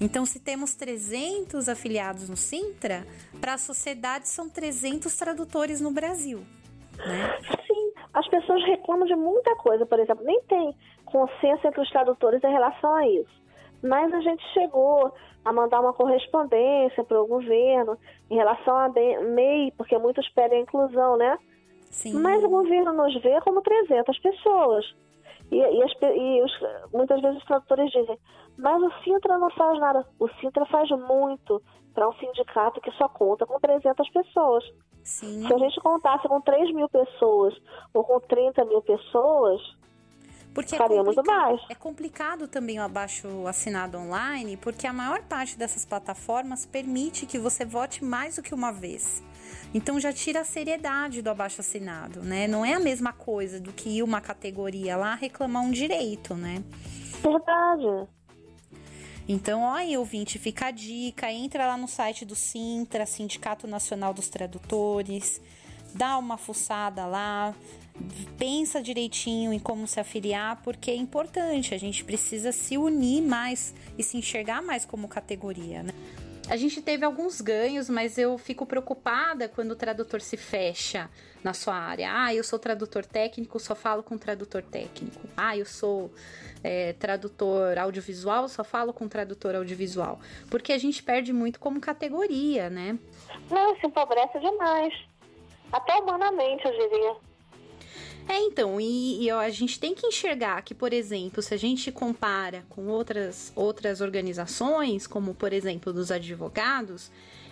Então, 0.00 0.26
se 0.26 0.38
temos 0.38 0.74
300 0.74 1.68
afiliados 1.68 2.28
no 2.28 2.36
Sintra, 2.36 3.06
para 3.40 3.54
a 3.54 3.58
sociedade 3.58 4.28
são 4.28 4.48
300 4.48 5.14
tradutores 5.16 5.80
no 5.80 5.90
Brasil. 5.90 6.40
Né? 6.98 7.38
Sim, 7.66 7.92
as 8.12 8.28
pessoas 8.28 8.62
reclamam 8.64 9.06
de 9.06 9.14
muita 9.14 9.54
coisa, 9.56 9.86
por 9.86 9.98
exemplo, 9.98 10.24
nem 10.24 10.40
tem 10.42 10.74
consenso 11.06 11.66
entre 11.66 11.80
os 11.80 11.88
tradutores 11.90 12.42
em 12.44 12.52
relação 12.52 12.94
a 12.94 13.08
isso. 13.08 13.42
Mas 13.82 14.12
a 14.12 14.20
gente 14.20 14.42
chegou 14.52 15.14
a 15.44 15.52
mandar 15.52 15.80
uma 15.80 15.92
correspondência 15.92 17.04
para 17.04 17.22
o 17.22 17.26
governo 17.26 17.96
em 18.28 18.34
relação 18.34 18.76
a 18.76 18.88
MEI, 18.88 19.72
porque 19.76 19.96
muitos 19.96 20.28
pedem 20.30 20.58
a 20.58 20.62
inclusão, 20.62 21.16
né? 21.16 21.38
Sim. 21.96 22.12
Mas 22.20 22.44
o 22.44 22.48
governo 22.48 22.92
nos 22.92 23.14
vê 23.22 23.40
como 23.40 23.62
300 23.62 24.18
pessoas. 24.18 24.84
E, 25.50 25.56
e, 25.56 25.82
as, 25.82 25.92
e 26.02 26.42
os, 26.42 26.92
muitas 26.92 27.22
vezes 27.22 27.38
os 27.38 27.44
tradutores 27.44 27.90
dizem, 27.90 28.18
mas 28.58 28.82
o 28.82 28.92
Sintra 29.02 29.38
não 29.38 29.48
faz 29.50 29.80
nada. 29.80 30.06
O 30.20 30.28
Sintra 30.40 30.66
faz 30.66 30.90
muito 30.90 31.62
para 31.94 32.06
um 32.06 32.12
sindicato 32.14 32.82
que 32.82 32.90
só 32.92 33.08
conta 33.08 33.46
com 33.46 33.58
300 33.58 34.10
pessoas. 34.10 34.64
Sim. 35.02 35.46
Se 35.46 35.54
a 35.54 35.58
gente 35.58 35.80
contasse 35.80 36.28
com 36.28 36.38
3 36.38 36.74
mil 36.74 36.88
pessoas 36.88 37.54
ou 37.94 38.04
com 38.04 38.20
30 38.20 38.62
mil 38.66 38.82
pessoas, 38.82 39.62
porque 40.52 40.74
é 40.74 40.78
é. 40.78 41.72
É 41.72 41.74
complicado 41.74 42.48
também 42.48 42.78
o 42.78 42.82
abaixo 42.82 43.46
assinado 43.46 43.98
online, 43.98 44.56
porque 44.56 44.86
a 44.86 44.92
maior 44.92 45.22
parte 45.22 45.56
dessas 45.58 45.84
plataformas 45.84 46.66
permite 46.66 47.24
que 47.24 47.38
você 47.38 47.64
vote 47.64 48.04
mais 48.04 48.36
do 48.36 48.42
que 48.42 48.54
uma 48.54 48.72
vez. 48.72 49.22
Então 49.74 49.98
já 50.00 50.12
tira 50.12 50.40
a 50.40 50.44
seriedade 50.44 51.22
do 51.22 51.30
abaixo 51.30 51.60
assinado, 51.60 52.22
né? 52.22 52.46
Não 52.46 52.64
é 52.64 52.74
a 52.74 52.80
mesma 52.80 53.12
coisa 53.12 53.60
do 53.60 53.72
que 53.72 53.88
ir 53.98 54.02
uma 54.02 54.20
categoria 54.20 54.96
lá 54.96 55.14
reclamar 55.14 55.62
um 55.62 55.70
direito, 55.70 56.34
né? 56.34 56.62
Verdade. 57.22 58.08
Então, 59.28 59.62
ó 59.62 59.74
aí, 59.74 59.96
ouvinte, 59.96 60.38
fica 60.38 60.66
a 60.66 60.70
dica, 60.70 61.32
entra 61.32 61.66
lá 61.66 61.76
no 61.76 61.88
site 61.88 62.24
do 62.24 62.36
Sintra, 62.36 63.04
Sindicato 63.04 63.66
Nacional 63.66 64.14
dos 64.14 64.28
Tradutores, 64.28 65.40
dá 65.92 66.16
uma 66.16 66.36
fuçada 66.36 67.04
lá, 67.06 67.52
pensa 68.38 68.80
direitinho 68.80 69.52
em 69.52 69.58
como 69.58 69.86
se 69.88 69.98
afiliar, 69.98 70.60
porque 70.62 70.92
é 70.92 70.94
importante, 70.94 71.74
a 71.74 71.78
gente 71.78 72.04
precisa 72.04 72.52
se 72.52 72.78
unir 72.78 73.20
mais 73.20 73.74
e 73.98 74.02
se 74.02 74.16
enxergar 74.16 74.62
mais 74.62 74.84
como 74.84 75.08
categoria, 75.08 75.82
né? 75.82 75.92
A 76.48 76.56
gente 76.56 76.80
teve 76.80 77.04
alguns 77.04 77.40
ganhos, 77.40 77.90
mas 77.90 78.16
eu 78.16 78.38
fico 78.38 78.64
preocupada 78.64 79.48
quando 79.48 79.72
o 79.72 79.76
tradutor 79.76 80.20
se 80.20 80.36
fecha 80.36 81.10
na 81.42 81.52
sua 81.52 81.74
área. 81.74 82.08
Ah, 82.12 82.32
eu 82.32 82.44
sou 82.44 82.56
tradutor 82.56 83.04
técnico, 83.04 83.58
só 83.58 83.74
falo 83.74 84.02
com 84.02 84.16
tradutor 84.16 84.62
técnico. 84.62 85.20
Ah, 85.36 85.56
eu 85.56 85.66
sou 85.66 86.12
é, 86.62 86.92
tradutor 86.92 87.76
audiovisual, 87.78 88.48
só 88.48 88.62
falo 88.62 88.92
com 88.92 89.08
tradutor 89.08 89.56
audiovisual. 89.56 90.20
Porque 90.48 90.72
a 90.72 90.78
gente 90.78 91.02
perde 91.02 91.32
muito 91.32 91.58
como 91.58 91.80
categoria, 91.80 92.70
né? 92.70 92.96
Não, 93.50 93.76
se 93.80 93.86
empobrece 93.86 94.38
demais. 94.38 94.94
Até 95.72 95.94
humanamente, 95.94 96.64
eu 96.64 96.72
diria. 96.72 97.25
É, 98.28 98.38
então, 98.40 98.80
e, 98.80 99.24
e, 99.24 99.30
a 99.30 99.48
gente 99.50 99.78
tem 99.78 99.94
que 99.94 100.06
enxergar 100.06 100.60
que, 100.62 100.74
por 100.74 100.92
exemplo, 100.92 101.40
se 101.40 101.54
a 101.54 101.56
gente 101.56 101.92
compara 101.92 102.64
com 102.68 102.88
outras, 102.88 103.52
outras 103.54 104.00
organizações, 104.00 105.06
como 105.06 105.34
por 105.34 105.52
exemplo 105.52 105.92
dos 105.92 106.10
advogados, 106.10 107.10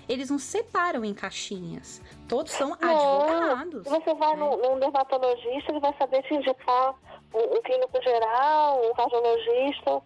eles 0.09 0.31
não 0.31 0.39
separam 0.39 1.05
em 1.05 1.15
caixinhas. 1.15 2.03
Todos 2.29 2.53
são 2.53 2.71
não, 2.71 2.77
advogados. 2.77 3.85
Você 3.85 4.15
vai 4.15 4.37
né? 4.37 4.45
num, 4.45 4.79
dermatologista, 4.79 5.71
ele 5.71 5.81
vai 5.81 5.95
saber 5.97 6.23
te 6.23 6.35
indicar 6.35 6.95
um, 7.33 7.57
um 7.57 7.63
clínico 7.63 8.03
geral, 8.03 8.81
um 8.85 8.95
cardiologista. 8.95 10.03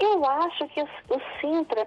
Eu 0.00 0.24
acho 0.24 0.68
que 0.68 0.80
o, 0.80 0.84
o 0.84 1.20
Sintra 1.40 1.86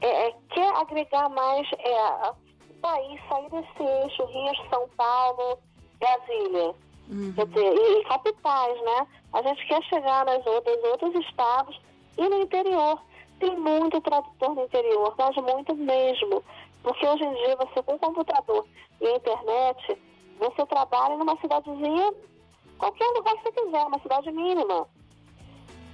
é, 0.00 0.28
é 0.28 0.34
quer 0.50 0.74
agregar 0.76 1.28
mais 1.28 1.68
é, 1.78 2.30
o 2.70 2.74
país, 2.80 3.20
sair 3.28 3.50
desse 3.50 3.82
eixo 3.82 4.24
Rio, 4.24 4.68
São 4.70 4.88
Paulo, 4.96 5.58
Brasília. 6.00 6.74
Uhum. 7.10 7.32
Quer 7.34 7.46
dizer, 7.46 7.74
e, 7.74 8.00
e, 8.00 8.04
capitais, 8.04 8.82
né? 8.82 9.06
A 9.32 9.42
gente 9.42 9.66
quer 9.66 9.82
chegar 9.84 10.24
nas 10.24 10.44
outras, 10.46 10.82
outros 10.84 11.14
estados 11.26 11.80
e 12.16 12.28
no 12.28 12.42
interior. 12.42 13.00
Tem 13.38 13.56
muito 13.56 14.00
tradutor 14.00 14.54
no 14.54 14.64
interior, 14.64 15.14
mas 15.16 15.36
muito 15.36 15.74
mesmo. 15.76 16.42
Porque 16.82 17.06
hoje 17.06 17.24
em 17.24 17.34
dia 17.34 17.56
você 17.56 17.82
com 17.82 17.98
computador 17.98 18.66
e 19.00 19.16
internet, 19.16 19.98
você 20.38 20.66
trabalha 20.66 21.16
numa 21.16 21.36
cidadezinha, 21.40 22.14
qualquer 22.78 23.06
lugar 23.08 23.34
que 23.36 23.42
você 23.42 23.52
quiser, 23.52 23.86
uma 23.86 23.98
cidade 24.00 24.30
mínima. 24.32 24.86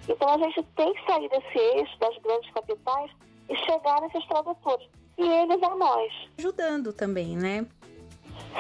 Então 0.08 0.28
a 0.28 0.38
gente 0.38 0.62
tem 0.76 0.92
que 0.94 1.04
sair 1.04 1.28
desse 1.28 1.58
eixo 1.58 1.98
das 1.98 2.16
grandes 2.18 2.50
capitais 2.52 3.10
e 3.48 3.56
chegar 3.56 4.00
nesses 4.00 4.24
tradutores. 4.26 4.88
E 5.18 5.22
eles 5.22 5.62
a 5.62 5.74
nós. 5.74 6.12
Ajudando 6.38 6.92
também, 6.92 7.36
né? 7.36 7.66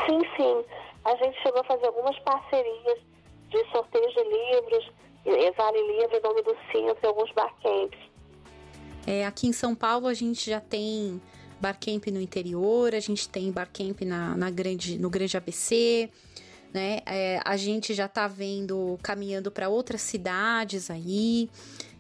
Sim, 0.06 0.20
sim. 0.36 0.64
A 1.06 1.14
gente 1.14 1.40
chegou 1.40 1.60
a 1.60 1.64
fazer 1.64 1.86
algumas 1.86 2.18
parcerias 2.18 2.98
de 3.48 3.64
sorteios 3.70 4.12
de 4.12 4.24
livros, 4.24 4.90
Vale 5.56 5.80
Livre, 5.82 6.20
Nome 6.20 6.42
do 6.42 6.56
Cinto 6.72 6.98
e 7.00 7.06
alguns 7.06 7.30
barcamps. 7.30 7.98
É, 9.06 9.24
aqui 9.24 9.46
em 9.46 9.52
São 9.52 9.72
Paulo 9.72 10.08
a 10.08 10.14
gente 10.14 10.50
já 10.50 10.60
tem 10.60 11.22
barcamp 11.60 12.08
no 12.08 12.20
interior, 12.20 12.92
a 12.92 12.98
gente 12.98 13.28
tem 13.28 13.52
barcamp 13.52 14.00
na, 14.02 14.36
na 14.36 14.50
grande, 14.50 14.98
no 14.98 15.08
Grande 15.08 15.36
ABC, 15.36 16.10
né? 16.72 17.00
É, 17.06 17.40
a 17.44 17.56
gente 17.56 17.94
já 17.94 18.08
tá 18.08 18.26
vendo 18.26 18.98
caminhando 19.02 19.50
para 19.50 19.68
outras 19.68 20.00
cidades 20.00 20.90
aí. 20.90 21.48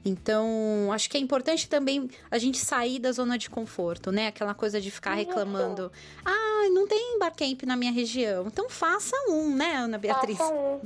Então, 0.04 0.92
acho 0.92 1.10
que 1.10 1.16
é 1.16 1.20
importante 1.20 1.68
também 1.68 2.08
a 2.30 2.38
gente 2.38 2.58
sair 2.58 3.00
da 3.00 3.10
zona 3.10 3.36
de 3.36 3.50
conforto, 3.50 4.12
né? 4.12 4.28
Aquela 4.28 4.54
coisa 4.54 4.80
de 4.80 4.88
ficar 4.88 5.14
reclamando. 5.14 5.90
Ah, 6.24 6.68
não 6.72 6.86
tem 6.86 7.18
barcamp 7.18 7.62
na 7.64 7.76
minha 7.76 7.90
região. 7.90 8.46
Então 8.46 8.70
faça 8.70 9.16
um, 9.28 9.54
né, 9.54 9.72
Ana 9.76 9.98
Beatriz? 9.98 10.38
Faça 10.38 10.54
um. 10.54 10.80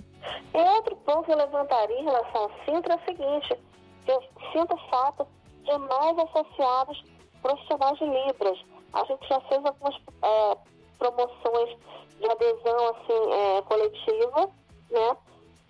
E 0.55 0.59
outro 0.59 0.97
ponto 0.97 1.25
que 1.25 1.33
eu 1.33 1.37
levantaria 1.37 2.01
em 2.01 2.05
relação 2.05 2.43
ao 2.43 2.51
Sintra 2.65 2.95
é 2.95 2.97
o 2.97 3.05
seguinte: 3.05 3.59
eu 4.07 4.23
sinto 4.53 4.77
falta 4.91 5.27
de 5.65 5.79
mais 5.79 6.19
associados 6.19 7.05
profissionais 7.43 7.99
de 7.99 8.05
Libras. 8.05 8.59
A 8.93 9.05
gente 9.05 9.29
já 9.29 9.41
fez 9.43 9.65
algumas 9.65 9.95
é, 10.23 10.57
promoções 10.99 11.79
de 12.21 12.31
adesão 12.31 12.89
assim, 12.91 13.33
é, 13.33 13.63
coletiva, 13.63 14.51
né? 14.91 15.17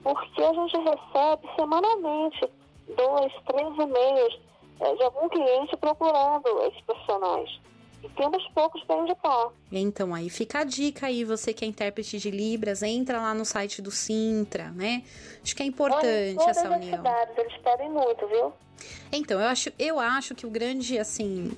Porque 0.03 0.42
a 0.42 0.53
gente 0.53 0.76
recebe 0.76 1.48
semanalmente 1.57 2.51
dois, 2.96 3.32
três 3.46 3.68
e-mails 3.78 4.40
é, 4.80 4.94
de 4.94 5.03
algum 5.03 5.28
cliente 5.28 5.76
procurando 5.76 6.62
esses 6.66 6.80
profissionais. 6.82 7.61
E 8.03 8.09
temos 8.11 8.42
poucos 8.55 8.82
para 8.84 8.96
indicar. 9.03 9.51
Então, 9.70 10.14
aí 10.14 10.30
fica 10.30 10.61
a 10.61 10.64
dica 10.64 11.07
aí, 11.07 11.22
você 11.22 11.53
que 11.53 11.66
é 11.66 11.68
intérprete 11.68 12.18
de 12.18 12.30
Libras, 12.30 12.82
entra 12.82 13.20
lá 13.20 13.34
no 13.34 13.44
site 13.44 13.82
do 13.82 13.90
Sintra, 13.90 14.70
né? 14.70 15.05
Acho 15.42 15.55
que 15.55 15.62
é 15.62 15.66
importante 15.66 16.38
Olha, 16.38 16.51
essa 16.51 16.70
união. 16.70 17.05
Eles 17.36 17.57
pedem 17.59 17.90
muito, 17.90 18.26
viu? 18.26 18.55
Então, 19.12 19.41
eu 19.41 19.47
acho, 19.47 19.70
eu 19.78 19.99
acho 19.99 20.35
que 20.35 20.47
o 20.47 20.51
grande, 20.51 20.99
assim, 20.99 21.53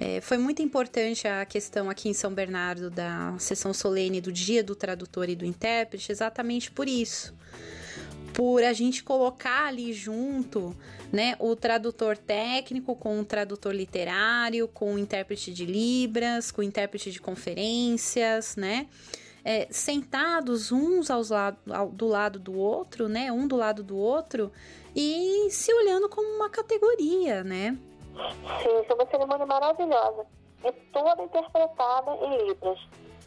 é, 0.00 0.20
foi 0.20 0.38
muito 0.38 0.62
importante 0.62 1.26
a 1.26 1.44
questão 1.44 1.88
aqui 1.88 2.08
em 2.08 2.14
São 2.14 2.32
Bernardo 2.32 2.90
da 2.90 3.34
sessão 3.38 3.72
solene 3.72 4.20
do 4.20 4.32
Dia 4.32 4.62
do 4.62 4.74
Tradutor 4.74 5.28
e 5.28 5.36
do 5.36 5.44
Intérprete, 5.44 6.12
exatamente 6.12 6.70
por 6.70 6.88
isso 6.88 7.34
por 8.36 8.62
a 8.62 8.74
gente 8.74 9.02
colocar 9.02 9.64
ali 9.64 9.94
junto, 9.94 10.76
né, 11.10 11.36
o 11.38 11.56
tradutor 11.56 12.18
técnico 12.18 12.94
com 12.94 13.18
o 13.18 13.24
tradutor 13.24 13.74
literário, 13.74 14.68
com 14.68 14.92
o 14.92 14.98
intérprete 14.98 15.50
de 15.50 15.64
libras, 15.64 16.50
com 16.50 16.60
o 16.60 16.64
intérprete 16.64 17.10
de 17.10 17.18
conferências, 17.18 18.54
né? 18.54 18.88
É, 19.48 19.68
sentados 19.70 20.72
uns 20.72 21.08
aos 21.08 21.30
lado, 21.30 21.56
ao, 21.72 21.86
do 21.88 22.08
lado 22.08 22.36
do 22.36 22.58
outro, 22.58 23.08
né? 23.08 23.30
Um 23.30 23.46
do 23.46 23.54
lado 23.54 23.84
do 23.84 23.96
outro 23.96 24.50
e 24.92 25.48
se 25.52 25.72
olhando 25.72 26.08
como 26.08 26.26
uma 26.34 26.50
categoria, 26.50 27.44
né? 27.44 27.78
Sim, 28.60 28.84
foi 28.84 28.96
uma 28.96 29.06
cerimônia 29.06 29.46
maravilhosa. 29.46 30.26
E 30.64 30.72
toda 30.92 31.22
interpretada 31.22 32.10
em 32.24 32.48
libras. 32.48 32.76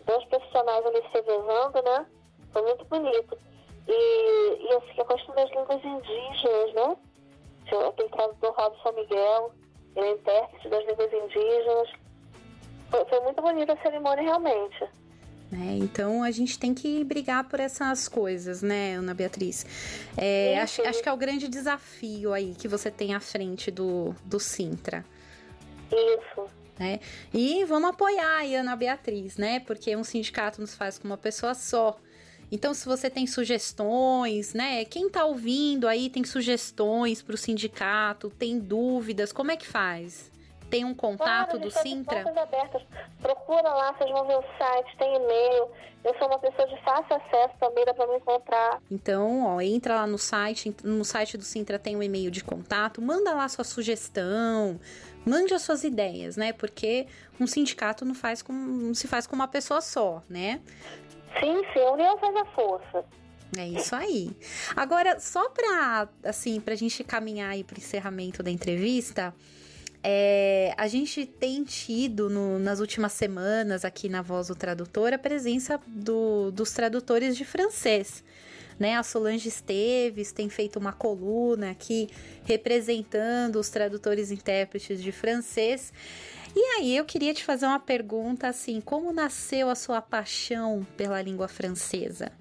Dois 0.06 0.26
profissionais 0.26 0.86
ali 0.88 1.02
se 1.04 1.14
revezando, 1.14 1.82
né? 1.84 2.06
Foi 2.52 2.64
muito 2.64 2.84
bonito. 2.84 3.38
E, 3.88 4.58
e 4.60 4.74
assim, 4.74 5.00
a 5.00 5.06
questão 5.06 5.36
das 5.36 5.50
línguas 5.52 5.86
indígenas, 5.86 6.74
né? 6.74 6.98
Aquele 7.88 8.10
tradutor 8.10 8.56
Robson 8.58 8.92
Miguel, 8.92 9.52
ele 9.96 10.06
é 10.06 10.12
intérprete 10.12 10.68
das 10.68 10.86
línguas 10.86 11.14
indígenas. 11.14 11.90
Foi, 12.92 13.06
foi 13.06 13.20
muito 13.22 13.42
bonita 13.42 13.72
a 13.72 13.78
cerimônia, 13.78 14.24
realmente. 14.24 14.99
É, 15.52 15.78
então 15.78 16.22
a 16.22 16.30
gente 16.30 16.60
tem 16.60 16.74
que 16.74 17.04
brigar 17.04 17.44
por 17.46 17.60
essas 17.60 18.08
coisas, 18.08 18.62
né, 18.62 18.96
Ana 18.96 19.16
Beatriz? 19.16 19.66
É, 20.16 20.54
sim, 20.54 20.60
acho, 20.60 20.82
acho 20.90 21.04
que 21.04 21.10
é 21.10 21.12
o 21.14 21.18
grande 21.18 21.48
desafio 21.48 22.34
aí 22.34 22.54
que 22.56 22.68
você 22.68 22.92
tem 22.92 23.16
à 23.16 23.20
frente 23.20 23.72
do, 23.72 24.16
do 24.24 24.40
Sintra. 24.40 25.04
Isso. 25.92 26.48
Né? 26.78 27.00
E 27.34 27.66
vamos 27.66 27.90
apoiar 27.90 28.42
a 28.42 28.60
Ana 28.60 28.76
Beatriz, 28.76 29.38
né? 29.38 29.60
Porque 29.60 29.96
um 29.96 30.04
sindicato 30.04 30.62
nos 30.62 30.76
faz 30.76 30.98
com 30.98 31.08
uma 31.08 31.18
pessoa 31.18 31.54
só. 31.54 32.00
Então, 32.52 32.74
se 32.74 32.86
você 32.86 33.10
tem 33.10 33.28
sugestões, 33.28 34.54
né? 34.54 34.86
Quem 34.86 35.10
tá 35.10 35.26
ouvindo 35.26 35.88
aí 35.88 36.10
tem 36.10 36.24
sugestões 36.24 37.22
para 37.22 37.36
o 37.36 37.38
sindicato, 37.38 38.30
tem 38.30 38.58
dúvidas, 38.58 39.32
como 39.32 39.52
é 39.52 39.58
que 39.58 39.68
faz? 39.68 40.32
Tem 40.70 40.86
um 40.86 40.94
contato 40.94 41.52
claro, 41.52 41.60
do 41.60 41.72
Sintra? 41.72 42.22
abertas. 42.42 42.82
Procura 43.22 43.70
lá, 43.70 43.94
vocês 43.94 44.10
vão 44.12 44.26
ver 44.26 44.38
o 44.38 44.44
site, 44.58 44.98
tem 44.98 45.16
e-mail. 45.16 45.70
Eu 46.04 46.18
sou 46.18 46.28
uma 46.28 46.40
pessoa 46.40 46.68
de 46.68 46.82
fácil 46.82 47.16
acesso 47.16 47.54
também, 47.60 47.84
dá 47.84 47.94
para 47.94 48.08
me 48.08 48.18
encontrar. 48.18 48.82
Então, 48.90 49.46
ó, 49.46 49.60
entra 49.60 49.96
lá 49.96 50.08
no 50.08 50.18
site, 50.18 50.74
no 50.84 51.04
site 51.04 51.38
do 51.38 51.44
Sintra 51.44 51.78
tem 51.78 51.98
um 51.98 52.04
e-mail 52.04 52.32
de 52.32 52.44
contato, 52.44 53.02
manda 53.02 53.34
lá 53.34 53.50
sua 53.50 53.66
sugestão, 53.66 54.80
mande 55.26 55.54
as 55.54 55.64
suas 55.64 55.84
ideias, 55.84 56.38
né? 56.38 56.54
Porque 56.54 57.08
um 57.40 57.48
sindicato 57.48 58.06
não 58.06 58.16
faz 58.16 58.42
com, 58.42 58.54
não 58.54 58.94
se 58.94 59.08
faz 59.08 59.28
com 59.28 59.36
uma 59.36 59.48
pessoa 59.48 59.82
só, 59.82 60.22
né? 60.30 60.62
Sim, 61.40 61.62
sim, 61.74 61.80
a 61.80 61.92
união 61.92 62.18
faz 62.18 62.36
a 62.36 62.46
força. 62.46 63.06
É 63.58 63.68
isso 63.68 63.96
aí. 63.96 64.32
Agora, 64.76 65.20
só 65.20 65.50
para 65.50 66.08
assim, 66.24 66.60
pra 66.62 66.76
gente 66.76 67.04
caminhar 67.04 67.52
aí 67.52 67.64
pro 67.64 67.78
encerramento 67.78 68.44
da 68.44 68.52
entrevista, 68.52 69.34
é, 70.04 70.74
a 70.78 70.88
gente 70.88 71.26
tem 71.26 71.64
tido 71.64 72.30
no, 72.30 72.58
nas 72.58 72.80
últimas 72.80 73.14
semanas 73.14 73.84
aqui 73.84 74.08
na 74.08 74.22
Voz 74.22 74.48
do 74.48 74.56
Tradutor 74.56 75.14
a 75.14 75.18
presença 75.18 75.80
do, 75.88 76.52
dos 76.52 76.72
tradutores 76.72 77.36
de 77.36 77.44
francês. 77.44 78.24
Né, 78.80 78.96
a 78.96 79.04
Solange 79.04 79.50
Esteves 79.50 80.32
tem 80.32 80.48
feito 80.48 80.80
uma 80.80 80.94
coluna 80.94 81.72
aqui 81.72 82.08
representando 82.46 83.58
os 83.58 83.70
tradutores 83.70 84.32
e 84.32 84.36
intérpretes 84.36 85.04
de 85.04 85.12
francês. 85.12 85.92
E 86.56 86.60
aí 86.78 86.96
eu 86.96 87.04
queria 87.04 87.34
te 87.34 87.44
fazer 87.44 87.66
uma 87.66 87.80
pergunta 87.80 88.48
assim, 88.48 88.80
como 88.80 89.12
nasceu 89.12 89.70
a 89.70 89.76
sua 89.76 90.02
paixão 90.02 90.88
pela 90.96 91.22
língua 91.22 91.50
francesa? 91.50 92.32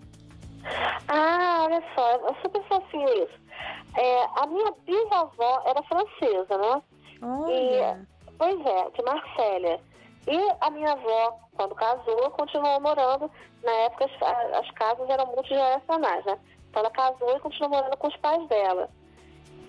Ah, 1.08 1.64
olha 1.64 1.82
só, 1.92 2.28
é 2.28 2.40
super 2.40 2.62
fofinho 2.68 3.24
isso. 3.24 3.48
É, 3.96 4.24
a 4.36 4.46
minha 4.46 4.72
bisavó 4.86 5.62
era 5.66 5.82
francesa, 5.82 6.56
né? 6.56 6.82
Olha. 7.22 8.00
E, 8.00 8.32
pois 8.38 8.66
é, 8.66 8.90
de 8.90 9.02
Marsella. 9.02 9.80
E 10.26 10.56
a 10.60 10.70
minha 10.70 10.92
avó, 10.92 11.38
quando 11.56 11.74
casou, 11.74 12.30
continuou 12.32 12.80
morando. 12.80 13.30
Na 13.62 13.72
época, 13.72 14.04
as, 14.04 14.58
as 14.58 14.70
casas 14.72 15.08
eram 15.08 15.26
multigeracionais, 15.26 16.24
né? 16.24 16.38
Então, 16.68 16.80
ela 16.80 16.90
casou 16.90 17.36
e 17.36 17.40
continuou 17.40 17.70
morando 17.70 17.96
com 17.96 18.08
os 18.08 18.16
pais 18.16 18.46
dela. 18.48 18.88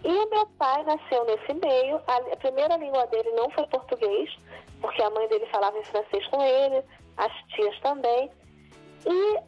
E 0.04 0.26
meu 0.28 0.45
pai 0.58 0.84
nasceu 0.84 1.26
nesse 1.26 1.54
meio. 1.54 2.02
A, 2.08 2.18
a, 2.18 2.38
primeira 2.38 2.78
língua 2.78 3.06
dele 3.08 3.32
não 3.32 3.50
foi 3.52 3.66
português, 3.68 4.36
porque 4.82 5.02
a 5.02 5.10
mãe 5.10 5.28
dele 5.28 5.45
falava 5.47 5.78
em 5.78 5.84
francês 5.84 6.26
com 6.28 6.41
ele, 6.41 6.84
as 7.18 7.32
tias 7.50 7.78
também. 7.80 8.32
E 9.06 9.39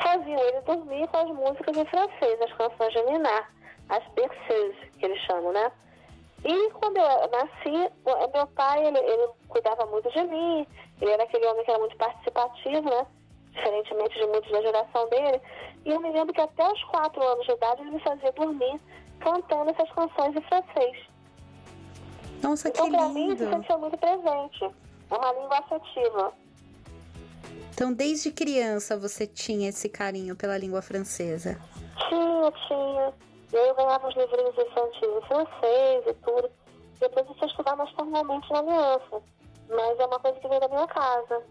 faziam 0.00 0.38
ele 0.38 0.60
dormir 0.62 1.08
com 1.08 1.16
as 1.18 1.30
músicas 1.30 1.76
em 1.76 1.84
francês, 1.86 2.40
as 2.40 2.52
canções 2.52 2.92
de 2.92 3.02
Ninar, 3.02 3.50
as 3.88 4.04
berceuses, 4.14 4.90
que 4.98 5.06
eles 5.06 5.20
chamam, 5.22 5.52
né? 5.52 5.72
E 6.44 6.70
quando 6.70 6.96
eu 6.98 7.28
nasci, 7.30 7.92
meu 8.32 8.46
pai, 8.54 8.86
ele, 8.86 8.98
ele 8.98 9.28
cuidava 9.48 9.86
muito 9.86 10.10
de 10.10 10.22
mim, 10.24 10.66
ele 11.00 11.10
era 11.10 11.24
aquele 11.24 11.46
homem 11.46 11.64
que 11.64 11.70
era 11.70 11.80
muito 11.80 11.96
participativo, 11.96 12.88
né? 12.88 13.06
Diferentemente 13.52 14.18
de 14.18 14.26
muitos 14.26 14.50
da 14.52 14.60
geração 14.62 15.08
dele. 15.08 15.40
E 15.84 15.90
eu 15.90 16.00
me 16.00 16.10
lembro 16.10 16.34
que 16.34 16.40
até 16.40 16.70
os 16.70 16.84
quatro 16.84 17.22
anos 17.22 17.46
de 17.46 17.52
idade 17.52 17.80
ele 17.80 17.92
me 17.92 18.00
fazia 18.00 18.32
dormir 18.32 18.80
cantando 19.20 19.70
essas 19.70 19.90
canções 19.92 20.36
em 20.36 20.42
francês. 20.42 21.06
Nossa, 22.42 22.68
então, 22.68 22.84
que 22.84 22.96
pra 22.96 23.06
lindo! 23.08 23.14
mim, 23.14 23.36
se 23.36 23.48
sentia 23.48 23.78
muito 23.78 23.96
presente. 23.96 24.64
É 25.10 25.14
uma 25.14 25.32
língua 25.32 25.58
afetiva. 25.58 26.32
Então, 27.72 27.92
desde 27.92 28.30
criança 28.30 28.96
você 28.96 29.26
tinha 29.26 29.68
esse 29.68 29.88
carinho 29.88 30.36
pela 30.36 30.56
língua 30.56 30.82
francesa? 30.82 31.60
Tinha, 32.08 32.52
tinha. 32.66 33.12
Eu 33.56 33.74
ganhava 33.74 34.08
os 34.08 34.14
livrinhos 34.14 34.54
infantis 34.54 35.02
em 35.02 35.26
francês 35.26 36.04
e 36.06 36.14
tudo. 36.22 36.50
Depois 37.00 37.26
eu 37.26 37.34
fui 37.34 37.48
estudar 37.48 37.76
mais 37.76 37.90
formalmente 37.90 38.50
na 38.50 38.58
aliança. 38.58 39.22
Mas 39.68 39.98
é 39.98 40.04
uma 40.06 40.20
coisa 40.20 40.38
que 40.38 40.48
veio 40.48 40.60
da 40.60 40.68
minha 40.68 40.86
casa. 40.86 41.42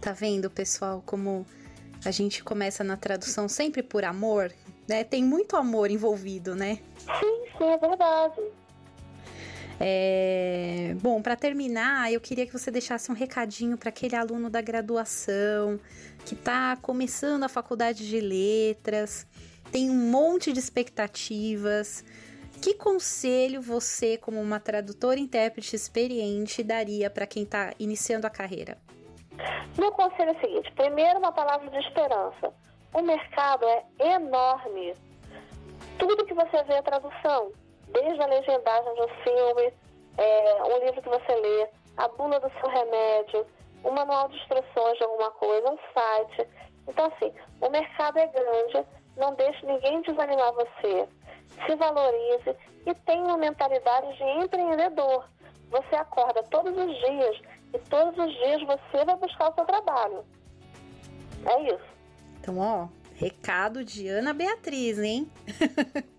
Tá 0.00 0.12
vendo, 0.12 0.50
pessoal, 0.50 1.02
como 1.04 1.46
a 2.04 2.10
gente 2.10 2.44
começa 2.44 2.84
na 2.84 2.96
tradução 2.96 3.48
sempre 3.48 3.82
por 3.82 4.04
amor, 4.04 4.52
né? 4.88 5.02
Tem 5.04 5.24
muito 5.24 5.56
amor 5.56 5.90
envolvido, 5.90 6.54
né? 6.54 6.78
Sim, 6.98 7.44
sim, 7.58 7.64
é 7.64 7.78
verdade. 7.78 8.40
É... 9.80 10.94
Bom, 11.00 11.20
para 11.20 11.36
terminar, 11.36 12.12
eu 12.12 12.20
queria 12.20 12.46
que 12.46 12.52
você 12.52 12.70
deixasse 12.70 13.10
um 13.10 13.14
recadinho 13.14 13.76
para 13.76 13.88
aquele 13.88 14.16
aluno 14.16 14.48
da 14.48 14.60
graduação 14.60 15.78
que 16.24 16.34
está 16.34 16.76
começando 16.76 17.42
a 17.42 17.48
faculdade 17.48 18.08
de 18.08 18.20
letras, 18.20 19.26
tem 19.76 19.90
um 19.90 20.10
monte 20.10 20.54
de 20.54 20.58
expectativas. 20.58 22.02
Que 22.62 22.72
conselho 22.72 23.60
você, 23.60 24.16
como 24.16 24.40
uma 24.40 24.58
tradutora 24.58 25.20
intérprete 25.20 25.76
experiente, 25.76 26.62
daria 26.62 27.10
para 27.10 27.26
quem 27.26 27.42
está 27.42 27.74
iniciando 27.78 28.26
a 28.26 28.30
carreira? 28.30 28.78
Meu 29.76 29.92
conselho 29.92 30.30
é 30.30 30.32
o 30.32 30.40
seguinte: 30.40 30.72
primeiro, 30.72 31.18
uma 31.18 31.30
palavra 31.30 31.68
de 31.68 31.76
esperança. 31.86 32.54
O 32.94 33.02
mercado 33.02 33.66
é 33.66 34.14
enorme. 34.14 34.94
Tudo 35.98 36.24
que 36.24 36.32
você 36.32 36.62
vê 36.62 36.72
é 36.72 36.80
tradução, 36.80 37.52
desde 37.88 38.22
a 38.22 38.26
legendagem 38.28 38.94
de 38.94 39.02
um 39.02 39.08
filme, 39.24 39.74
é, 40.16 40.62
um 40.64 40.86
livro 40.86 41.02
que 41.02 41.08
você 41.10 41.34
lê, 41.34 41.68
a 41.98 42.08
bula 42.08 42.40
do 42.40 42.50
seu 42.58 42.70
remédio, 42.70 43.46
um 43.84 43.90
manual 43.90 44.26
de 44.30 44.36
instruções 44.36 44.96
de 44.96 45.04
alguma 45.04 45.30
coisa, 45.32 45.70
um 45.70 45.78
site. 45.92 46.48
Então, 46.88 47.12
assim, 47.12 47.30
o 47.60 47.68
mercado 47.68 48.18
é 48.18 48.26
grande, 48.28 48.86
não 49.16 49.34
deixe 49.34 49.64
ninguém 49.64 50.02
desanimar 50.02 50.52
você. 50.52 51.08
Se 51.66 51.76
valorize 51.76 52.56
e 52.86 52.94
tenha 53.06 53.24
uma 53.24 53.36
mentalidade 53.36 54.16
de 54.16 54.24
empreendedor. 54.44 55.28
Você 55.70 55.96
acorda 55.96 56.42
todos 56.44 56.72
os 56.72 56.96
dias 56.98 57.40
e 57.74 57.78
todos 57.90 58.16
os 58.18 58.32
dias 58.34 58.62
você 58.62 59.04
vai 59.04 59.16
buscar 59.16 59.50
o 59.50 59.54
seu 59.54 59.64
trabalho. 59.64 60.24
É 61.44 61.74
isso. 61.74 61.96
Então, 62.40 62.58
ó, 62.58 62.88
recado 63.14 63.84
de 63.84 64.08
Ana 64.08 64.32
Beatriz, 64.32 64.98
hein? 64.98 65.30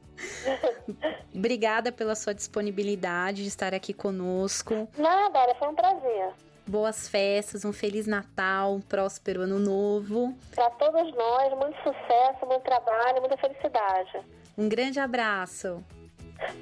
Obrigada 1.34 1.92
pela 1.92 2.16
sua 2.16 2.34
disponibilidade 2.34 3.44
de 3.44 3.48
estar 3.48 3.74
aqui 3.74 3.94
conosco. 3.94 4.88
Nada, 4.98 5.56
foi 5.56 5.68
um 5.68 5.76
prazer. 5.76 6.34
Boas 6.68 7.08
festas, 7.08 7.64
um 7.64 7.72
feliz 7.72 8.06
Natal, 8.06 8.76
um 8.76 8.82
próspero 8.82 9.44
ano 9.44 9.58
novo. 9.58 10.38
Para 10.54 10.70
todos 10.72 11.16
nós, 11.16 11.58
muito 11.58 11.78
sucesso, 11.78 12.46
muito 12.46 12.64
trabalho, 12.64 13.22
muita 13.22 13.38
felicidade. 13.38 14.20
Um 14.58 14.68
grande 14.68 15.00
abraço. 15.00 15.82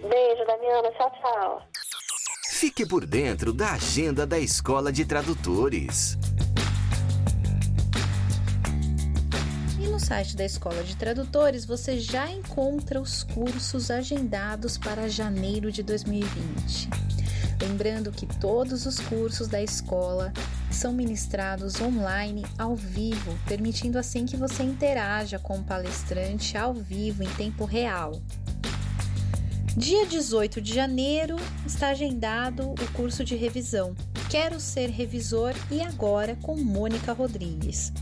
Beijo, 0.08 0.46
Damiana. 0.46 0.92
Tchau, 0.92 1.12
tchau. 1.20 1.62
Fique 2.52 2.86
por 2.86 3.04
dentro 3.04 3.52
da 3.52 3.72
agenda 3.72 4.28
da 4.28 4.38
Escola 4.38 4.92
de 4.92 5.06
Tradutores. 5.06 6.16
E 9.80 9.88
no 9.88 10.00
site 10.00 10.36
da 10.36 10.46
Escola 10.46 10.84
de 10.84 10.96
Tradutores 10.96 11.66
você 11.66 12.00
já 12.00 12.30
encontra 12.30 13.02
os 13.02 13.24
cursos 13.24 13.90
agendados 13.90 14.78
para 14.78 15.10
janeiro 15.10 15.72
de 15.72 15.82
2020. 15.82 16.90
Lembrando 17.62 18.12
que 18.12 18.26
todos 18.26 18.86
os 18.86 19.00
cursos 19.00 19.48
da 19.48 19.62
escola 19.62 20.34
são 20.70 20.92
ministrados 20.92 21.80
online 21.82 22.44
ao 22.58 22.76
vivo, 22.76 23.38
permitindo 23.48 23.98
assim 23.98 24.26
que 24.26 24.36
você 24.36 24.64
interaja 24.64 25.40
com 25.40 25.58
o 25.58 25.64
palestrante 25.64 26.58
ao 26.58 26.74
vivo 26.74 27.24
em 27.24 27.30
tempo 27.30 27.66
real. 27.66 28.20
Dia 29.78 30.06
18 30.06 30.62
de 30.62 30.74
janeiro 30.74 31.36
está 31.66 31.90
agendado 31.90 32.72
o 32.72 32.92
curso 32.94 33.24
de 33.24 33.36
revisão 33.36 33.96
Quero 34.30 34.60
Ser 34.60 34.90
Revisor 34.90 35.54
e 35.72 35.82
Agora 35.82 36.36
com 36.42 36.58
Mônica 36.58 37.14
Rodrigues. 37.14 37.94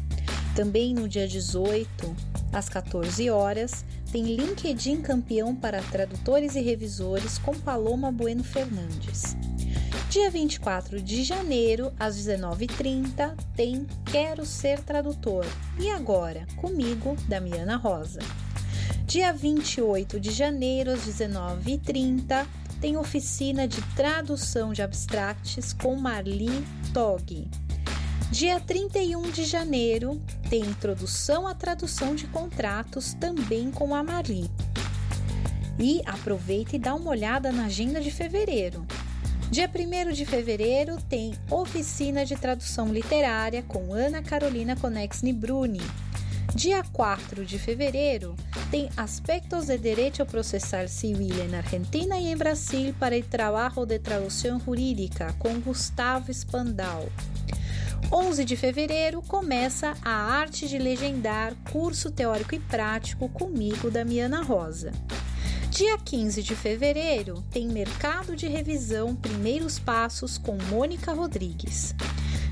Também 0.55 0.93
no 0.93 1.07
dia 1.07 1.27
18, 1.27 2.15
às 2.51 2.69
14 2.69 3.29
horas, 3.29 3.83
tem 4.13 4.35
LinkedIn 4.35 5.01
campeão 5.01 5.55
para 5.55 5.81
tradutores 5.81 6.55
e 6.55 6.61
revisores 6.61 7.39
com 7.39 7.51
Paloma 7.51 8.11
Bueno 8.11 8.43
Fernandes. 8.43 9.35
Dia 10.07 10.29
24 10.29 11.01
de 11.01 11.23
janeiro, 11.23 11.91
às 11.99 12.15
19h30, 12.15 13.35
tem 13.55 13.87
Quero 14.05 14.45
Ser 14.45 14.81
Tradutor. 14.81 15.47
E 15.79 15.89
agora, 15.89 16.45
comigo, 16.57 17.17
Damiana 17.27 17.75
Rosa. 17.75 18.19
Dia 19.07 19.33
28 19.33 20.19
de 20.19 20.29
janeiro, 20.29 20.91
às 20.91 21.07
19h30, 21.07 22.45
tem 22.79 22.95
oficina 22.97 23.67
de 23.67 23.81
tradução 23.95 24.73
de 24.73 24.83
abstracts 24.83 25.73
com 25.73 25.95
Marli 25.95 26.63
Tog. 26.93 27.49
Dia 28.33 28.59
31 28.59 29.29
de 29.29 29.45
janeiro, 29.45 30.19
tem 30.49 30.61
introdução 30.61 31.45
à 31.45 31.53
tradução 31.53 32.15
de 32.15 32.25
contratos 32.25 33.13
também 33.13 33.69
com 33.69 33.93
a 33.93 34.03
Marli. 34.03 34.49
E 35.77 36.01
aproveita 36.03 36.75
e 36.75 36.79
dá 36.79 36.95
uma 36.95 37.11
olhada 37.11 37.51
na 37.51 37.65
agenda 37.65 38.01
de 38.01 38.09
fevereiro. 38.09 38.87
Dia 39.51 39.69
1 39.69 40.13
de 40.13 40.25
fevereiro 40.25 40.97
tem 41.07 41.35
oficina 41.47 42.25
de 42.25 42.35
tradução 42.35 42.91
literária 42.91 43.61
com 43.61 43.93
Ana 43.93 44.23
Carolina 44.23 44.75
Conexni 44.75 45.31
Bruni. 45.31 45.81
Dia 46.55 46.83
4 46.91 47.45
de 47.45 47.59
fevereiro 47.59 48.35
tem 48.71 48.89
Aspectos 48.97 49.67
de 49.67 49.77
Derecho 49.77 50.25
Processal 50.25 50.87
Civil 50.87 51.35
em 51.35 51.55
Argentina 51.55 52.17
e 52.17 52.31
em 52.31 52.35
Brasil 52.35 52.95
para 52.99 53.15
o 53.15 53.21
Trabalho 53.21 53.85
de 53.85 53.99
Tradução 53.99 54.59
Jurídica 54.59 55.35
com 55.37 55.59
Gustavo 55.59 56.33
Spandau. 56.33 57.07
11 58.11 58.45
de 58.45 58.55
fevereiro 58.55 59.21
começa 59.21 59.95
a 60.01 60.11
Arte 60.11 60.67
de 60.67 60.77
Legendar, 60.77 61.55
curso 61.71 62.11
teórico 62.11 62.53
e 62.55 62.59
prático 62.59 63.29
comigo, 63.29 63.89
Damiana 63.89 64.41
Rosa. 64.43 64.91
Dia 65.69 65.97
15 65.97 66.43
de 66.43 66.55
fevereiro 66.55 67.43
tem 67.49 67.67
Mercado 67.67 68.35
de 68.35 68.47
Revisão 68.47 69.15
Primeiros 69.15 69.79
Passos 69.79 70.37
com 70.37 70.55
Mônica 70.69 71.13
Rodrigues. 71.13 71.95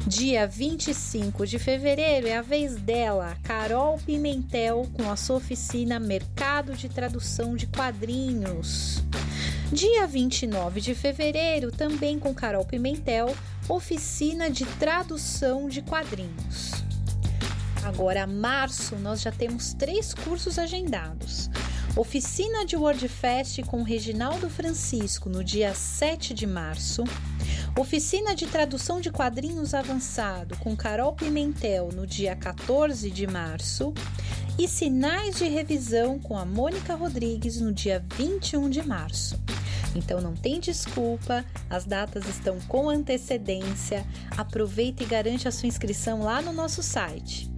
Dia 0.07 0.47
25 0.47 1.45
de 1.45 1.59
fevereiro 1.59 2.27
é 2.27 2.35
a 2.35 2.41
vez 2.41 2.75
dela, 2.75 3.37
Carol 3.43 3.99
Pimentel, 3.99 4.89
com 4.93 5.11
a 5.11 5.15
sua 5.15 5.35
oficina 5.35 5.99
Mercado 5.99 6.73
de 6.73 6.89
Tradução 6.89 7.55
de 7.55 7.67
Quadrinhos. 7.67 9.03
Dia 9.71 10.07
29 10.07 10.81
de 10.81 10.95
fevereiro, 10.95 11.71
também 11.71 12.19
com 12.19 12.33
Carol 12.33 12.65
Pimentel, 12.65 13.33
oficina 13.71 14.49
de 14.49 14.65
tradução 14.65 15.69
de 15.69 15.81
quadrinhos. 15.81 16.71
Agora, 17.85 18.27
março, 18.27 18.97
nós 18.97 19.21
já 19.21 19.31
temos 19.31 19.73
três 19.73 20.13
cursos 20.13 20.59
agendados. 20.59 21.49
Oficina 21.95 22.65
de 22.65 22.75
WordFest 22.75 23.63
com 23.63 23.81
Reginaldo 23.81 24.49
Francisco 24.49 25.29
no 25.29 25.41
dia 25.41 25.73
7 25.73 26.33
de 26.33 26.45
março. 26.45 27.05
Oficina 27.79 28.35
de 28.35 28.45
tradução 28.45 28.99
de 28.99 29.09
quadrinhos 29.09 29.73
avançado 29.73 30.57
com 30.57 30.75
Carol 30.75 31.13
Pimentel 31.13 31.89
no 31.93 32.05
dia 32.05 32.35
14 32.35 33.09
de 33.09 33.25
março. 33.25 33.93
E 34.59 34.67
sinais 34.67 35.37
de 35.37 35.47
revisão 35.47 36.19
com 36.19 36.37
a 36.37 36.43
Mônica 36.43 36.93
Rodrigues 36.93 37.61
no 37.61 37.71
dia 37.71 38.03
21 38.17 38.69
de 38.69 38.83
março. 38.83 39.39
Então 39.95 40.21
não 40.21 40.33
tem 40.33 40.59
desculpa, 40.59 41.45
as 41.69 41.85
datas 41.85 42.27
estão 42.27 42.59
com 42.61 42.89
antecedência. 42.89 44.03
Aproveita 44.37 45.03
e 45.03 45.05
garante 45.05 45.47
a 45.47 45.51
sua 45.51 45.67
inscrição 45.67 46.23
lá 46.23 46.41
no 46.41 46.51
nosso 46.53 46.81
site 46.81 47.51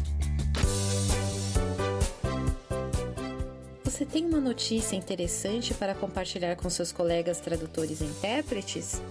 Você 3.83 4.05
tem 4.05 4.25
uma 4.25 4.39
notícia 4.39 4.95
interessante 4.95 5.73
para 5.73 5.93
compartilhar 5.93 6.55
com 6.55 6.69
seus 6.69 6.91
colegas 6.91 7.39
tradutores 7.39 8.01
e 8.01 8.05
intérpretes? 8.05 9.01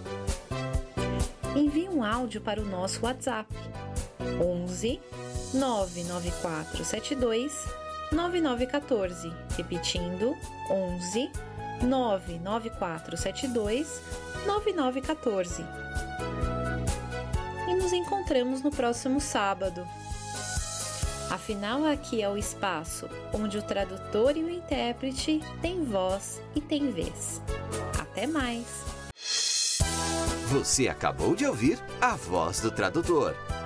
Envie 1.55 1.89
um 1.89 2.05
áudio 2.05 2.41
para 2.41 2.61
o 2.61 2.65
nosso 2.65 3.05
WhatsApp 3.05 3.49
11 4.41 5.01
99472 5.55 7.53
9914, 8.13 9.33
repetindo 9.57 10.37
11 10.69 11.31
99472 11.83 14.03
9914. 14.47 15.65
E 17.69 17.75
nos 17.75 17.93
encontramos 17.93 18.63
no 18.63 18.71
próximo 18.71 19.21
sábado. 19.21 19.87
Afinal, 21.31 21.85
aqui 21.87 22.23
é 22.23 22.29
o 22.29 22.37
espaço 22.37 23.09
onde 23.33 23.57
o 23.57 23.63
tradutor 23.63 24.37
e 24.37 24.43
o 24.43 24.51
intérprete 24.51 25.41
têm 25.63 25.85
voz 25.85 26.43
e 26.57 26.61
têm 26.61 26.91
vez. 26.91 27.41
Até 27.99 28.27
mais! 28.27 28.67
Você 30.49 30.89
acabou 30.89 31.37
de 31.37 31.47
ouvir 31.47 31.79
a 32.01 32.17
voz 32.17 32.61
do 32.61 32.73
tradutor. 32.73 33.37